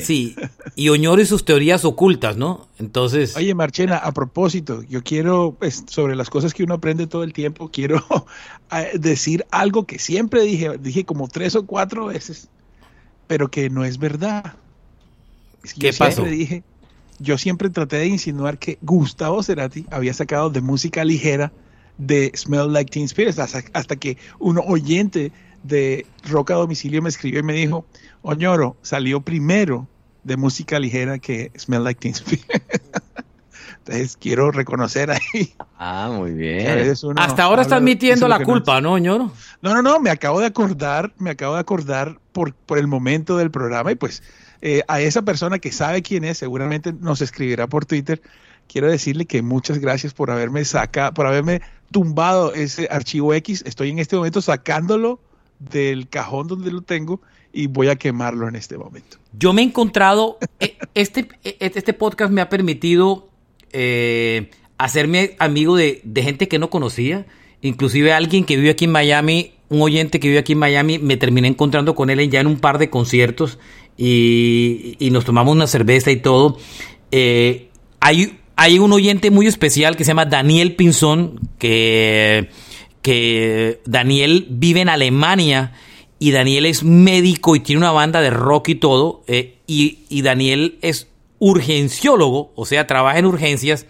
Sí. 0.00 0.36
y 0.74 0.88
Oñoro 0.88 1.20
y 1.20 1.26
sus 1.26 1.44
teorías 1.44 1.84
ocultas, 1.84 2.36
¿no? 2.36 2.68
Entonces. 2.78 3.36
Oye, 3.36 3.54
Marchena, 3.54 3.98
a 3.98 4.12
propósito, 4.12 4.82
yo 4.84 5.02
quiero, 5.02 5.56
pues, 5.58 5.84
sobre 5.88 6.16
las 6.16 6.30
cosas 6.30 6.54
que 6.54 6.62
uno 6.62 6.74
aprende 6.74 7.06
todo 7.06 7.24
el 7.24 7.32
tiempo, 7.32 7.70
quiero 7.70 8.02
decir 8.94 9.44
algo 9.50 9.86
que 9.86 9.98
siempre 9.98 10.42
dije, 10.42 10.78
dije 10.78 11.04
como 11.04 11.28
tres 11.28 11.56
o 11.56 11.66
cuatro 11.66 12.06
veces, 12.06 12.48
pero 13.26 13.50
que 13.50 13.70
no 13.70 13.84
es 13.84 13.98
verdad. 13.98 14.54
¿Qué 15.78 15.92
pasó? 15.92 16.24
Dije, 16.24 16.62
yo 17.18 17.38
siempre 17.38 17.70
traté 17.70 17.96
de 17.96 18.06
insinuar 18.06 18.58
que 18.58 18.78
Gustavo 18.82 19.42
Cerati 19.42 19.86
había 19.90 20.14
sacado 20.14 20.50
de 20.50 20.60
música 20.60 21.04
ligera 21.04 21.52
de 21.98 22.32
Smell 22.34 22.72
Like 22.72 22.90
Teen 22.90 23.04
Spirit, 23.04 23.38
hasta, 23.38 23.96
que 23.96 24.16
un 24.38 24.58
oyente 24.58 25.32
de 25.62 26.06
Rock 26.28 26.50
a 26.50 26.54
Domicilio 26.54 27.02
me 27.02 27.08
escribió 27.08 27.40
y 27.40 27.42
me 27.42 27.52
dijo, 27.52 27.84
Oñoro, 28.22 28.76
salió 28.82 29.20
primero 29.20 29.86
de 30.24 30.36
música 30.36 30.78
ligera 30.78 31.18
que 31.18 31.50
Smell 31.58 31.84
Like 31.84 32.00
Teen 32.00 32.14
Spirit. 32.14 32.44
Entonces 33.78 34.16
quiero 34.16 34.52
reconocer 34.52 35.10
ahí. 35.10 35.54
Ah, 35.76 36.08
muy 36.12 36.32
bien. 36.32 36.94
Hasta 37.16 37.42
ahora 37.42 37.62
está 37.62 37.76
admitiendo 37.76 38.28
la 38.28 38.44
culpa, 38.44 38.80
no, 38.80 38.92
Oñoro? 38.92 39.32
No, 39.60 39.74
no, 39.74 39.82
no, 39.82 39.98
me 39.98 40.10
acabo 40.10 40.38
de 40.38 40.46
acordar, 40.46 41.12
me 41.18 41.30
acabo 41.30 41.54
de 41.54 41.60
acordar 41.60 42.18
por, 42.32 42.54
por 42.54 42.78
el 42.78 42.86
momento 42.86 43.36
del 43.36 43.50
programa 43.50 43.90
y 43.90 43.96
pues 43.96 44.22
eh, 44.60 44.84
a 44.86 45.00
esa 45.00 45.22
persona 45.22 45.58
que 45.58 45.72
sabe 45.72 46.02
quién 46.02 46.24
es, 46.24 46.38
seguramente 46.38 46.92
nos 46.92 47.20
escribirá 47.20 47.66
por 47.66 47.84
Twitter 47.84 48.22
quiero 48.72 48.90
decirle 48.90 49.26
que 49.26 49.42
muchas 49.42 49.78
gracias 49.78 50.14
por 50.14 50.30
haberme 50.30 50.64
sacado, 50.64 51.12
por 51.12 51.26
haberme 51.26 51.60
tumbado 51.90 52.54
ese 52.54 52.88
archivo 52.90 53.34
X. 53.34 53.62
Estoy 53.66 53.90
en 53.90 53.98
este 53.98 54.16
momento 54.16 54.40
sacándolo 54.40 55.20
del 55.58 56.08
cajón 56.08 56.48
donde 56.48 56.72
lo 56.72 56.80
tengo 56.80 57.20
y 57.52 57.66
voy 57.66 57.88
a 57.88 57.96
quemarlo 57.96 58.48
en 58.48 58.56
este 58.56 58.78
momento. 58.78 59.18
Yo 59.38 59.52
me 59.52 59.60
he 59.60 59.64
encontrado, 59.66 60.38
eh, 60.58 60.78
este, 60.94 61.28
eh, 61.44 61.56
este 61.60 61.92
podcast 61.92 62.32
me 62.32 62.40
ha 62.40 62.48
permitido 62.48 63.28
eh, 63.72 64.50
hacerme 64.78 65.36
amigo 65.38 65.76
de, 65.76 66.00
de 66.02 66.22
gente 66.22 66.48
que 66.48 66.58
no 66.58 66.70
conocía. 66.70 67.26
Inclusive 67.60 68.14
alguien 68.14 68.44
que 68.44 68.56
vive 68.56 68.70
aquí 68.70 68.86
en 68.86 68.92
Miami, 68.92 69.52
un 69.68 69.82
oyente 69.82 70.18
que 70.18 70.28
vive 70.28 70.40
aquí 70.40 70.52
en 70.52 70.58
Miami, 70.58 70.98
me 70.98 71.18
terminé 71.18 71.46
encontrando 71.46 71.94
con 71.94 72.08
él 72.08 72.30
ya 72.30 72.40
en 72.40 72.46
un 72.46 72.58
par 72.58 72.78
de 72.78 72.88
conciertos 72.88 73.58
y, 73.98 74.96
y 74.98 75.10
nos 75.10 75.26
tomamos 75.26 75.54
una 75.54 75.66
cerveza 75.66 76.10
y 76.10 76.16
todo. 76.16 76.56
Hay, 78.00 78.40
hay 78.56 78.78
un 78.78 78.92
oyente 78.92 79.30
muy 79.30 79.46
especial 79.46 79.96
que 79.96 80.04
se 80.04 80.08
llama 80.08 80.26
Daniel 80.26 80.74
Pinzón, 80.74 81.40
que, 81.58 82.50
que 83.00 83.80
Daniel 83.84 84.46
vive 84.50 84.80
en 84.80 84.88
Alemania 84.88 85.72
y 86.18 86.30
Daniel 86.30 86.66
es 86.66 86.84
médico 86.84 87.56
y 87.56 87.60
tiene 87.60 87.80
una 87.80 87.92
banda 87.92 88.20
de 88.20 88.30
rock 88.30 88.68
y 88.68 88.74
todo, 88.76 89.22
eh, 89.26 89.56
y, 89.66 90.00
y, 90.08 90.22
Daniel 90.22 90.78
es 90.80 91.08
urgenciólogo, 91.40 92.52
o 92.54 92.64
sea, 92.64 92.86
trabaja 92.86 93.18
en 93.18 93.26
urgencias, 93.26 93.86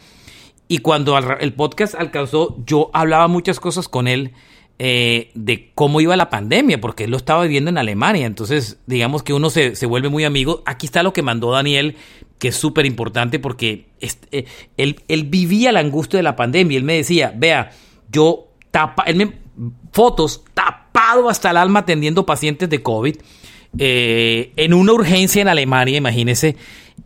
y 0.67 0.79
cuando 0.79 1.19
el 1.19 1.53
podcast 1.53 1.95
alcanzó, 1.95 2.57
yo 2.65 2.89
hablaba 2.95 3.29
muchas 3.29 3.61
cosas 3.61 3.89
con 3.89 4.09
él 4.09 4.33
eh, 4.79 5.31
de 5.35 5.71
cómo 5.75 6.01
iba 6.01 6.17
la 6.17 6.31
pandemia, 6.31 6.81
porque 6.81 7.05
él 7.05 7.11
lo 7.11 7.19
estaba 7.19 7.43
viviendo 7.43 7.69
en 7.69 7.79
Alemania, 7.79 8.27
entonces 8.27 8.79
digamos 8.87 9.23
que 9.23 9.35
uno 9.35 9.51
se, 9.51 9.77
se 9.77 9.87
vuelve 9.87 10.09
muy 10.09 10.25
amigo. 10.25 10.63
Aquí 10.65 10.87
está 10.87 11.03
lo 11.03 11.13
que 11.13 11.23
mandó 11.23 11.53
Daniel, 11.53 11.97
que 12.43 12.49
es 12.49 12.57
súper 12.57 12.87
importante 12.87 13.39
porque 13.39 13.87
eh, 14.01 14.47
él, 14.77 15.25
vivía 15.27 15.71
la 15.71 15.79
angustia 15.79 16.17
de 16.17 16.25
la 16.25 16.35
pandemia, 16.35 16.77
él 16.77 16.83
me 16.83 16.97
decía, 16.97 17.33
vea, 17.37 17.71
yo 18.11 18.49
tapa, 18.73 19.05
él 19.05 19.15
me, 19.15 19.33
fotos 19.93 20.43
tapado 20.53 21.29
hasta 21.29 21.53
el 21.53 21.57
alma 21.57 21.79
atendiendo 21.79 22.27
pacientes 22.27 22.69
de 22.69 22.83
COVID. 22.83 23.15
Eh, 23.79 24.53
en 24.57 24.75
una 24.75 24.93
urgencia 24.93 25.41
en 25.41 25.47
Alemania, 25.47 25.99
imagínese, 25.99 26.57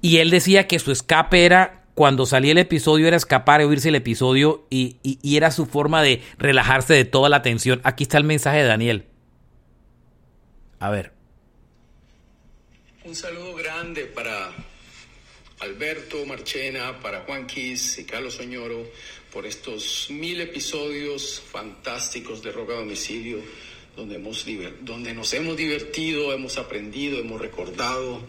y 0.01 0.17
él 0.17 0.31
decía 0.31 0.67
que 0.67 0.79
su 0.79 0.91
escape 0.91 1.45
era 1.45 1.83
cuando 1.93 2.25
salía 2.25 2.53
el 2.53 2.59
episodio 2.59 3.07
era 3.07 3.19
escapar, 3.19 3.61
oírse 3.61 3.91
el 3.91 3.97
episodio 3.97 4.65
y, 4.71 4.97
y, 5.03 5.37
era 5.37 5.51
su 5.51 5.67
forma 5.67 6.01
de 6.01 6.23
relajarse 6.39 6.95
de 6.95 7.05
toda 7.05 7.29
la 7.29 7.43
tensión. 7.43 7.83
Aquí 7.85 8.05
está 8.05 8.17
el 8.17 8.25
mensaje 8.25 8.61
de 8.61 8.65
Daniel. 8.65 9.05
A 10.81 10.89
ver. 10.89 11.13
Un 13.05 13.15
saludo 13.15 13.55
grande 13.55 14.07
para 14.07 14.51
Alberto 15.61 16.25
Marchena, 16.27 17.01
para 17.01 17.21
Juan 17.21 17.47
Quis 17.47 17.99
y 17.99 18.05
Carlos 18.05 18.35
Soñoro 18.35 18.85
por 19.33 19.47
estos 19.47 20.09
mil 20.11 20.41
episodios 20.41 21.43
fantásticos 21.51 22.43
de 22.43 22.53
Roca 22.53 22.75
Domicilio, 22.75 23.39
donde, 23.97 24.17
hemos, 24.17 24.45
donde 24.83 25.15
nos 25.15 25.33
hemos 25.35 25.57
divertido, 25.57 26.33
hemos 26.33 26.59
aprendido, 26.59 27.19
hemos 27.19 27.41
recordado 27.41 28.23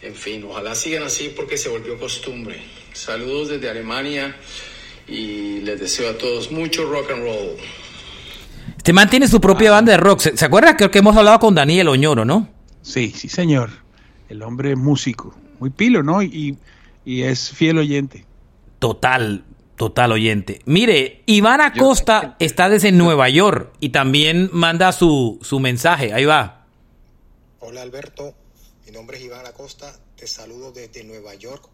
en 0.00 0.14
fin, 0.14 0.44
ojalá 0.44 0.74
sigan 0.74 1.02
así 1.02 1.32
porque 1.34 1.58
se 1.58 1.68
volvió 1.68 1.98
costumbre. 1.98 2.60
Saludos 2.92 3.48
desde 3.48 3.68
Alemania 3.68 4.36
y 5.08 5.60
les 5.60 5.80
deseo 5.80 6.10
a 6.10 6.18
todos 6.18 6.52
mucho 6.52 6.88
rock 6.88 7.10
and 7.10 7.22
roll. 7.22 7.56
Este 8.76 8.92
man 8.92 9.10
tiene 9.10 9.26
su 9.26 9.40
propia 9.40 9.72
banda 9.72 9.92
de 9.92 9.98
rock. 9.98 10.20
¿Se, 10.20 10.44
acuerda? 10.44 10.76
Creo 10.76 10.90
que 10.90 11.00
hemos 11.00 11.16
hablado 11.16 11.40
con 11.40 11.54
Daniel 11.54 11.88
Oñoro, 11.88 12.24
¿no? 12.24 12.48
Sí, 12.82 13.12
sí, 13.14 13.28
señor. 13.28 13.70
El 14.28 14.42
hombre 14.42 14.76
músico. 14.76 15.34
Muy 15.58 15.70
pilo, 15.70 16.02
¿no? 16.02 16.22
Y, 16.22 16.56
y 17.04 17.22
es 17.22 17.50
fiel 17.50 17.78
oyente. 17.78 18.24
Total, 18.78 19.44
total 19.76 20.12
oyente. 20.12 20.60
Mire, 20.66 21.22
Iván 21.26 21.60
Acosta 21.60 22.36
está 22.38 22.68
desde 22.68 22.92
Nueva 22.92 23.28
York 23.28 23.72
y 23.80 23.88
también 23.88 24.50
manda 24.52 24.92
su, 24.92 25.38
su 25.42 25.58
mensaje. 25.58 26.12
Ahí 26.12 26.24
va. 26.24 26.66
Hola 27.60 27.82
Alberto, 27.82 28.34
mi 28.86 28.92
nombre 28.92 29.16
es 29.16 29.24
Iván 29.24 29.46
Acosta, 29.46 29.92
te 30.16 30.26
saludo 30.26 30.72
desde 30.72 31.02
Nueva 31.04 31.34
York. 31.34 31.68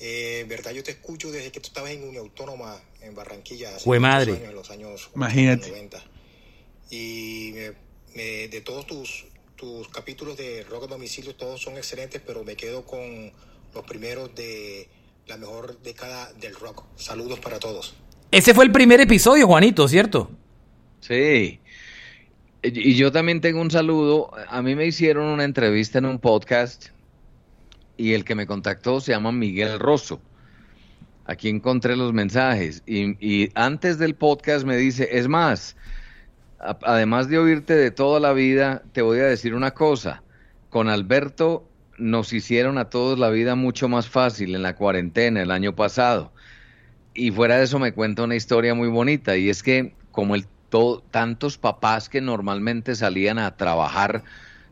Eh, 0.00 0.44
verdad, 0.48 0.72
yo 0.72 0.82
te 0.82 0.90
escucho 0.90 1.30
desde 1.30 1.52
que 1.52 1.60
tú 1.60 1.68
estabas 1.68 1.90
en 1.92 2.02
Unión 2.02 2.24
Autónoma 2.24 2.80
en 3.00 3.14
Barranquilla. 3.14 3.74
Hace 3.76 4.00
madre. 4.00 4.32
Años, 4.32 4.48
en 4.48 4.54
los 4.54 4.70
años 4.70 5.10
Imagínate. 5.14 5.68
90. 5.70 6.02
Y 6.90 7.52
de 7.52 8.62
todos 8.64 8.86
tus, 8.86 9.26
tus 9.64 9.88
capítulos 9.88 10.36
de 10.36 10.62
Rock 10.68 10.84
a 10.84 10.86
Domicilio, 10.88 11.34
todos 11.34 11.62
son 11.62 11.78
excelentes, 11.78 12.20
pero 12.24 12.44
me 12.44 12.54
quedo 12.54 12.84
con 12.84 13.00
los 13.74 13.84
primeros 13.86 14.34
de 14.34 14.88
la 15.26 15.38
mejor 15.38 15.80
década 15.80 16.30
del 16.34 16.54
rock. 16.54 16.84
Saludos 16.96 17.38
para 17.40 17.58
todos. 17.58 17.94
Ese 18.30 18.52
fue 18.52 18.66
el 18.66 18.72
primer 18.72 19.00
episodio, 19.00 19.46
Juanito, 19.46 19.88
¿cierto? 19.88 20.30
Sí. 21.00 21.60
Y 22.62 22.94
yo 22.94 23.10
también 23.10 23.40
tengo 23.40 23.62
un 23.62 23.70
saludo. 23.70 24.30
A 24.48 24.60
mí 24.60 24.74
me 24.74 24.84
hicieron 24.84 25.24
una 25.24 25.44
entrevista 25.44 25.96
en 25.96 26.04
un 26.04 26.18
podcast 26.18 26.88
y 27.96 28.12
el 28.12 28.24
que 28.26 28.34
me 28.34 28.46
contactó 28.46 29.00
se 29.00 29.12
llama 29.12 29.32
Miguel 29.32 29.78
Rosso. 29.78 30.20
Aquí 31.24 31.48
encontré 31.48 31.96
los 31.96 32.12
mensajes 32.12 32.82
y, 32.86 33.48
antes 33.54 33.96
del 33.96 34.14
podcast 34.14 34.66
me 34.66 34.76
dice, 34.76 35.08
es 35.12 35.26
más, 35.26 35.74
además 36.82 37.28
de 37.28 37.38
oírte 37.38 37.74
de 37.74 37.90
toda 37.90 38.20
la 38.20 38.32
vida, 38.32 38.82
te 38.92 39.02
voy 39.02 39.18
a 39.20 39.24
decir 39.24 39.54
una 39.54 39.72
cosa. 39.72 40.22
Con 40.70 40.88
Alberto 40.88 41.68
nos 41.98 42.32
hicieron 42.32 42.78
a 42.78 42.90
todos 42.90 43.18
la 43.18 43.30
vida 43.30 43.54
mucho 43.54 43.88
más 43.88 44.08
fácil 44.08 44.54
en 44.54 44.62
la 44.62 44.74
cuarentena 44.74 45.42
el 45.42 45.50
año 45.50 45.76
pasado. 45.76 46.32
Y 47.14 47.30
fuera 47.30 47.58
de 47.58 47.64
eso 47.64 47.78
me 47.78 47.92
cuenta 47.92 48.24
una 48.24 48.34
historia 48.34 48.74
muy 48.74 48.88
bonita 48.88 49.36
y 49.36 49.48
es 49.48 49.62
que 49.62 49.94
como 50.10 50.34
el 50.34 50.46
tantos 51.10 51.58
papás 51.58 52.08
que 52.08 52.20
normalmente 52.20 52.94
salían 52.94 53.38
a 53.38 53.56
trabajar 53.56 54.24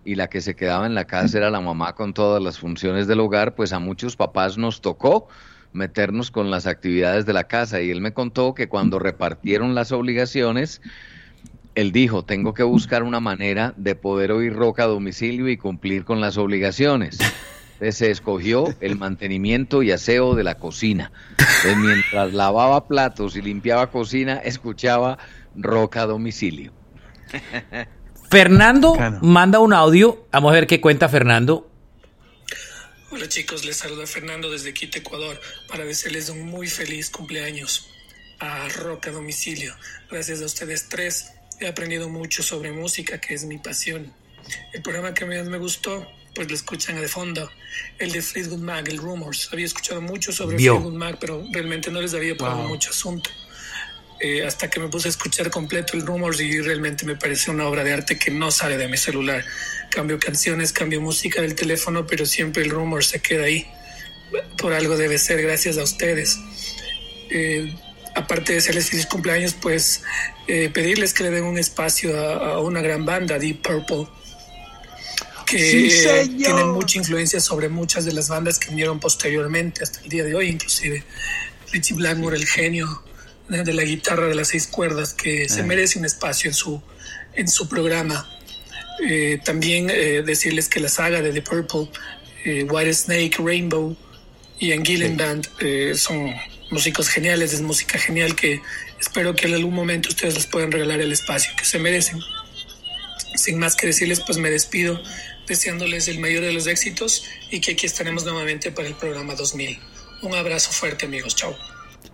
y 0.05 0.17
la 0.17 0.29
que 0.29 0.41
se 0.41 0.57
quedaba 0.57 0.87
en 0.87 0.95
la 0.95 1.05
casa 1.05 1.39
era 1.39 1.51
la 1.51 1.61
mamá 1.61 1.95
con 1.95 2.13
todas 2.13 2.43
las 2.43 2.59
funciones 2.59 3.07
del 3.07 3.21
hogar, 3.21 3.55
pues 3.55 3.73
a 3.73 3.79
muchos 3.79 4.17
papás 4.17 4.59
nos 4.59 4.81
tocó 4.81 5.29
meternos 5.73 6.31
con 6.31 6.51
las 6.51 6.67
actividades 6.67 7.25
de 7.25 7.33
la 7.33 7.45
casa 7.45 7.81
y 7.81 7.91
él 7.91 8.01
me 8.01 8.13
contó 8.13 8.55
que 8.55 8.69
cuando 8.69 8.99
repartieron 8.99 9.75
las 9.75 9.93
obligaciones, 9.93 10.83
él 11.75 11.93
dijo, 11.93 12.25
tengo 12.25 12.55
que 12.55 12.63
buscar 12.63 13.03
una 13.03 13.21
manera 13.21 13.75
de 13.77 13.95
poder 13.95 14.33
oír 14.33 14.53
roca 14.53 14.85
a 14.85 14.87
domicilio 14.87 15.49
y 15.49 15.57
cumplir 15.57 16.05
con 16.05 16.21
las 16.21 16.37
obligaciones. 16.37 17.19
Entonces 17.73 17.97
se 17.97 18.11
escogió 18.11 18.75
el 18.81 18.97
mantenimiento 18.97 19.83
y 19.83 19.91
aseo 19.91 20.35
de 20.35 20.45
la 20.45 20.57
cocina. 20.57 21.11
Entonces, 21.31 21.77
mientras 21.79 22.33
lavaba 22.33 22.87
platos 22.87 23.37
y 23.37 23.43
limpiaba 23.43 23.91
cocina, 23.91 24.37
escuchaba 24.37 25.19
Roca 25.55 26.03
a 26.03 26.07
domicilio. 26.07 26.73
Fernando 28.31 28.95
manda 29.21 29.59
un 29.59 29.73
audio. 29.73 30.27
Vamos 30.31 30.53
a 30.53 30.55
ver 30.55 30.67
qué 30.67 30.81
cuenta 30.81 31.09
Fernando. 31.09 31.69
Hola 33.11 33.29
chicos, 33.29 33.65
les 33.67 33.77
saluda 33.77 34.07
Fernando 34.07 34.51
desde 34.51 34.73
Quito, 34.73 34.99
Ecuador, 34.99 35.39
para 35.69 35.85
desearles 35.85 36.31
un 36.31 36.47
muy 36.47 36.67
feliz 36.69 37.11
cumpleaños 37.11 37.91
a 38.39 38.69
Roca 38.69 39.11
a 39.11 39.13
domicilio. 39.13 39.75
Gracias 40.11 40.41
a 40.41 40.47
ustedes 40.47 40.89
tres 40.89 41.33
he 41.67 41.69
aprendido 41.69 42.09
mucho 42.09 42.43
sobre 42.43 42.73
música, 42.73 43.21
que 43.21 43.35
es 43.35 43.45
mi 43.45 43.59
pasión. 43.59 44.13
El 44.73 44.83
programa 44.83 45.15
que 45.15 45.25
más 45.25 45.47
me 45.47 45.59
gustó, 45.59 46.07
pues 46.35 46.49
lo 46.49 46.55
escuchan 46.55 47.01
de 47.01 47.09
fondo, 47.09 47.51
el 47.99 48.13
de 48.13 48.23
Fleetwood 48.23 48.59
Mac, 48.59 48.89
el 48.89 48.99
Rumors. 48.99 49.49
Había 49.53 49.67
escuchado 49.67 50.01
mucho 50.01 50.33
sobre 50.33 50.57
Fleetwood 50.57 50.95
Mac, 50.95 51.19
pero 51.21 51.45
realmente 51.53 51.91
no 51.91 52.01
les 52.01 52.15
había 52.15 52.37
puesto 52.37 52.57
mucho 52.57 52.91
asunto. 52.91 53.31
Eh, 54.25 54.47
hasta 54.47 54.71
que 54.71 54.79
me 54.79 54.87
puse 54.87 55.09
a 55.09 55.11
escuchar 55.11 55.51
completo 55.51 55.97
el 55.97 56.07
Rumors 56.07 56.41
y 56.41 56.61
realmente 56.61 57.05
me 57.05 57.17
parece 57.17 57.51
una 57.51 57.67
obra 57.67 57.83
de 57.83 57.93
arte 57.93 58.19
que 58.19 58.31
no 58.31 58.53
sale 58.53 58.77
de 58.77 58.87
mi 58.87 58.97
celular. 58.97 59.45
Cambio 59.91 60.21
canciones, 60.21 60.73
cambio 60.73 61.01
música 61.01 61.43
del 61.43 61.57
teléfono, 61.57 62.07
pero 62.07 62.25
siempre 62.25 62.63
el 62.63 62.71
Rumors 62.71 63.09
se 63.09 63.21
queda 63.21 63.45
ahí. 63.45 63.67
Por 64.59 64.75
algo 64.75 64.97
debe 64.97 65.19
ser, 65.19 65.43
gracias 65.43 65.77
a 65.77 65.83
ustedes. 65.83 66.39
Eh, 67.31 67.75
aparte 68.15 68.55
de 68.55 68.61
serles 68.61 68.91
feliz 68.91 69.07
cumpleaños, 69.07 69.55
pues 69.55 70.03
eh, 70.47 70.71
pedirles 70.73 71.15
que 71.15 71.25
le 71.25 71.31
den 71.31 71.45
un 71.45 71.59
espacio 71.59 72.19
a, 72.19 72.61
una 72.61 72.81
gran 72.81 73.05
banda, 73.05 73.39
Deep 73.39 73.63
Purple, 73.63 74.07
que 75.47 76.29
tienen 76.37 76.71
mucha 76.71 76.99
influencia 76.99 77.41
sobre 77.41 77.69
muchas 77.69 78.05
de 78.05 78.13
las 78.13 78.29
bandas 78.29 78.59
que 78.59 78.69
vinieron 78.71 79.01
posteriormente, 79.01 79.83
hasta 79.83 80.01
el 80.01 80.09
día 80.09 80.25
de 80.25 80.35
hoy 80.35 80.49
inclusive. 80.49 81.05
Richie 81.73 81.95
Blackmore, 81.95 82.37
el 82.37 82.47
genio, 82.47 83.03
de 83.49 83.73
la 83.73 83.83
guitarra 83.83 84.29
de 84.29 84.35
las 84.35 84.49
seis 84.49 84.67
cuerdas 84.67 85.13
que 85.13 85.49
se 85.49 85.63
merece 85.63 85.99
un 85.99 86.05
espacio 86.05 86.49
en 86.49 86.55
su, 86.55 86.83
en 87.35 87.49
su 87.49 87.69
programa. 87.69 88.29
Eh, 89.07 89.41
también 89.45 89.91
eh, 89.91 90.23
decirles 90.23 90.69
que 90.69 90.81
la 90.81 90.89
saga 90.89 91.21
de 91.21 91.33
The 91.33 91.43
Purple, 91.43 91.91
eh, 92.45 92.65
White 92.65 92.95
Snake, 92.95 93.37
Rainbow 93.39 93.97
y 94.59 94.73
Anguillen 94.73 95.17
Band 95.17 95.49
son 95.97 96.33
músicos 96.73 97.09
geniales, 97.09 97.53
es 97.53 97.61
música 97.61 97.99
genial 97.99 98.35
que 98.35 98.61
espero 98.99 99.35
que 99.35 99.47
en 99.47 99.55
algún 99.55 99.75
momento 99.75 100.09
ustedes 100.09 100.35
les 100.35 100.47
puedan 100.47 100.73
regalar 100.73 101.01
el 101.01 101.13
espacio 101.13 101.53
que 101.57 101.65
se 101.65 101.79
merecen. 101.79 102.19
Sin 103.37 103.59
más 103.59 103.77
que 103.77 103.87
decirles, 103.87 104.21
pues 104.21 104.39
me 104.39 104.51
despido 104.51 104.99
deseándoles 105.47 106.09
el 106.09 106.19
mayor 106.19 106.43
de 106.43 106.53
los 106.53 106.67
éxitos 106.67 107.25
y 107.51 107.61
que 107.61 107.73
aquí 107.73 107.87
estaremos 107.87 108.25
nuevamente 108.25 108.73
para 108.73 108.89
el 108.89 108.95
programa 108.95 109.35
2000. 109.35 109.79
Un 110.23 110.35
abrazo 110.35 110.71
fuerte 110.73 111.07
amigos, 111.07 111.37
chao. 111.37 111.55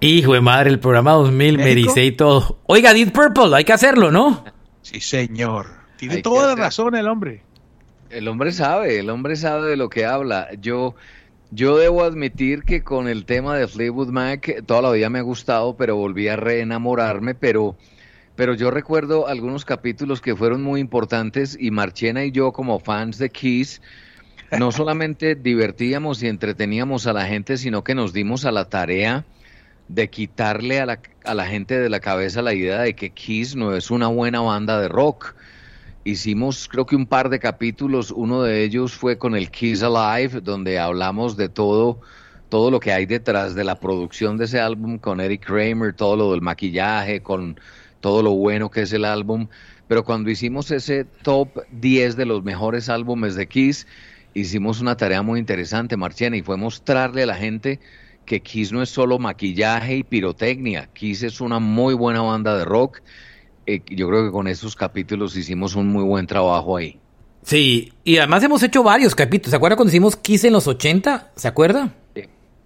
Hijo 0.00 0.34
de 0.34 0.40
madre, 0.40 0.70
el 0.70 0.80
programa 0.80 1.12
2000 1.12 1.58
me 1.58 1.74
dice 1.74 2.04
y 2.04 2.12
todo. 2.12 2.60
Oiga, 2.66 2.92
Deep 2.92 3.12
Purple, 3.12 3.56
hay 3.56 3.64
que 3.64 3.72
hacerlo, 3.72 4.10
¿no? 4.10 4.44
Sí, 4.82 5.00
señor. 5.00 5.66
Tiene 5.96 6.22
toda 6.22 6.48
la 6.48 6.54
razón 6.54 6.94
el 6.94 7.08
hombre. 7.08 7.42
El 8.10 8.28
hombre 8.28 8.52
sabe, 8.52 8.98
el 8.98 9.10
hombre 9.10 9.36
sabe 9.36 9.70
de 9.70 9.76
lo 9.76 9.88
que 9.88 10.04
habla. 10.06 10.48
Yo 10.60 10.94
Yo 11.50 11.78
debo 11.78 12.04
admitir 12.04 12.62
que 12.62 12.82
con 12.82 13.08
el 13.08 13.24
tema 13.24 13.56
de 13.56 13.66
Fleetwood 13.66 14.08
Mac 14.08 14.64
toda 14.66 14.82
la 14.82 14.90
vida 14.90 15.08
me 15.08 15.18
ha 15.18 15.22
gustado, 15.22 15.76
pero 15.76 15.96
volví 15.96 16.28
a 16.28 16.36
reenamorarme, 16.36 17.34
pero, 17.34 17.74
pero 18.36 18.52
yo 18.52 18.70
recuerdo 18.70 19.26
algunos 19.28 19.64
capítulos 19.64 20.20
que 20.20 20.36
fueron 20.36 20.62
muy 20.62 20.80
importantes 20.80 21.56
y 21.58 21.70
Marchena 21.70 22.24
y 22.26 22.32
yo 22.32 22.52
como 22.52 22.80
fans 22.80 23.16
de 23.16 23.30
Kiss 23.30 23.80
no 24.58 24.72
solamente 24.72 25.36
divertíamos 25.36 26.22
y 26.22 26.28
entreteníamos 26.28 27.06
a 27.06 27.14
la 27.14 27.24
gente, 27.24 27.56
sino 27.56 27.82
que 27.82 27.94
nos 27.94 28.12
dimos 28.12 28.44
a 28.44 28.52
la 28.52 28.66
tarea 28.66 29.24
de 29.88 30.10
quitarle 30.10 30.80
a 30.80 30.86
la, 30.86 31.00
a 31.24 31.34
la 31.34 31.46
gente 31.46 31.78
de 31.78 31.88
la 31.88 32.00
cabeza 32.00 32.42
la 32.42 32.52
idea 32.52 32.80
de 32.80 32.94
que 32.94 33.08
Kiss 33.08 33.56
no 33.56 33.74
es 33.74 33.90
una 33.90 34.08
buena 34.08 34.40
banda 34.40 34.78
de 34.78 34.88
rock. 34.88 35.34
Hicimos 36.08 36.68
creo 36.68 36.86
que 36.86 36.96
un 36.96 37.04
par 37.04 37.28
de 37.28 37.38
capítulos, 37.38 38.10
uno 38.10 38.42
de 38.42 38.64
ellos 38.64 38.94
fue 38.94 39.18
con 39.18 39.36
el 39.36 39.50
Kiss 39.50 39.82
Alive, 39.82 40.40
donde 40.40 40.78
hablamos 40.78 41.36
de 41.36 41.50
todo, 41.50 42.00
todo 42.48 42.70
lo 42.70 42.80
que 42.80 42.94
hay 42.94 43.04
detrás 43.04 43.54
de 43.54 43.62
la 43.62 43.78
producción 43.78 44.38
de 44.38 44.46
ese 44.46 44.58
álbum, 44.58 44.96
con 44.96 45.20
Eric 45.20 45.44
Kramer, 45.44 45.92
todo 45.92 46.16
lo 46.16 46.30
del 46.32 46.40
maquillaje, 46.40 47.20
con 47.20 47.60
todo 48.00 48.22
lo 48.22 48.30
bueno 48.30 48.70
que 48.70 48.80
es 48.80 48.92
el 48.94 49.04
álbum. 49.04 49.48
Pero 49.86 50.02
cuando 50.02 50.30
hicimos 50.30 50.70
ese 50.70 51.04
top 51.04 51.50
10 51.72 52.16
de 52.16 52.24
los 52.24 52.42
mejores 52.42 52.88
álbumes 52.88 53.34
de 53.34 53.46
Kiss, 53.46 53.86
hicimos 54.32 54.80
una 54.80 54.96
tarea 54.96 55.20
muy 55.20 55.38
interesante, 55.38 55.98
Marciana, 55.98 56.38
y 56.38 56.42
fue 56.42 56.56
mostrarle 56.56 57.24
a 57.24 57.26
la 57.26 57.34
gente 57.34 57.80
que 58.24 58.40
Kiss 58.40 58.72
no 58.72 58.80
es 58.80 58.88
solo 58.88 59.18
maquillaje 59.18 59.96
y 59.96 60.04
pirotecnia, 60.04 60.88
Kiss 60.94 61.22
es 61.22 61.42
una 61.42 61.58
muy 61.58 61.92
buena 61.92 62.22
banda 62.22 62.56
de 62.56 62.64
rock. 62.64 63.02
Eh, 63.68 63.82
yo 63.90 64.08
creo 64.08 64.24
que 64.24 64.32
con 64.32 64.48
esos 64.48 64.74
capítulos 64.74 65.36
hicimos 65.36 65.74
un 65.74 65.88
muy 65.88 66.02
buen 66.02 66.26
trabajo 66.26 66.78
ahí. 66.78 66.98
Sí, 67.42 67.92
y 68.02 68.16
además 68.16 68.42
hemos 68.42 68.62
hecho 68.62 68.82
varios 68.82 69.14
capítulos. 69.14 69.50
¿Se 69.50 69.56
acuerda 69.56 69.76
cuando 69.76 69.90
hicimos 69.90 70.16
Kiss 70.16 70.44
en 70.44 70.54
los 70.54 70.66
80? 70.66 71.32
¿Se 71.36 71.48
acuerda? 71.48 71.94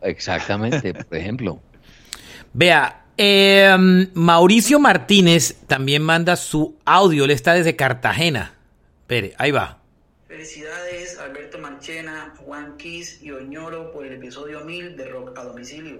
Exactamente, 0.00 0.94
por 1.08 1.18
ejemplo. 1.18 1.60
Vea, 2.52 3.06
eh, 3.16 4.08
Mauricio 4.14 4.78
Martínez 4.78 5.56
también 5.66 6.02
manda 6.02 6.36
su 6.36 6.76
audio, 6.84 7.24
él 7.24 7.32
está 7.32 7.54
desde 7.54 7.74
Cartagena. 7.74 8.54
Espere, 9.00 9.34
ahí 9.38 9.50
va. 9.50 9.80
Felicidades 10.28 11.18
Alberto 11.18 11.58
Marchena, 11.58 12.32
Juan 12.38 12.76
Kiss 12.76 13.20
y 13.20 13.32
Oñoro 13.32 13.90
por 13.90 14.06
el 14.06 14.12
episodio 14.12 14.64
1000 14.64 14.96
de 14.96 15.08
Rock 15.08 15.36
a 15.36 15.42
Domicilio. 15.42 15.98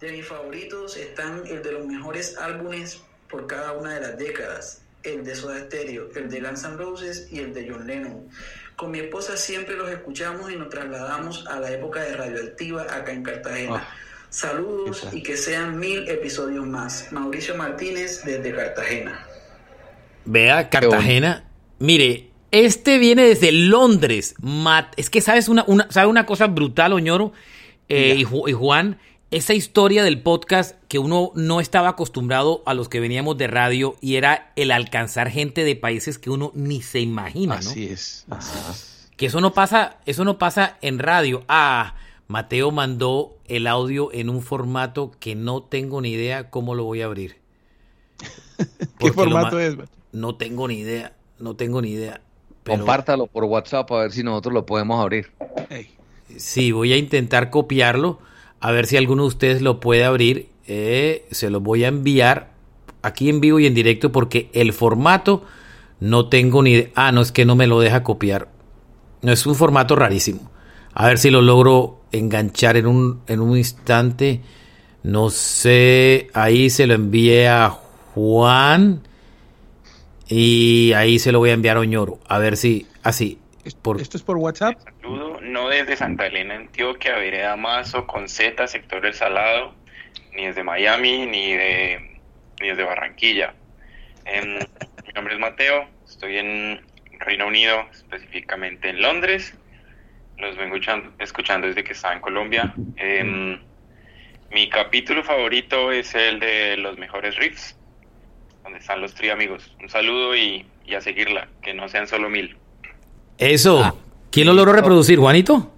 De 0.00 0.12
mis 0.12 0.26
favoritos 0.26 0.96
están 0.96 1.42
el 1.46 1.62
de 1.62 1.72
los 1.72 1.86
mejores 1.86 2.38
álbumes 2.38 3.02
por 3.30 3.46
cada 3.46 3.72
una 3.72 3.94
de 3.94 4.00
las 4.00 4.18
décadas, 4.18 4.82
el 5.02 5.24
de 5.24 5.34
Soda 5.34 5.58
Stereo, 5.60 6.08
el 6.14 6.28
de 6.28 6.40
Guns 6.40 6.64
N' 6.64 6.76
Roses 6.76 7.28
y 7.30 7.38
el 7.38 7.54
de 7.54 7.68
John 7.70 7.86
Lennon. 7.86 8.28
Con 8.76 8.90
mi 8.90 8.98
esposa 9.00 9.36
siempre 9.36 9.76
los 9.76 9.90
escuchamos 9.90 10.50
y 10.50 10.56
nos 10.56 10.68
trasladamos 10.70 11.46
a 11.46 11.60
la 11.60 11.70
época 11.70 12.02
de 12.02 12.16
Radioactiva 12.16 12.82
acá 12.82 13.12
en 13.12 13.22
Cartagena. 13.22 13.76
Ah, 13.76 13.94
Saludos 14.30 15.06
y 15.12 15.22
que 15.22 15.36
sean 15.36 15.78
mil 15.78 16.08
episodios 16.08 16.64
más. 16.66 17.08
Mauricio 17.10 17.56
Martínez 17.56 18.22
desde 18.24 18.54
Cartagena. 18.54 19.26
Vea, 20.24 20.68
Cartagena. 20.70 21.44
Mire, 21.78 22.30
este 22.52 22.98
viene 22.98 23.24
desde 23.24 23.52
Londres. 23.52 24.34
Mat- 24.40 24.92
es 24.96 25.10
que 25.10 25.20
sabes 25.20 25.48
una, 25.48 25.64
una, 25.66 25.90
¿sabe 25.90 26.06
una 26.08 26.26
cosa 26.26 26.46
brutal, 26.46 26.92
Oñoro 26.92 27.32
eh, 27.88 28.14
y, 28.18 28.24
Ju- 28.24 28.48
y 28.48 28.52
Juan. 28.52 29.00
Esa 29.30 29.54
historia 29.54 30.02
del 30.02 30.20
podcast 30.22 30.76
que 30.88 30.98
uno 30.98 31.30
no 31.36 31.60
estaba 31.60 31.90
acostumbrado 31.90 32.62
a 32.66 32.74
los 32.74 32.88
que 32.88 32.98
veníamos 32.98 33.38
de 33.38 33.46
radio 33.46 33.94
y 34.00 34.16
era 34.16 34.50
el 34.56 34.72
alcanzar 34.72 35.30
gente 35.30 35.62
de 35.62 35.76
países 35.76 36.18
que 36.18 36.30
uno 36.30 36.50
ni 36.54 36.82
se 36.82 36.98
imagina, 36.98 37.54
¿no? 37.60 37.70
Así 37.70 37.86
es. 37.86 38.24
así 38.28 38.58
es. 38.70 39.08
Que 39.16 39.26
eso 39.26 39.40
no 39.40 39.52
pasa, 39.52 39.98
eso 40.04 40.24
no 40.24 40.36
pasa 40.38 40.78
en 40.82 40.98
radio. 40.98 41.44
Ah, 41.48 41.94
Mateo 42.26 42.72
mandó 42.72 43.36
el 43.46 43.68
audio 43.68 44.12
en 44.12 44.30
un 44.30 44.42
formato 44.42 45.12
que 45.20 45.36
no 45.36 45.62
tengo 45.62 46.00
ni 46.00 46.10
idea 46.10 46.50
cómo 46.50 46.74
lo 46.74 46.82
voy 46.84 47.02
a 47.02 47.04
abrir. 47.04 47.36
¿Qué 48.98 49.12
formato 49.12 49.56
ma- 49.56 49.62
es? 49.62 49.76
No 50.10 50.34
tengo 50.34 50.66
ni 50.66 50.78
idea, 50.80 51.12
no 51.38 51.54
tengo 51.54 51.80
ni 51.80 51.90
idea. 51.90 52.20
Pero- 52.64 52.78
Compártalo 52.78 53.28
por 53.28 53.44
WhatsApp 53.44 53.92
a 53.92 53.98
ver 54.02 54.12
si 54.12 54.24
nosotros 54.24 54.52
lo 54.54 54.66
podemos 54.66 55.00
abrir. 55.00 55.30
Sí, 56.36 56.72
voy 56.72 56.92
a 56.92 56.96
intentar 56.96 57.50
copiarlo, 57.50 58.18
a 58.60 58.72
ver 58.72 58.86
si 58.86 58.96
alguno 58.96 59.22
de 59.22 59.28
ustedes 59.28 59.62
lo 59.62 59.80
puede 59.80 60.04
abrir. 60.04 60.48
Eh, 60.66 61.26
se 61.30 61.50
lo 61.50 61.60
voy 61.60 61.84
a 61.84 61.88
enviar 61.88 62.52
aquí 63.02 63.28
en 63.28 63.40
vivo 63.40 63.58
y 63.58 63.66
en 63.66 63.74
directo 63.74 64.12
porque 64.12 64.50
el 64.52 64.72
formato 64.72 65.44
no 65.98 66.28
tengo 66.28 66.62
ni 66.62 66.72
idea. 66.72 66.88
Ah, 66.94 67.12
no, 67.12 67.22
es 67.22 67.32
que 67.32 67.44
no 67.44 67.56
me 67.56 67.66
lo 67.66 67.80
deja 67.80 68.02
copiar. 68.02 68.48
No, 69.22 69.32
es 69.32 69.46
un 69.46 69.54
formato 69.54 69.96
rarísimo. 69.96 70.50
A 70.94 71.06
ver 71.06 71.18
si 71.18 71.30
lo 71.30 71.42
logro 71.42 72.00
enganchar 72.12 72.76
en 72.76 72.86
un, 72.86 73.20
en 73.26 73.40
un 73.40 73.56
instante. 73.56 74.40
No 75.02 75.30
sé, 75.30 76.28
ahí 76.34 76.68
se 76.68 76.86
lo 76.86 76.94
envié 76.94 77.48
a 77.48 77.70
Juan 78.14 79.02
y 80.28 80.92
ahí 80.92 81.18
se 81.18 81.32
lo 81.32 81.38
voy 81.38 81.50
a 81.50 81.54
enviar 81.54 81.76
a 81.76 81.80
Oñoro. 81.80 82.18
A 82.28 82.38
ver 82.38 82.56
si, 82.56 82.86
así. 83.02 83.38
Por, 83.82 84.00
¿Esto 84.00 84.16
es 84.16 84.22
por 84.22 84.36
WhatsApp? 84.36 84.76
Saludo, 85.10 85.40
no 85.40 85.68
desde 85.68 85.96
Santa 85.96 86.26
Elena, 86.26 86.54
Antioquia, 86.54 87.16
Vereda 87.16 87.56
Mazo, 87.56 88.06
con 88.06 88.28
Z, 88.28 88.64
sector 88.68 89.04
El 89.04 89.12
Salado, 89.12 89.74
ni 90.36 90.46
desde 90.46 90.62
Miami, 90.62 91.26
ni 91.26 91.52
de 91.52 92.20
ni 92.60 92.68
desde 92.68 92.84
Barranquilla. 92.84 93.52
Em, 94.24 94.54
mi 95.06 95.12
nombre 95.12 95.34
es 95.34 95.40
Mateo, 95.40 95.88
estoy 96.06 96.36
en 96.38 96.80
Reino 97.18 97.48
Unido, 97.48 97.86
específicamente 97.90 98.88
en 98.88 99.02
Londres. 99.02 99.52
Los 100.38 100.56
vengo 100.56 100.76
escuchando, 100.76 101.12
escuchando 101.18 101.66
desde 101.66 101.82
que 101.82 101.92
estaba 101.92 102.14
en 102.14 102.20
Colombia. 102.20 102.72
Em, 102.94 103.58
mi 104.52 104.68
capítulo 104.68 105.24
favorito 105.24 105.90
es 105.90 106.14
el 106.14 106.38
de 106.38 106.76
los 106.76 106.98
mejores 106.98 107.34
riffs, 107.36 107.76
donde 108.62 108.78
están 108.78 109.00
los 109.00 109.12
tri 109.14 109.30
amigos. 109.30 109.74
Un 109.82 109.88
saludo 109.88 110.36
y, 110.36 110.64
y 110.84 110.94
a 110.94 111.00
seguirla, 111.00 111.48
que 111.62 111.74
no 111.74 111.88
sean 111.88 112.06
solo 112.06 112.30
mil. 112.30 112.56
Eso. 113.38 113.98
¿Quién 114.30 114.46
lo 114.46 114.52
logró 114.52 114.72
reproducir, 114.72 115.18
Juanito? 115.18 115.72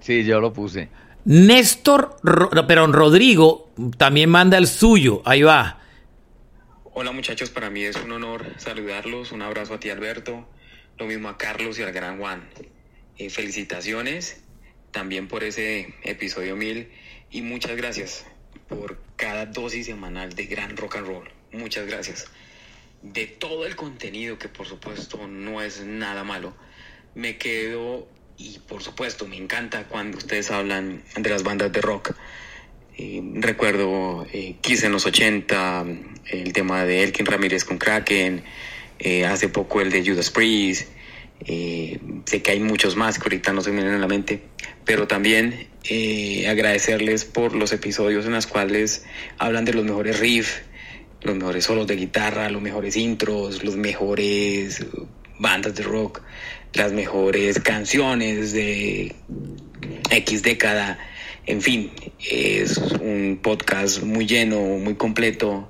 Sí, 0.00 0.24
yo 0.24 0.40
lo 0.40 0.52
puse. 0.52 0.88
Néstor, 1.24 2.16
pero 2.66 2.86
Rodrigo 2.88 3.72
también 3.96 4.30
manda 4.30 4.58
el 4.58 4.66
suyo. 4.66 5.22
Ahí 5.24 5.42
va. 5.42 5.80
Hola 6.92 7.12
muchachos, 7.12 7.50
para 7.50 7.70
mí 7.70 7.82
es 7.82 7.96
un 7.96 8.12
honor 8.12 8.44
saludarlos. 8.58 9.32
Un 9.32 9.42
abrazo 9.42 9.74
a 9.74 9.80
ti 9.80 9.90
Alberto, 9.90 10.46
lo 10.98 11.06
mismo 11.06 11.28
a 11.28 11.38
Carlos 11.38 11.78
y 11.78 11.82
al 11.82 11.92
gran 11.92 12.18
Juan. 12.18 12.48
Eh, 13.16 13.30
felicitaciones 13.30 14.42
también 14.90 15.26
por 15.26 15.42
ese 15.42 15.94
episodio 16.02 16.56
1000 16.56 16.90
y 17.30 17.42
muchas 17.42 17.76
gracias 17.76 18.26
por 18.68 18.98
cada 19.16 19.46
dosis 19.46 19.86
semanal 19.86 20.34
de 20.34 20.46
gran 20.46 20.76
rock 20.76 20.96
and 20.96 21.06
roll. 21.06 21.28
Muchas 21.52 21.86
gracias. 21.86 22.26
De 23.02 23.26
todo 23.26 23.66
el 23.66 23.76
contenido 23.76 24.38
que 24.38 24.48
por 24.48 24.66
supuesto 24.66 25.26
no 25.26 25.62
es 25.62 25.84
nada 25.84 26.24
malo, 26.24 26.54
me 27.14 27.36
quedo 27.36 28.08
y 28.36 28.58
por 28.68 28.82
supuesto 28.82 29.26
me 29.26 29.36
encanta 29.36 29.84
cuando 29.84 30.18
ustedes 30.18 30.50
hablan 30.50 31.02
de 31.16 31.30
las 31.30 31.42
bandas 31.42 31.72
de 31.72 31.80
rock. 31.80 32.14
Eh, 32.96 33.22
recuerdo 33.34 34.26
eh, 34.32 34.56
Kiss 34.60 34.84
en 34.84 34.92
los 34.92 35.06
80, 35.06 35.84
el 36.26 36.52
tema 36.52 36.84
de 36.84 37.02
Elkin 37.02 37.26
Ramírez 37.26 37.64
con 37.64 37.78
Kraken, 37.78 38.44
eh, 38.98 39.26
hace 39.26 39.48
poco 39.48 39.80
el 39.80 39.90
de 39.90 40.04
Judas 40.04 40.30
Priest, 40.30 40.88
eh, 41.46 41.98
sé 42.24 42.42
que 42.42 42.52
hay 42.52 42.60
muchos 42.60 42.94
más 42.96 43.18
que 43.18 43.24
ahorita 43.24 43.52
no 43.52 43.60
se 43.60 43.70
me 43.70 43.76
vienen 43.76 43.94
a 43.94 43.98
la 43.98 44.06
mente, 44.06 44.42
pero 44.84 45.06
también 45.08 45.68
agradecerles 46.48 47.26
por 47.26 47.54
los 47.54 47.72
episodios 47.72 48.24
en 48.24 48.32
los 48.32 48.46
cuales 48.46 49.04
hablan 49.36 49.64
de 49.64 49.74
los 49.74 49.84
mejores 49.84 50.18
riffs, 50.18 50.62
los 51.20 51.36
mejores 51.36 51.64
solos 51.64 51.86
de 51.86 51.96
guitarra, 51.96 52.48
los 52.48 52.62
mejores 52.62 52.96
intros, 52.96 53.62
los 53.64 53.76
mejores 53.76 54.86
bandas 55.38 55.74
de 55.74 55.82
rock, 55.82 56.22
las 56.74 56.92
mejores 56.92 57.60
canciones 57.60 58.52
de 58.52 59.14
X 60.10 60.42
década. 60.42 60.98
En 61.46 61.60
fin, 61.60 61.90
es 62.30 62.78
un 62.78 63.38
podcast 63.42 64.02
muy 64.02 64.26
lleno, 64.26 64.60
muy 64.60 64.94
completo 64.94 65.68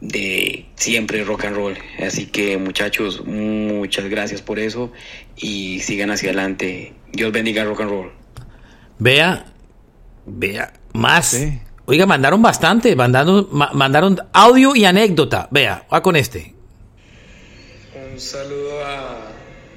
de 0.00 0.66
siempre 0.74 1.22
rock 1.22 1.44
and 1.44 1.56
roll. 1.56 1.78
Así 2.04 2.26
que 2.26 2.56
muchachos, 2.58 3.24
muchas 3.24 4.06
gracias 4.06 4.42
por 4.42 4.58
eso 4.58 4.90
y 5.36 5.80
sigan 5.80 6.10
hacia 6.10 6.30
adelante. 6.30 6.94
Dios 7.12 7.30
bendiga 7.32 7.64
rock 7.64 7.82
and 7.82 7.90
roll. 7.90 8.12
Vea, 8.98 9.44
vea, 10.26 10.72
más. 10.92 11.38
Oiga, 11.84 12.06
mandaron 12.06 12.40
bastante, 12.40 12.94
mandaron, 12.96 13.48
ma- 13.52 13.72
mandaron 13.74 14.18
audio 14.32 14.74
y 14.74 14.84
anécdota. 14.84 15.48
Vea, 15.50 15.86
va 15.92 16.02
con 16.02 16.16
este. 16.16 16.54
Un 18.12 18.18
saludo 18.20 18.84
a 18.86 19.21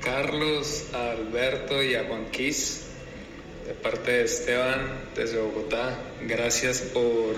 Carlos, 0.06 0.86
a 0.94 1.12
Alberto 1.12 1.82
y 1.82 1.96
a 1.96 2.04
Juan 2.04 2.28
Quis 2.32 2.84
de 3.66 3.74
parte 3.74 4.12
de 4.12 4.26
Esteban 4.26 4.82
desde 5.16 5.40
Bogotá. 5.40 5.98
Gracias 6.22 6.82
por 6.82 7.34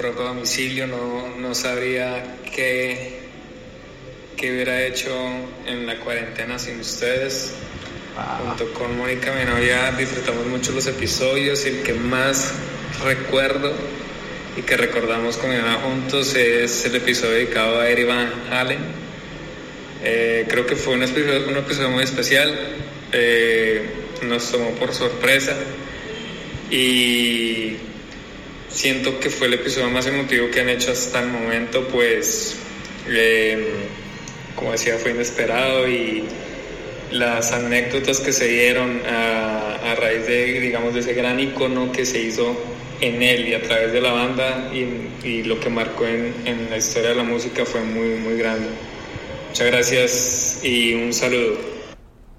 Rock 0.00 0.20
a 0.20 0.24
Domicilio. 0.24 0.88
No, 0.88 1.36
no 1.38 1.54
sabría 1.54 2.38
qué, 2.52 3.20
qué 4.36 4.52
hubiera 4.52 4.84
hecho 4.84 5.16
en 5.66 5.86
la 5.86 6.00
cuarentena 6.00 6.58
sin 6.58 6.80
ustedes. 6.80 7.52
Junto 8.44 8.72
con 8.72 8.98
Mónica, 8.98 9.32
mi 9.32 9.44
novia, 9.44 9.92
disfrutamos 9.92 10.46
mucho 10.46 10.72
los 10.72 10.88
episodios 10.88 11.64
y 11.66 11.68
el 11.68 11.82
que 11.84 11.94
más 11.94 12.52
recuerdo 13.04 13.72
y 14.56 14.62
que 14.62 14.76
recordamos 14.76 15.36
con 15.36 15.50
mi 15.50 15.56
mamá 15.56 15.74
juntos 15.84 16.34
es 16.34 16.84
el 16.84 16.96
episodio 16.96 17.34
dedicado 17.34 17.78
a 17.78 17.88
Eric 17.88 18.08
Van 18.08 18.32
Halen. 18.50 19.05
Eh, 20.04 20.46
creo 20.48 20.66
que 20.66 20.76
fue 20.76 20.94
un 20.94 21.02
episodio, 21.02 21.48
un 21.48 21.56
episodio 21.56 21.90
muy 21.90 22.04
especial, 22.04 22.54
eh, 23.12 23.82
nos 24.22 24.50
tomó 24.50 24.70
por 24.72 24.92
sorpresa 24.92 25.56
y 26.70 27.76
siento 28.68 29.18
que 29.20 29.30
fue 29.30 29.46
el 29.46 29.54
episodio 29.54 29.88
más 29.90 30.06
emotivo 30.06 30.50
que 30.50 30.60
han 30.60 30.68
hecho 30.68 30.92
hasta 30.92 31.20
el 31.20 31.28
momento, 31.28 31.86
pues 31.88 32.56
eh, 33.08 33.64
como 34.54 34.72
decía 34.72 34.98
fue 34.98 35.12
inesperado 35.12 35.88
y 35.88 36.24
las 37.10 37.52
anécdotas 37.52 38.20
que 38.20 38.32
se 38.32 38.48
dieron 38.48 39.00
a, 39.06 39.94
raíz 39.98 40.26
de 40.26 40.60
digamos 40.60 40.92
de 40.92 41.00
ese 41.00 41.14
gran 41.14 41.40
icono 41.40 41.90
que 41.90 42.04
se 42.04 42.20
hizo 42.20 42.54
en 43.00 43.22
él 43.22 43.48
y 43.48 43.54
a 43.54 43.62
través 43.62 43.92
de 43.92 44.00
la 44.00 44.12
banda 44.12 44.70
y, 44.74 45.42
lo 45.44 45.58
que 45.58 45.70
marcó 45.70 46.06
en, 46.06 46.68
la 46.70 46.76
historia 46.76 47.10
de 47.10 47.14
la 47.16 47.22
música 47.22 47.64
fue 47.64 47.80
muy 47.80 48.08
muy 48.16 48.36
grande. 48.36 48.68
Muchas 49.56 49.72
gracias 49.72 50.60
y 50.64 50.92
un 50.92 51.14
saludo. 51.14 51.54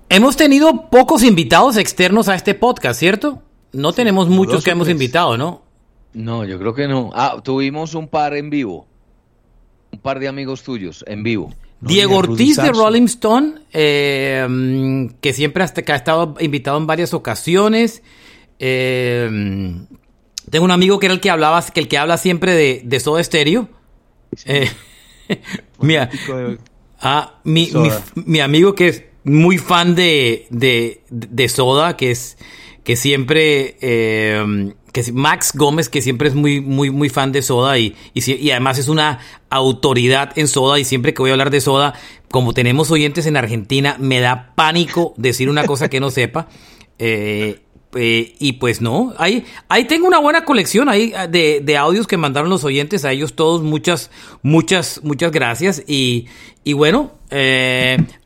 Hemos 0.07 0.37
tenido 0.37 0.87
pocos 0.91 1.23
invitados 1.23 1.75
externos 1.77 2.27
a 2.29 2.35
este 2.35 2.53
podcast, 2.53 2.99
¿cierto? 2.99 3.41
No 3.73 3.91
tenemos 3.91 4.29
muchos 4.29 4.63
que 4.63 4.69
hemos 4.69 4.87
invitado, 4.87 5.35
¿no? 5.35 5.63
No, 6.13 6.45
yo 6.45 6.59
creo 6.59 6.75
que 6.75 6.87
no. 6.87 7.09
Ah, 7.15 7.41
tuvimos 7.43 7.95
un 7.95 8.07
par 8.07 8.35
en 8.35 8.51
vivo. 8.51 8.85
Un 9.91 9.99
par 9.99 10.19
de 10.19 10.27
amigos 10.27 10.61
tuyos 10.61 11.03
en 11.07 11.23
vivo. 11.23 11.51
Diego 11.81 12.17
Ortiz 12.17 12.57
de 12.57 12.71
Rolling 12.71 13.05
Stone, 13.05 13.61
eh, 13.73 15.09
que 15.19 15.33
siempre 15.33 15.63
hasta 15.63 15.81
que 15.81 15.93
ha 15.93 15.95
estado 15.95 16.35
invitado 16.39 16.77
en 16.77 16.85
varias 16.85 17.15
ocasiones. 17.15 18.03
Eh, 18.59 19.27
tengo 20.51 20.65
un 20.65 20.71
amigo 20.71 20.99
que 20.99 21.07
era 21.07 21.15
el 21.15 21.19
que 21.19 21.31
hablaba, 21.31 21.65
que 21.65 21.79
el 21.79 21.87
que 21.87 21.97
habla 21.97 22.17
siempre 22.17 22.53
de, 22.53 22.81
de 22.85 22.99
Soda 22.99 23.23
Stereo. 23.23 23.69
Eh, 24.45 24.69
ah, 27.01 27.39
mi, 27.43 27.71
mi, 28.15 28.39
amigo 28.39 28.75
que 28.75 28.87
es 28.87 29.03
muy 29.23 29.57
fan 29.57 29.95
de, 29.95 30.47
de, 30.49 31.01
de 31.09 31.49
Soda, 31.49 31.97
que 31.97 32.11
es 32.11 32.37
que 32.87 32.95
siempre, 32.95 33.75
eh, 33.81 34.73
que 34.93 35.11
Max 35.11 35.51
Gómez, 35.53 35.89
que 35.89 36.01
siempre 36.01 36.29
es 36.29 36.35
muy, 36.35 36.61
muy, 36.61 36.89
muy 36.89 37.09
fan 37.09 37.33
de 37.33 37.41
Soda 37.41 37.77
y, 37.77 37.95
y, 38.13 38.49
además 38.51 38.77
es 38.77 38.87
una 38.87 39.19
autoridad 39.49 40.31
en 40.37 40.47
Soda 40.47 40.79
y 40.79 40.85
siempre 40.85 41.13
que 41.13 41.21
voy 41.21 41.31
a 41.31 41.33
hablar 41.33 41.49
de 41.49 41.59
Soda, 41.59 41.95
como 42.31 42.53
tenemos 42.53 42.89
oyentes 42.89 43.25
en 43.25 43.35
Argentina, 43.35 43.97
me 43.99 44.21
da 44.21 44.53
pánico 44.55 45.13
decir 45.17 45.49
una 45.49 45.65
cosa 45.65 45.89
que 45.89 45.99
no 45.99 46.11
sepa. 46.11 46.47
Eh, 46.97 47.59
eh, 47.97 48.35
y 48.39 48.53
pues 48.53 48.81
no, 48.81 49.13
ahí, 49.17 49.45
ahí 49.69 49.85
tengo 49.85 50.07
una 50.07 50.19
buena 50.19 50.45
colección 50.45 50.89
ahí 50.89 51.13
de, 51.29 51.61
de, 51.63 51.77
audios 51.77 52.07
que 52.07 52.17
mandaron 52.17 52.49
los 52.49 52.63
oyentes, 52.63 53.05
a 53.05 53.11
ellos 53.11 53.33
todos 53.33 53.63
muchas, 53.63 54.11
muchas, 54.43 55.01
muchas 55.03 55.31
gracias. 55.31 55.83
Y, 55.87 56.27
y 56.63 56.73
bueno, 56.73 57.11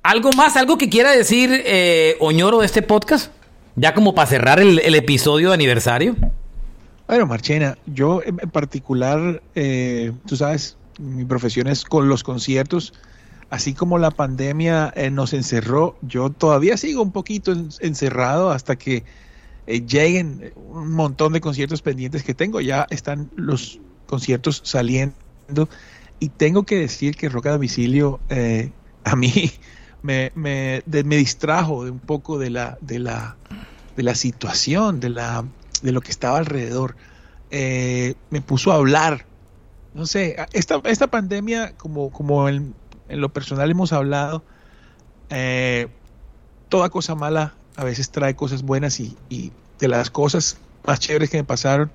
algo 0.03 0.31
más, 0.37 0.57
algo 0.57 0.77
que 0.77 0.89
quiera 0.89 1.11
decir 1.11 1.63
Oñoro 2.19 2.59
de 2.59 2.65
este 2.65 2.81
podcast. 2.81 3.31
Ya 3.75 3.93
como 3.93 4.13
para 4.13 4.27
cerrar 4.27 4.59
el, 4.59 4.95
episodio 4.95 5.49
de 5.49 5.53
aniversario. 5.53 6.15
Bueno, 7.07 7.25
Marchena, 7.25 7.77
yo 7.85 8.21
en 8.23 8.37
particular, 8.37 9.41
eh, 9.55 10.11
tú 10.27 10.35
sabes, 10.35 10.77
mi 10.97 11.25
profesión 11.25 11.67
es 11.67 11.85
con 11.85 12.09
los 12.09 12.23
conciertos. 12.23 12.93
Así 13.49 13.73
como 13.73 13.97
la 13.97 14.11
pandemia 14.11 14.93
eh, 14.95 15.09
nos 15.09 15.33
encerró, 15.33 15.97
yo 16.01 16.29
todavía 16.29 16.77
sigo 16.77 17.01
un 17.01 17.11
poquito 17.11 17.53
encerrado 17.79 18.51
hasta 18.51 18.77
que 18.77 19.03
eh, 19.67 19.85
lleguen 19.85 20.53
un 20.55 20.91
montón 20.91 21.33
de 21.33 21.41
conciertos 21.41 21.81
pendientes 21.81 22.23
que 22.23 22.33
tengo. 22.33 22.61
Ya 22.61 22.87
están 22.89 23.29
los 23.35 23.79
conciertos 24.07 24.61
saliendo. 24.65 25.69
Y 26.19 26.29
tengo 26.29 26.63
que 26.63 26.77
decir 26.77 27.15
que 27.15 27.29
Roca 27.29 27.51
Domicilio 27.51 28.19
a 29.03 29.15
mí 29.15 29.51
me, 30.01 30.31
me, 30.35 30.81
distrajo 31.17 31.85
de 31.85 31.91
un 31.91 31.99
poco 31.99 32.37
de 32.37 32.49
la, 32.49 32.77
de 32.81 32.99
la, 32.99 33.37
de 33.95 34.03
la 34.03 34.15
situación, 34.15 34.99
de, 34.99 35.09
la, 35.09 35.45
de 35.81 35.91
lo 35.91 36.01
que 36.01 36.11
estaba 36.11 36.37
alrededor. 36.37 36.95
Eh, 37.49 38.15
me 38.29 38.41
puso 38.41 38.71
a 38.71 38.75
hablar. 38.75 39.25
No 39.93 40.05
sé, 40.05 40.37
esta, 40.53 40.81
esta 40.85 41.07
pandemia, 41.07 41.73
como, 41.77 42.11
como 42.11 42.47
en, 42.47 42.73
lo 43.09 43.29
personal 43.33 43.69
hemos 43.69 43.91
hablado, 43.91 44.43
eh, 45.29 45.87
toda 46.69 46.89
cosa 46.89 47.13
mala 47.13 47.53
a 47.75 47.83
veces 47.83 48.09
trae 48.09 48.35
cosas 48.35 48.63
buenas 48.63 48.99
y, 48.99 49.15
y, 49.29 49.51
de 49.79 49.87
las 49.87 50.11
cosas 50.11 50.57
más 50.85 50.99
chéveres 50.99 51.29
que 51.29 51.37
me 51.37 51.43
pasaron 51.43 51.91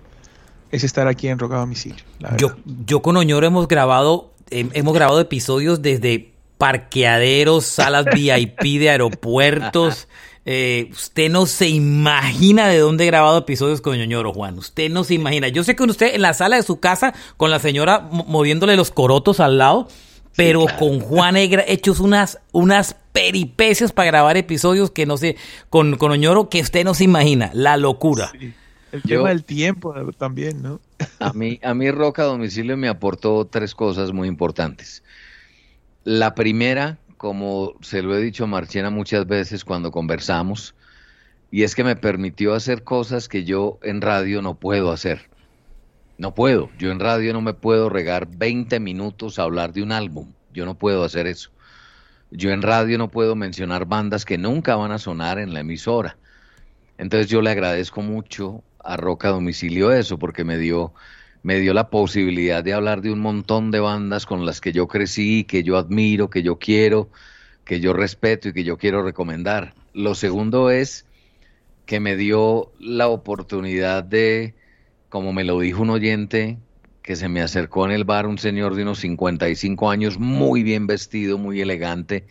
es 0.72 0.82
estar 0.82 1.06
aquí 1.06 1.28
en 1.28 1.38
Roca 1.38 1.56
Domicilio. 1.56 2.04
Yo, 2.36 2.56
yo 2.84 3.00
con 3.00 3.16
Oñoro 3.16 3.46
hemos 3.46 3.68
grabado, 3.68 4.32
hemos 4.50 4.94
grabado 4.94 5.20
episodios 5.20 5.82
desde 5.82 6.32
parqueaderos, 6.58 7.64
salas 7.64 8.06
VIP 8.14 8.80
de 8.80 8.90
aeropuertos. 8.90 10.08
Eh, 10.48 10.90
usted 10.92 11.28
no 11.28 11.46
se 11.46 11.68
imagina 11.68 12.68
de 12.68 12.78
dónde 12.78 13.02
he 13.02 13.06
grabado 13.08 13.38
episodios 13.38 13.80
con 13.80 13.98
Ñoñoro, 13.98 14.32
Juan. 14.32 14.56
Usted 14.58 14.90
no 14.90 15.02
se 15.02 15.14
imagina. 15.14 15.48
Yo 15.48 15.64
sé 15.64 15.74
que 15.74 15.82
usted 15.82 16.14
en 16.14 16.22
la 16.22 16.34
sala 16.34 16.56
de 16.56 16.62
su 16.62 16.78
casa 16.78 17.14
con 17.36 17.50
la 17.50 17.58
señora 17.58 18.08
moviéndole 18.10 18.76
los 18.76 18.92
corotos 18.92 19.40
al 19.40 19.58
lado, 19.58 19.88
pero 20.36 20.66
con 20.78 21.00
Juan 21.00 21.36
he 21.36 21.48
hecho 21.66 21.94
unas, 22.00 22.38
unas 22.52 22.94
peripecias 23.12 23.92
para 23.92 24.06
grabar 24.06 24.36
episodios 24.36 24.90
que 24.90 25.06
no 25.06 25.16
sé, 25.16 25.36
con, 25.70 25.96
con 25.96 26.12
Oñoro 26.12 26.48
que 26.50 26.60
usted 26.60 26.84
no 26.84 26.94
se 26.94 27.04
imagina. 27.04 27.50
La 27.54 27.76
locura. 27.76 28.30
El 28.92 29.02
tema 29.02 29.30
del 29.30 29.44
tiempo 29.44 29.94
también, 30.16 30.62
¿no? 30.62 30.80
A 31.18 31.32
mí, 31.32 31.58
a 31.62 31.74
mí 31.74 31.90
Roca 31.90 32.22
Domicilio 32.22 32.76
me 32.76 32.88
aportó 32.88 33.46
tres 33.46 33.74
cosas 33.74 34.12
muy 34.12 34.28
importantes. 34.28 35.02
La 36.04 36.34
primera, 36.34 36.98
como 37.16 37.74
se 37.82 38.02
lo 38.02 38.16
he 38.16 38.22
dicho 38.22 38.44
a 38.44 38.46
Marchena 38.46 38.90
muchas 38.90 39.26
veces 39.26 39.64
cuando 39.64 39.90
conversamos, 39.90 40.74
y 41.50 41.64
es 41.64 41.74
que 41.74 41.84
me 41.84 41.96
permitió 41.96 42.54
hacer 42.54 42.82
cosas 42.84 43.28
que 43.28 43.44
yo 43.44 43.78
en 43.82 44.00
radio 44.00 44.40
no 44.40 44.54
puedo 44.54 44.90
hacer. 44.90 45.28
No 46.18 46.34
puedo. 46.34 46.70
Yo 46.78 46.90
en 46.90 47.00
radio 47.00 47.32
no 47.32 47.40
me 47.40 47.54
puedo 47.54 47.88
regar 47.88 48.26
20 48.26 48.80
minutos 48.80 49.38
a 49.38 49.42
hablar 49.42 49.72
de 49.72 49.82
un 49.82 49.92
álbum. 49.92 50.32
Yo 50.52 50.64
no 50.64 50.74
puedo 50.74 51.04
hacer 51.04 51.26
eso. 51.26 51.50
Yo 52.30 52.50
en 52.50 52.62
radio 52.62 52.98
no 52.98 53.08
puedo 53.08 53.36
mencionar 53.36 53.86
bandas 53.86 54.24
que 54.24 54.38
nunca 54.38 54.76
van 54.76 54.92
a 54.92 54.98
sonar 54.98 55.38
en 55.38 55.52
la 55.54 55.60
emisora. 55.60 56.16
Entonces 56.98 57.28
yo 57.28 57.42
le 57.42 57.50
agradezco 57.50 58.02
mucho 58.02 58.62
a 58.82 58.96
Roca 58.96 59.28
Domicilio 59.28 59.92
eso, 59.92 60.18
porque 60.18 60.44
me 60.44 60.58
dio 60.58 60.92
me 61.42 61.60
dio 61.60 61.74
la 61.74 61.90
posibilidad 61.90 62.64
de 62.64 62.72
hablar 62.72 63.02
de 63.02 63.12
un 63.12 63.20
montón 63.20 63.70
de 63.70 63.78
bandas 63.78 64.26
con 64.26 64.44
las 64.44 64.60
que 64.60 64.72
yo 64.72 64.88
crecí, 64.88 65.44
que 65.44 65.62
yo 65.62 65.76
admiro, 65.76 66.28
que 66.28 66.42
yo 66.42 66.58
quiero, 66.58 67.08
que 67.64 67.78
yo 67.78 67.92
respeto 67.92 68.48
y 68.48 68.52
que 68.52 68.64
yo 68.64 68.78
quiero 68.78 69.04
recomendar. 69.04 69.72
Lo 69.94 70.16
segundo 70.16 70.70
es 70.70 71.06
que 71.84 72.00
me 72.00 72.16
dio 72.16 72.72
la 72.80 73.06
oportunidad 73.06 74.02
de, 74.02 74.54
como 75.08 75.32
me 75.32 75.44
lo 75.44 75.60
dijo 75.60 75.82
un 75.82 75.90
oyente, 75.90 76.58
que 77.02 77.16
se 77.16 77.28
me 77.28 77.40
acercó 77.40 77.86
en 77.86 77.92
el 77.92 78.04
bar 78.04 78.26
un 78.26 78.38
señor 78.38 78.74
de 78.74 78.82
unos 78.82 78.98
55 78.98 79.90
años, 79.90 80.18
muy 80.18 80.62
bien 80.62 80.86
vestido, 80.86 81.38
muy 81.38 81.60
elegante, 81.60 82.26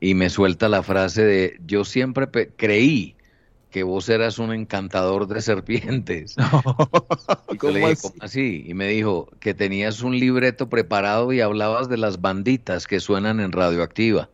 y 0.00 0.14
me 0.14 0.30
suelta 0.30 0.68
la 0.68 0.82
frase 0.82 1.24
de, 1.24 1.60
yo 1.66 1.84
siempre 1.84 2.28
creí 2.56 3.16
que 3.70 3.82
vos 3.82 4.08
eras 4.08 4.38
un 4.38 4.52
encantador 4.52 5.26
de 5.26 5.42
serpientes. 5.42 6.36
¿Cómo 7.58 7.86
así? 8.20 8.64
Y 8.66 8.74
me 8.74 8.86
dijo 8.88 9.28
que 9.40 9.52
tenías 9.52 10.02
un 10.02 10.18
libreto 10.18 10.68
preparado 10.68 11.32
y 11.32 11.40
hablabas 11.40 11.88
de 11.88 11.98
las 11.98 12.20
banditas 12.20 12.86
que 12.86 13.00
suenan 13.00 13.40
en 13.40 13.52
radioactiva 13.52 14.30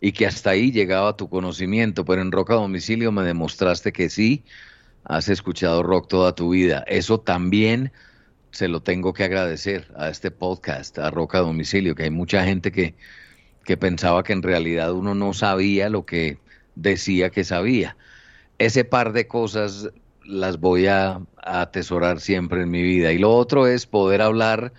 y 0.00 0.12
que 0.12 0.26
hasta 0.26 0.50
ahí 0.50 0.72
llegaba 0.72 1.16
tu 1.16 1.28
conocimiento, 1.28 2.04
pero 2.04 2.22
en 2.22 2.32
Rock 2.32 2.50
a 2.50 2.54
Domicilio 2.54 3.12
me 3.12 3.22
demostraste 3.22 3.92
que 3.92 4.10
sí, 4.10 4.44
has 5.06 5.28
escuchado 5.28 5.82
rock 5.82 6.08
toda 6.08 6.34
tu 6.34 6.50
vida. 6.50 6.84
Eso 6.86 7.18
también 7.18 7.92
se 8.50 8.68
lo 8.68 8.80
tengo 8.80 9.12
que 9.12 9.24
agradecer 9.24 9.90
a 9.96 10.08
este 10.08 10.30
podcast, 10.30 10.98
a 10.98 11.10
Rock 11.10 11.36
a 11.36 11.38
Domicilio, 11.40 11.94
que 11.94 12.04
hay 12.04 12.10
mucha 12.10 12.44
gente 12.44 12.72
que, 12.72 12.94
que 13.64 13.76
pensaba 13.76 14.22
que 14.22 14.32
en 14.32 14.42
realidad 14.42 14.92
uno 14.92 15.14
no 15.14 15.32
sabía 15.32 15.88
lo 15.88 16.06
que 16.06 16.38
decía 16.74 17.30
que 17.30 17.44
sabía 17.44 17.96
ese 18.58 18.84
par 18.84 19.12
de 19.12 19.26
cosas 19.26 19.90
las 20.24 20.58
voy 20.58 20.86
a, 20.86 21.20
atesorar 21.36 22.20
siempre 22.20 22.62
en 22.62 22.70
mi 22.70 22.82
vida. 22.82 23.12
Y 23.12 23.18
lo 23.18 23.32
otro 23.32 23.68
es 23.68 23.86
poder 23.86 24.20
hablar 24.20 24.72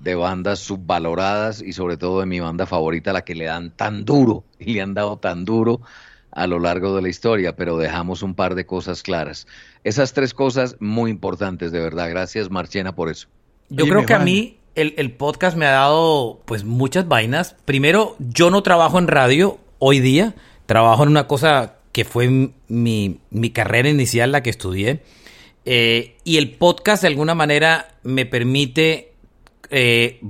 de 0.00 0.14
bandas 0.14 0.60
subvaloradas 0.60 1.60
y 1.60 1.72
sobre 1.72 1.96
todo 1.96 2.20
de 2.20 2.26
mi 2.26 2.38
banda 2.38 2.64
favorita, 2.66 3.12
la 3.12 3.24
que 3.24 3.34
le 3.34 3.46
dan 3.46 3.70
tan 3.72 4.04
duro 4.04 4.44
y 4.60 4.72
le 4.74 4.82
han 4.82 4.94
dado 4.94 5.16
tan 5.18 5.44
duro 5.44 5.80
a 6.36 6.46
lo 6.46 6.58
largo 6.58 6.94
de 6.94 7.00
la 7.00 7.08
historia, 7.08 7.56
pero 7.56 7.78
dejamos 7.78 8.22
un 8.22 8.34
par 8.34 8.54
de 8.54 8.66
cosas 8.66 9.02
claras. 9.02 9.46
Esas 9.84 10.12
tres 10.12 10.34
cosas 10.34 10.76
muy 10.80 11.10
importantes, 11.10 11.72
de 11.72 11.80
verdad. 11.80 12.10
Gracias, 12.10 12.50
Marchena, 12.50 12.94
por 12.94 13.10
eso. 13.10 13.28
Yo 13.70 13.86
creo 13.86 14.04
que 14.04 14.12
a 14.12 14.18
mí 14.18 14.58
el, 14.74 14.92
el, 14.98 15.12
podcast 15.12 15.56
me 15.56 15.64
ha 15.64 15.70
dado 15.70 16.42
pues 16.44 16.62
muchas 16.62 17.08
vainas. 17.08 17.56
Primero, 17.64 18.16
yo 18.18 18.50
no 18.50 18.62
trabajo 18.62 18.98
en 18.98 19.08
radio 19.08 19.58
hoy 19.78 20.00
día, 20.00 20.34
trabajo 20.66 21.04
en 21.04 21.08
una 21.08 21.26
cosa 21.26 21.76
que 21.92 22.04
fue 22.04 22.28
mi, 22.68 23.20
mi 23.30 23.50
carrera 23.50 23.88
inicial, 23.88 24.30
la 24.30 24.42
que 24.42 24.50
estudié. 24.50 25.00
Eh, 25.64 26.16
y 26.22 26.36
el 26.36 26.50
podcast 26.52 27.00
de 27.00 27.08
alguna 27.08 27.34
manera 27.34 27.88
me 28.02 28.26
permite 28.26 29.14
eh, 29.70 30.20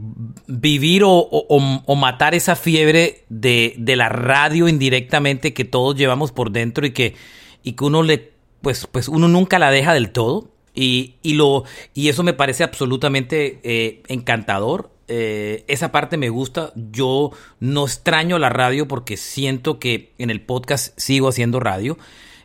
vivir 0.46 1.02
o, 1.04 1.96
matar 1.96 2.34
esa 2.34 2.56
fiebre 2.56 3.24
de, 3.28 3.74
de, 3.78 3.96
la 3.96 4.08
radio 4.08 4.68
indirectamente 4.68 5.52
que 5.52 5.64
todos 5.64 5.96
llevamos 5.96 6.32
por 6.32 6.50
dentro 6.50 6.86
y 6.86 6.92
que, 6.92 7.14
y 7.62 7.72
que 7.72 7.84
uno 7.84 8.02
le, 8.02 8.32
pues, 8.62 8.86
pues 8.90 9.08
uno 9.08 9.28
nunca 9.28 9.58
la 9.58 9.70
deja 9.70 9.94
del 9.94 10.10
todo. 10.10 10.50
Y, 10.74 11.14
y 11.22 11.34
lo, 11.34 11.64
y 11.94 12.08
eso 12.08 12.22
me 12.22 12.34
parece 12.34 12.62
absolutamente 12.62 13.60
eh, 13.62 14.02
encantador. 14.08 14.90
Eh, 15.08 15.64
esa 15.68 15.90
parte 15.90 16.16
me 16.16 16.28
gusta. 16.28 16.72
Yo 16.74 17.30
no 17.60 17.84
extraño 17.84 18.38
la 18.38 18.50
radio 18.50 18.86
porque 18.86 19.16
siento 19.16 19.78
que 19.78 20.12
en 20.18 20.30
el 20.30 20.42
podcast 20.42 20.98
sigo 20.98 21.28
haciendo 21.28 21.60
radio. 21.60 21.96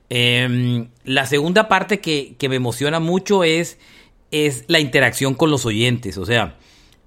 Em, 0.09 0.89
la 1.03 1.25
segunda 1.25 1.67
parte 1.67 1.99
que, 1.99 2.35
que, 2.37 2.49
me 2.49 2.55
emociona 2.57 2.99
mucho 2.99 3.43
es, 3.43 3.77
es 4.31 4.65
la 4.67 4.79
interacción 4.79 5.35
con 5.35 5.51
los 5.51 5.65
oyentes. 5.65 6.17
O 6.17 6.25
sea, 6.25 6.57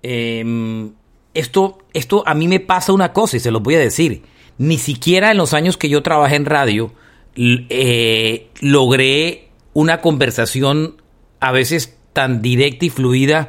Em, 0.06 0.92
esto, 1.32 1.78
esto 1.94 2.22
a 2.26 2.34
mí 2.34 2.46
me 2.46 2.60
pasa 2.60 2.92
una 2.92 3.14
cosa 3.14 3.38
y 3.38 3.40
se 3.40 3.50
los 3.50 3.62
voy 3.62 3.76
a 3.76 3.78
decir. 3.78 4.22
Ni 4.58 4.76
siquiera 4.76 5.30
en 5.30 5.38
los 5.38 5.54
años 5.54 5.78
que 5.78 5.88
yo 5.88 6.02
trabajé 6.02 6.36
en 6.36 6.44
radio 6.44 6.92
eh, 7.36 8.50
logré 8.60 9.48
una 9.72 10.02
conversación 10.02 11.02
a 11.40 11.52
veces 11.52 11.98
tan 12.12 12.42
directa 12.42 12.84
y 12.84 12.90
fluida 12.90 13.48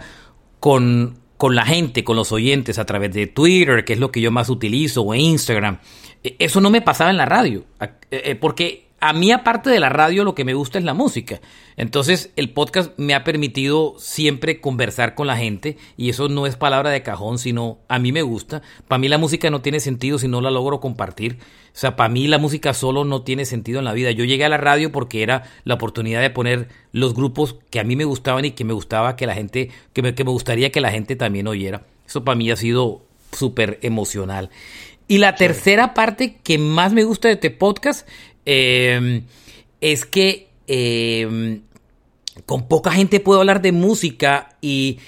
con, 0.62 1.20
con 1.36 1.56
la 1.56 1.66
gente, 1.66 2.06
con 2.06 2.16
los 2.16 2.32
oyentes, 2.32 2.80
a 2.80 2.86
través 2.86 3.14
de 3.14 3.28
Twitter, 3.28 3.84
que 3.84 3.93
es 3.93 3.99
lo 3.99 4.12
que 4.14 4.22
yo 4.22 4.32
más 4.32 4.49
utilizo, 4.49 5.03
o 5.03 5.14
Instagram. 5.14 5.80
E, 6.24 6.38
eso 6.39 6.62
no 6.62 6.70
me 6.70 6.82
pasaba 6.82 7.12
en 7.12 7.18
la 7.18 7.26
radio, 7.26 7.66
eh, 7.82 7.89
eh, 8.12 8.36
porque 8.36 8.84
a 9.08 9.14
mí 9.14 9.32
aparte 9.32 9.70
de 9.70 9.80
la 9.80 9.89
radio 9.89 10.24
lo 10.24 10.34
que 10.34 10.43
me 10.43 10.56
gusta 10.56 10.80
es 10.80 10.84
la 10.84 10.95
música. 10.95 11.39
Entonces 11.78 12.32
el 12.36 12.49
podcast 12.49 12.91
me 12.97 13.14
ha 13.14 13.24
permitido 13.24 13.93
siempre 13.99 14.60
conversar 14.60 15.14
con 15.14 15.28
la 15.28 15.38
gente 15.38 15.78
y 15.95 16.10
eso 16.10 16.28
no 16.28 16.47
es 16.47 16.56
palabra 16.56 16.89
de 16.89 17.03
cajón, 17.03 17.38
sino 17.38 17.78
a 17.88 17.99
mí 17.99 18.12
me 18.12 18.24
gusta. 18.24 18.64
Para 18.88 18.97
mí 18.97 19.08
la 19.08 19.20
música 19.20 19.51
no 19.51 19.62
tiene 19.62 19.80
sentido 19.80 20.18
si 20.18 20.28
no 20.28 20.41
la 20.41 20.49
logro 20.49 20.80
compartir. 20.80 21.38
O 21.38 21.78
sea, 21.78 21.95
para 21.95 22.10
mí 22.10 22.28
la 22.28 22.39
música 22.39 22.74
solo 22.74 23.06
no 23.06 23.22
tiene 23.22 23.45
sentido 23.45 23.78
en 23.78 23.86
la 23.86 23.93
vida. 23.93 24.10
Yo 24.10 24.26
llegué 24.26 24.43
a 24.43 24.49
la 24.49 24.58
radio 24.58 24.91
porque 24.91 25.22
era 25.22 25.43
la 25.66 25.76
oportunidad 25.76 26.22
de 26.22 26.32
poner 26.32 26.70
los 26.91 27.14
grupos 27.14 27.58
que 27.70 27.80
a 27.80 27.84
mí 27.84 27.95
me 27.95 28.06
gustaban 28.06 28.45
y 28.45 28.51
que 28.51 28.64
me 28.64 28.74
gustaba 28.74 29.16
que 29.16 29.28
la 29.28 29.36
gente, 29.36 29.70
que 29.93 30.01
me, 30.01 30.16
que 30.16 30.24
me 30.24 30.32
gustaría 30.32 30.72
que 30.72 30.82
la 30.82 30.89
gente 30.89 31.16
también 31.16 31.47
oyera. 31.47 31.84
Eso 32.08 32.24
para 32.24 32.36
mí 32.36 32.49
ha 32.49 32.56
sido 32.56 33.03
súper 33.32 33.78
emocional. 33.84 34.49
Y 35.08 35.20
la 35.20 35.36
tercera 35.36 35.93
parte 35.93 36.38
que 36.43 36.58
más 36.58 36.93
me 36.93 37.03
gusta 37.03 37.28
de 37.28 37.36
este 37.36 37.51
podcast 37.51 38.08
Em, 38.45 39.23
es 39.81 40.05
que 40.05 40.49
em, 40.67 41.61
con 42.45 42.67
poca 42.67 42.91
gente 42.91 43.19
puedo 43.19 43.39
hablar 43.39 43.61
de 43.61 43.71
música 43.71 44.57
y, 44.61 44.99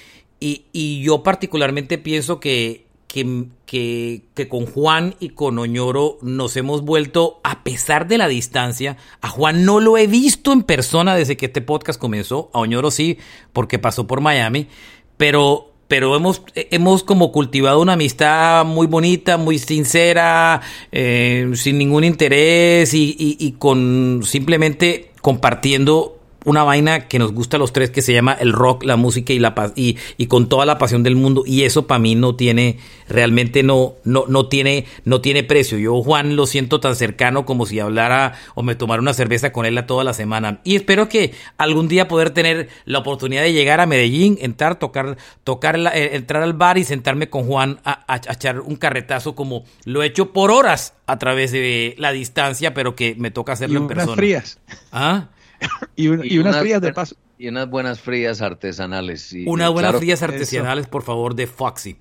yo 1.02 1.22
particularmente 1.22 1.98
pienso 1.98 2.38
que, 2.40 2.86
que, 3.06 4.48
con 4.48 4.66
Juan 4.66 5.16
y 5.18 5.30
con 5.30 5.58
Oñoro 5.58 6.18
nos 6.22 6.56
hemos 6.56 6.82
vuelto, 6.82 7.40
a 7.42 7.64
pesar 7.64 8.06
de 8.06 8.18
la 8.18 8.28
distancia, 8.28 8.96
a 9.20 9.28
Juan 9.28 9.64
no 9.64 9.80
lo 9.80 9.98
he 9.98 10.06
visto 10.06 10.52
en 10.52 10.62
persona 10.62 11.16
desde 11.16 11.36
que 11.36 11.46
este 11.46 11.60
podcast 11.60 12.00
comenzó, 12.00 12.50
a 12.52 12.60
Oñoro 12.60 12.90
sí, 12.90 13.18
porque 13.52 13.78
pasó 13.78 14.06
por 14.06 14.20
Miami, 14.20 14.68
pero 15.16 15.72
pero 15.88 16.14
hemos, 16.14 16.42
hemos 16.54 17.02
como 17.02 17.32
cultivado 17.32 17.80
una 17.80 17.94
amistad 17.94 18.64
muy 18.66 18.86
bonita, 18.86 19.38
muy 19.38 19.58
sincera, 19.58 20.60
eh, 20.92 21.50
sin 21.54 21.78
ningún 21.78 22.04
interés 22.04 22.92
y, 22.92 23.16
y, 23.18 23.36
y, 23.40 23.52
con 23.52 24.20
simplemente 24.22 25.10
compartiendo 25.22 26.17
una 26.44 26.62
vaina 26.64 27.08
que 27.08 27.18
nos 27.18 27.32
gusta 27.32 27.56
a 27.56 27.60
los 27.60 27.72
tres 27.72 27.90
que 27.90 28.02
se 28.02 28.12
llama 28.12 28.32
el 28.32 28.52
rock, 28.52 28.84
la 28.84 28.96
música 28.96 29.32
y 29.32 29.38
la 29.38 29.54
y, 29.74 29.96
y 30.16 30.26
con 30.26 30.48
toda 30.48 30.66
la 30.66 30.78
pasión 30.78 31.02
del 31.02 31.16
mundo 31.16 31.42
y 31.44 31.62
eso 31.62 31.86
para 31.86 31.98
mí 31.98 32.14
no 32.14 32.36
tiene 32.36 32.78
realmente 33.08 33.62
no 33.62 33.94
no 34.04 34.24
no 34.28 34.48
tiene 34.48 34.86
no 35.04 35.20
tiene 35.20 35.42
precio. 35.42 35.78
Yo 35.78 36.00
Juan 36.02 36.36
lo 36.36 36.46
siento 36.46 36.80
tan 36.80 36.96
cercano 36.96 37.44
como 37.44 37.66
si 37.66 37.80
hablara 37.80 38.34
o 38.54 38.62
me 38.62 38.74
tomara 38.74 39.02
una 39.02 39.14
cerveza 39.14 39.52
con 39.52 39.66
él 39.66 39.76
a 39.78 39.86
toda 39.86 40.04
la 40.04 40.14
semana 40.14 40.60
y 40.64 40.76
espero 40.76 41.08
que 41.08 41.32
algún 41.56 41.88
día 41.88 42.08
poder 42.08 42.30
tener 42.30 42.68
la 42.84 42.98
oportunidad 42.98 43.42
de 43.42 43.52
llegar 43.52 43.80
a 43.80 43.86
Medellín, 43.86 44.38
entrar, 44.40 44.78
tocar 44.78 45.16
tocar 45.44 45.76
eh, 45.76 46.10
entrar 46.12 46.42
al 46.42 46.52
bar 46.52 46.78
y 46.78 46.84
sentarme 46.84 47.28
con 47.28 47.44
Juan 47.44 47.80
a, 47.84 48.04
a 48.06 48.32
echar 48.32 48.60
un 48.60 48.76
carretazo 48.76 49.34
como 49.34 49.64
lo 49.84 50.02
he 50.02 50.06
hecho 50.06 50.32
por 50.32 50.50
horas 50.50 50.94
a 51.06 51.18
través 51.18 51.52
de 51.52 51.94
la 51.98 52.12
distancia, 52.12 52.74
pero 52.74 52.94
que 52.94 53.14
me 53.16 53.30
toca 53.30 53.52
hacerlo 53.52 53.80
en 53.80 53.88
persona. 53.88 54.14
frías. 54.14 54.58
¿Ah? 54.92 55.28
y, 55.96 56.08
unas, 56.08 56.58
frías 56.58 56.80
de 56.80 56.92
paso. 56.92 57.16
Y 57.38 57.48
unas 57.48 57.68
buenas 57.68 58.00
frías 58.00 58.40
artesanales. 58.42 59.34
unas 59.46 59.70
buenas 59.70 59.96
frías 59.96 60.22
artesanales, 60.22 60.86
por 60.86 61.02
favor, 61.02 61.34
de 61.34 61.46
Foxy. 61.46 61.96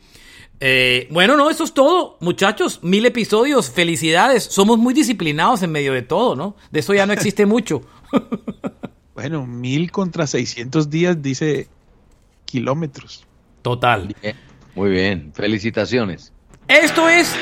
Eh, 0.60 1.08
bueno, 1.12 1.38
no, 1.38 1.49
eso 1.49 1.64
es 1.64 1.74
todo, 1.74 2.18
muchachos. 2.20 2.80
Mil 2.82 3.05
episodios, 3.05 3.70
felicidades. 3.70 4.43
Somos 4.43 4.80
muy 4.80 4.93
disciplinados 4.93 5.62
en 5.62 5.72
medio 5.72 5.93
de 5.93 6.01
todo, 6.01 6.36
¿no? 6.36 6.55
De 6.72 6.80
eso 6.80 6.93
ya 6.93 7.05
no 7.05 7.14
existe 7.14 7.45
mucho. 7.47 7.82
bueno, 9.14 9.45
mil 9.45 9.91
contra 9.91 10.26
seiscientos 10.26 10.89
días 10.89 11.22
dice 11.22 11.68
kilómetros. 12.45 13.26
Total. 13.62 14.16
Muy 14.76 14.89
bien, 14.89 15.32
felicitaciones. 15.34 16.34
Esto 16.68 17.08
es 17.08 17.36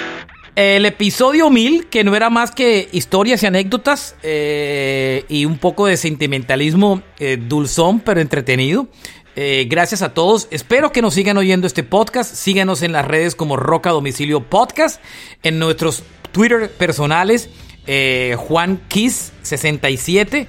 el 0.56 0.86
episodio 0.86 1.50
1000, 1.50 1.88
que 1.88 2.04
no 2.04 2.16
era 2.16 2.30
más 2.30 2.52
que 2.52 2.88
historias 2.94 3.44
y 3.44 3.46
anécdotas 3.46 4.16
eh, 4.24 5.26
y 5.28 5.46
un 5.46 5.58
poco 5.58 5.86
de 5.86 5.98
sentimentalismo 5.98 7.02
eh, 7.20 7.38
dulzón, 7.38 8.00
pero 8.00 8.22
entretenido. 8.22 8.88
Eh, 9.36 9.68
gracias 9.70 10.02
a 10.02 10.14
todos. 10.14 10.48
Espero 10.52 10.94
que 10.94 11.02
nos 11.02 11.14
sigan 11.14 11.36
oyendo 11.36 11.68
este 11.68 11.84
podcast. 11.84 12.34
Síganos 12.34 12.84
en 12.84 12.94
las 12.94 13.06
redes 13.06 13.36
como 13.36 13.58
Roca 13.58 13.90
Domicilio 13.90 14.42
Podcast, 14.42 15.02
en 15.44 15.60
nuestros 15.60 16.04
Twitter 16.32 16.72
personales, 16.72 17.50
Juan 18.38 18.82
Kiss 18.88 19.32
67, 19.44 20.48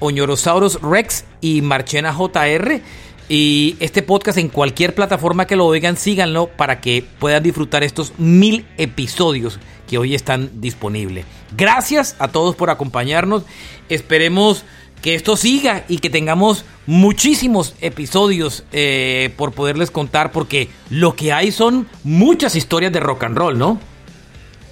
Oñorosaurus 0.00 0.80
Rex 0.80 1.24
y 1.42 1.60
Marchena 1.60 2.14
JR. 2.14 2.80
Y 3.28 3.76
este 3.80 4.02
podcast 4.02 4.36
en 4.38 4.48
cualquier 4.48 4.94
plataforma 4.94 5.46
que 5.46 5.56
lo 5.56 5.66
oigan, 5.66 5.96
síganlo 5.96 6.48
para 6.48 6.80
que 6.80 7.04
puedan 7.18 7.42
disfrutar 7.42 7.82
estos 7.82 8.12
mil 8.18 8.66
episodios 8.76 9.58
que 9.88 9.96
hoy 9.96 10.14
están 10.14 10.60
disponibles. 10.60 11.24
Gracias 11.56 12.16
a 12.18 12.28
todos 12.28 12.54
por 12.54 12.68
acompañarnos. 12.68 13.44
Esperemos 13.88 14.64
que 15.00 15.14
esto 15.14 15.36
siga 15.36 15.84
y 15.88 15.98
que 15.98 16.10
tengamos 16.10 16.64
muchísimos 16.86 17.74
episodios 17.80 18.64
eh, 18.72 19.32
por 19.36 19.52
poderles 19.52 19.90
contar, 19.90 20.32
porque 20.32 20.68
lo 20.90 21.14
que 21.14 21.32
hay 21.32 21.52
son 21.52 21.86
muchas 22.04 22.56
historias 22.56 22.92
de 22.92 23.00
rock 23.00 23.24
and 23.24 23.36
roll, 23.36 23.58
¿no? 23.58 23.78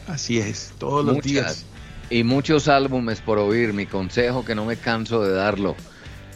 Así 0.08 0.38
es, 0.38 0.72
todos 0.78 1.04
los 1.04 1.20
días. 1.22 1.64
Y 2.10 2.24
muchos 2.24 2.68
álbumes 2.68 3.20
por 3.20 3.38
oír. 3.38 3.72
Mi 3.72 3.86
consejo 3.86 4.44
que 4.44 4.54
no 4.54 4.66
me 4.66 4.76
canso 4.76 5.22
de 5.22 5.32
darlo. 5.32 5.74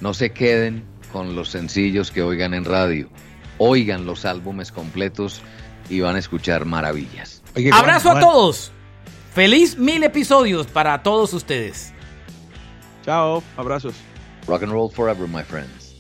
No 0.01 0.15
se 0.15 0.33
queden 0.33 0.85
con 1.17 1.35
los 1.35 1.49
sencillos 1.49 2.11
que 2.11 2.21
oigan 2.21 2.53
en 2.53 2.67
radio. 2.67 3.09
Oigan 3.57 4.05
los 4.05 4.27
álbumes 4.27 4.71
completos 4.71 5.41
y 5.89 6.01
van 6.01 6.15
a 6.15 6.19
escuchar 6.19 6.67
maravillas. 6.67 7.43
Abrazo 7.73 8.11
a 8.11 8.21
todos. 8.21 8.71
Feliz 9.33 9.79
mil 9.79 10.03
episodios 10.03 10.67
para 10.67 11.03
todos 11.03 11.33
ustedes. 11.33 11.95
Chao, 13.03 13.43
abrazos. 13.57 13.95
Rock 14.47 14.65
and 14.65 14.73
roll 14.73 14.91
forever, 14.91 15.27
my 15.27 15.43
friends. 15.43 15.97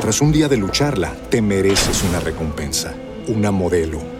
Tras 0.00 0.20
un 0.20 0.30
día 0.30 0.46
de 0.46 0.56
lucharla, 0.58 1.12
te 1.28 1.42
mereces 1.42 2.04
una 2.04 2.20
recompensa, 2.20 2.94
una 3.26 3.50
modelo 3.50 4.19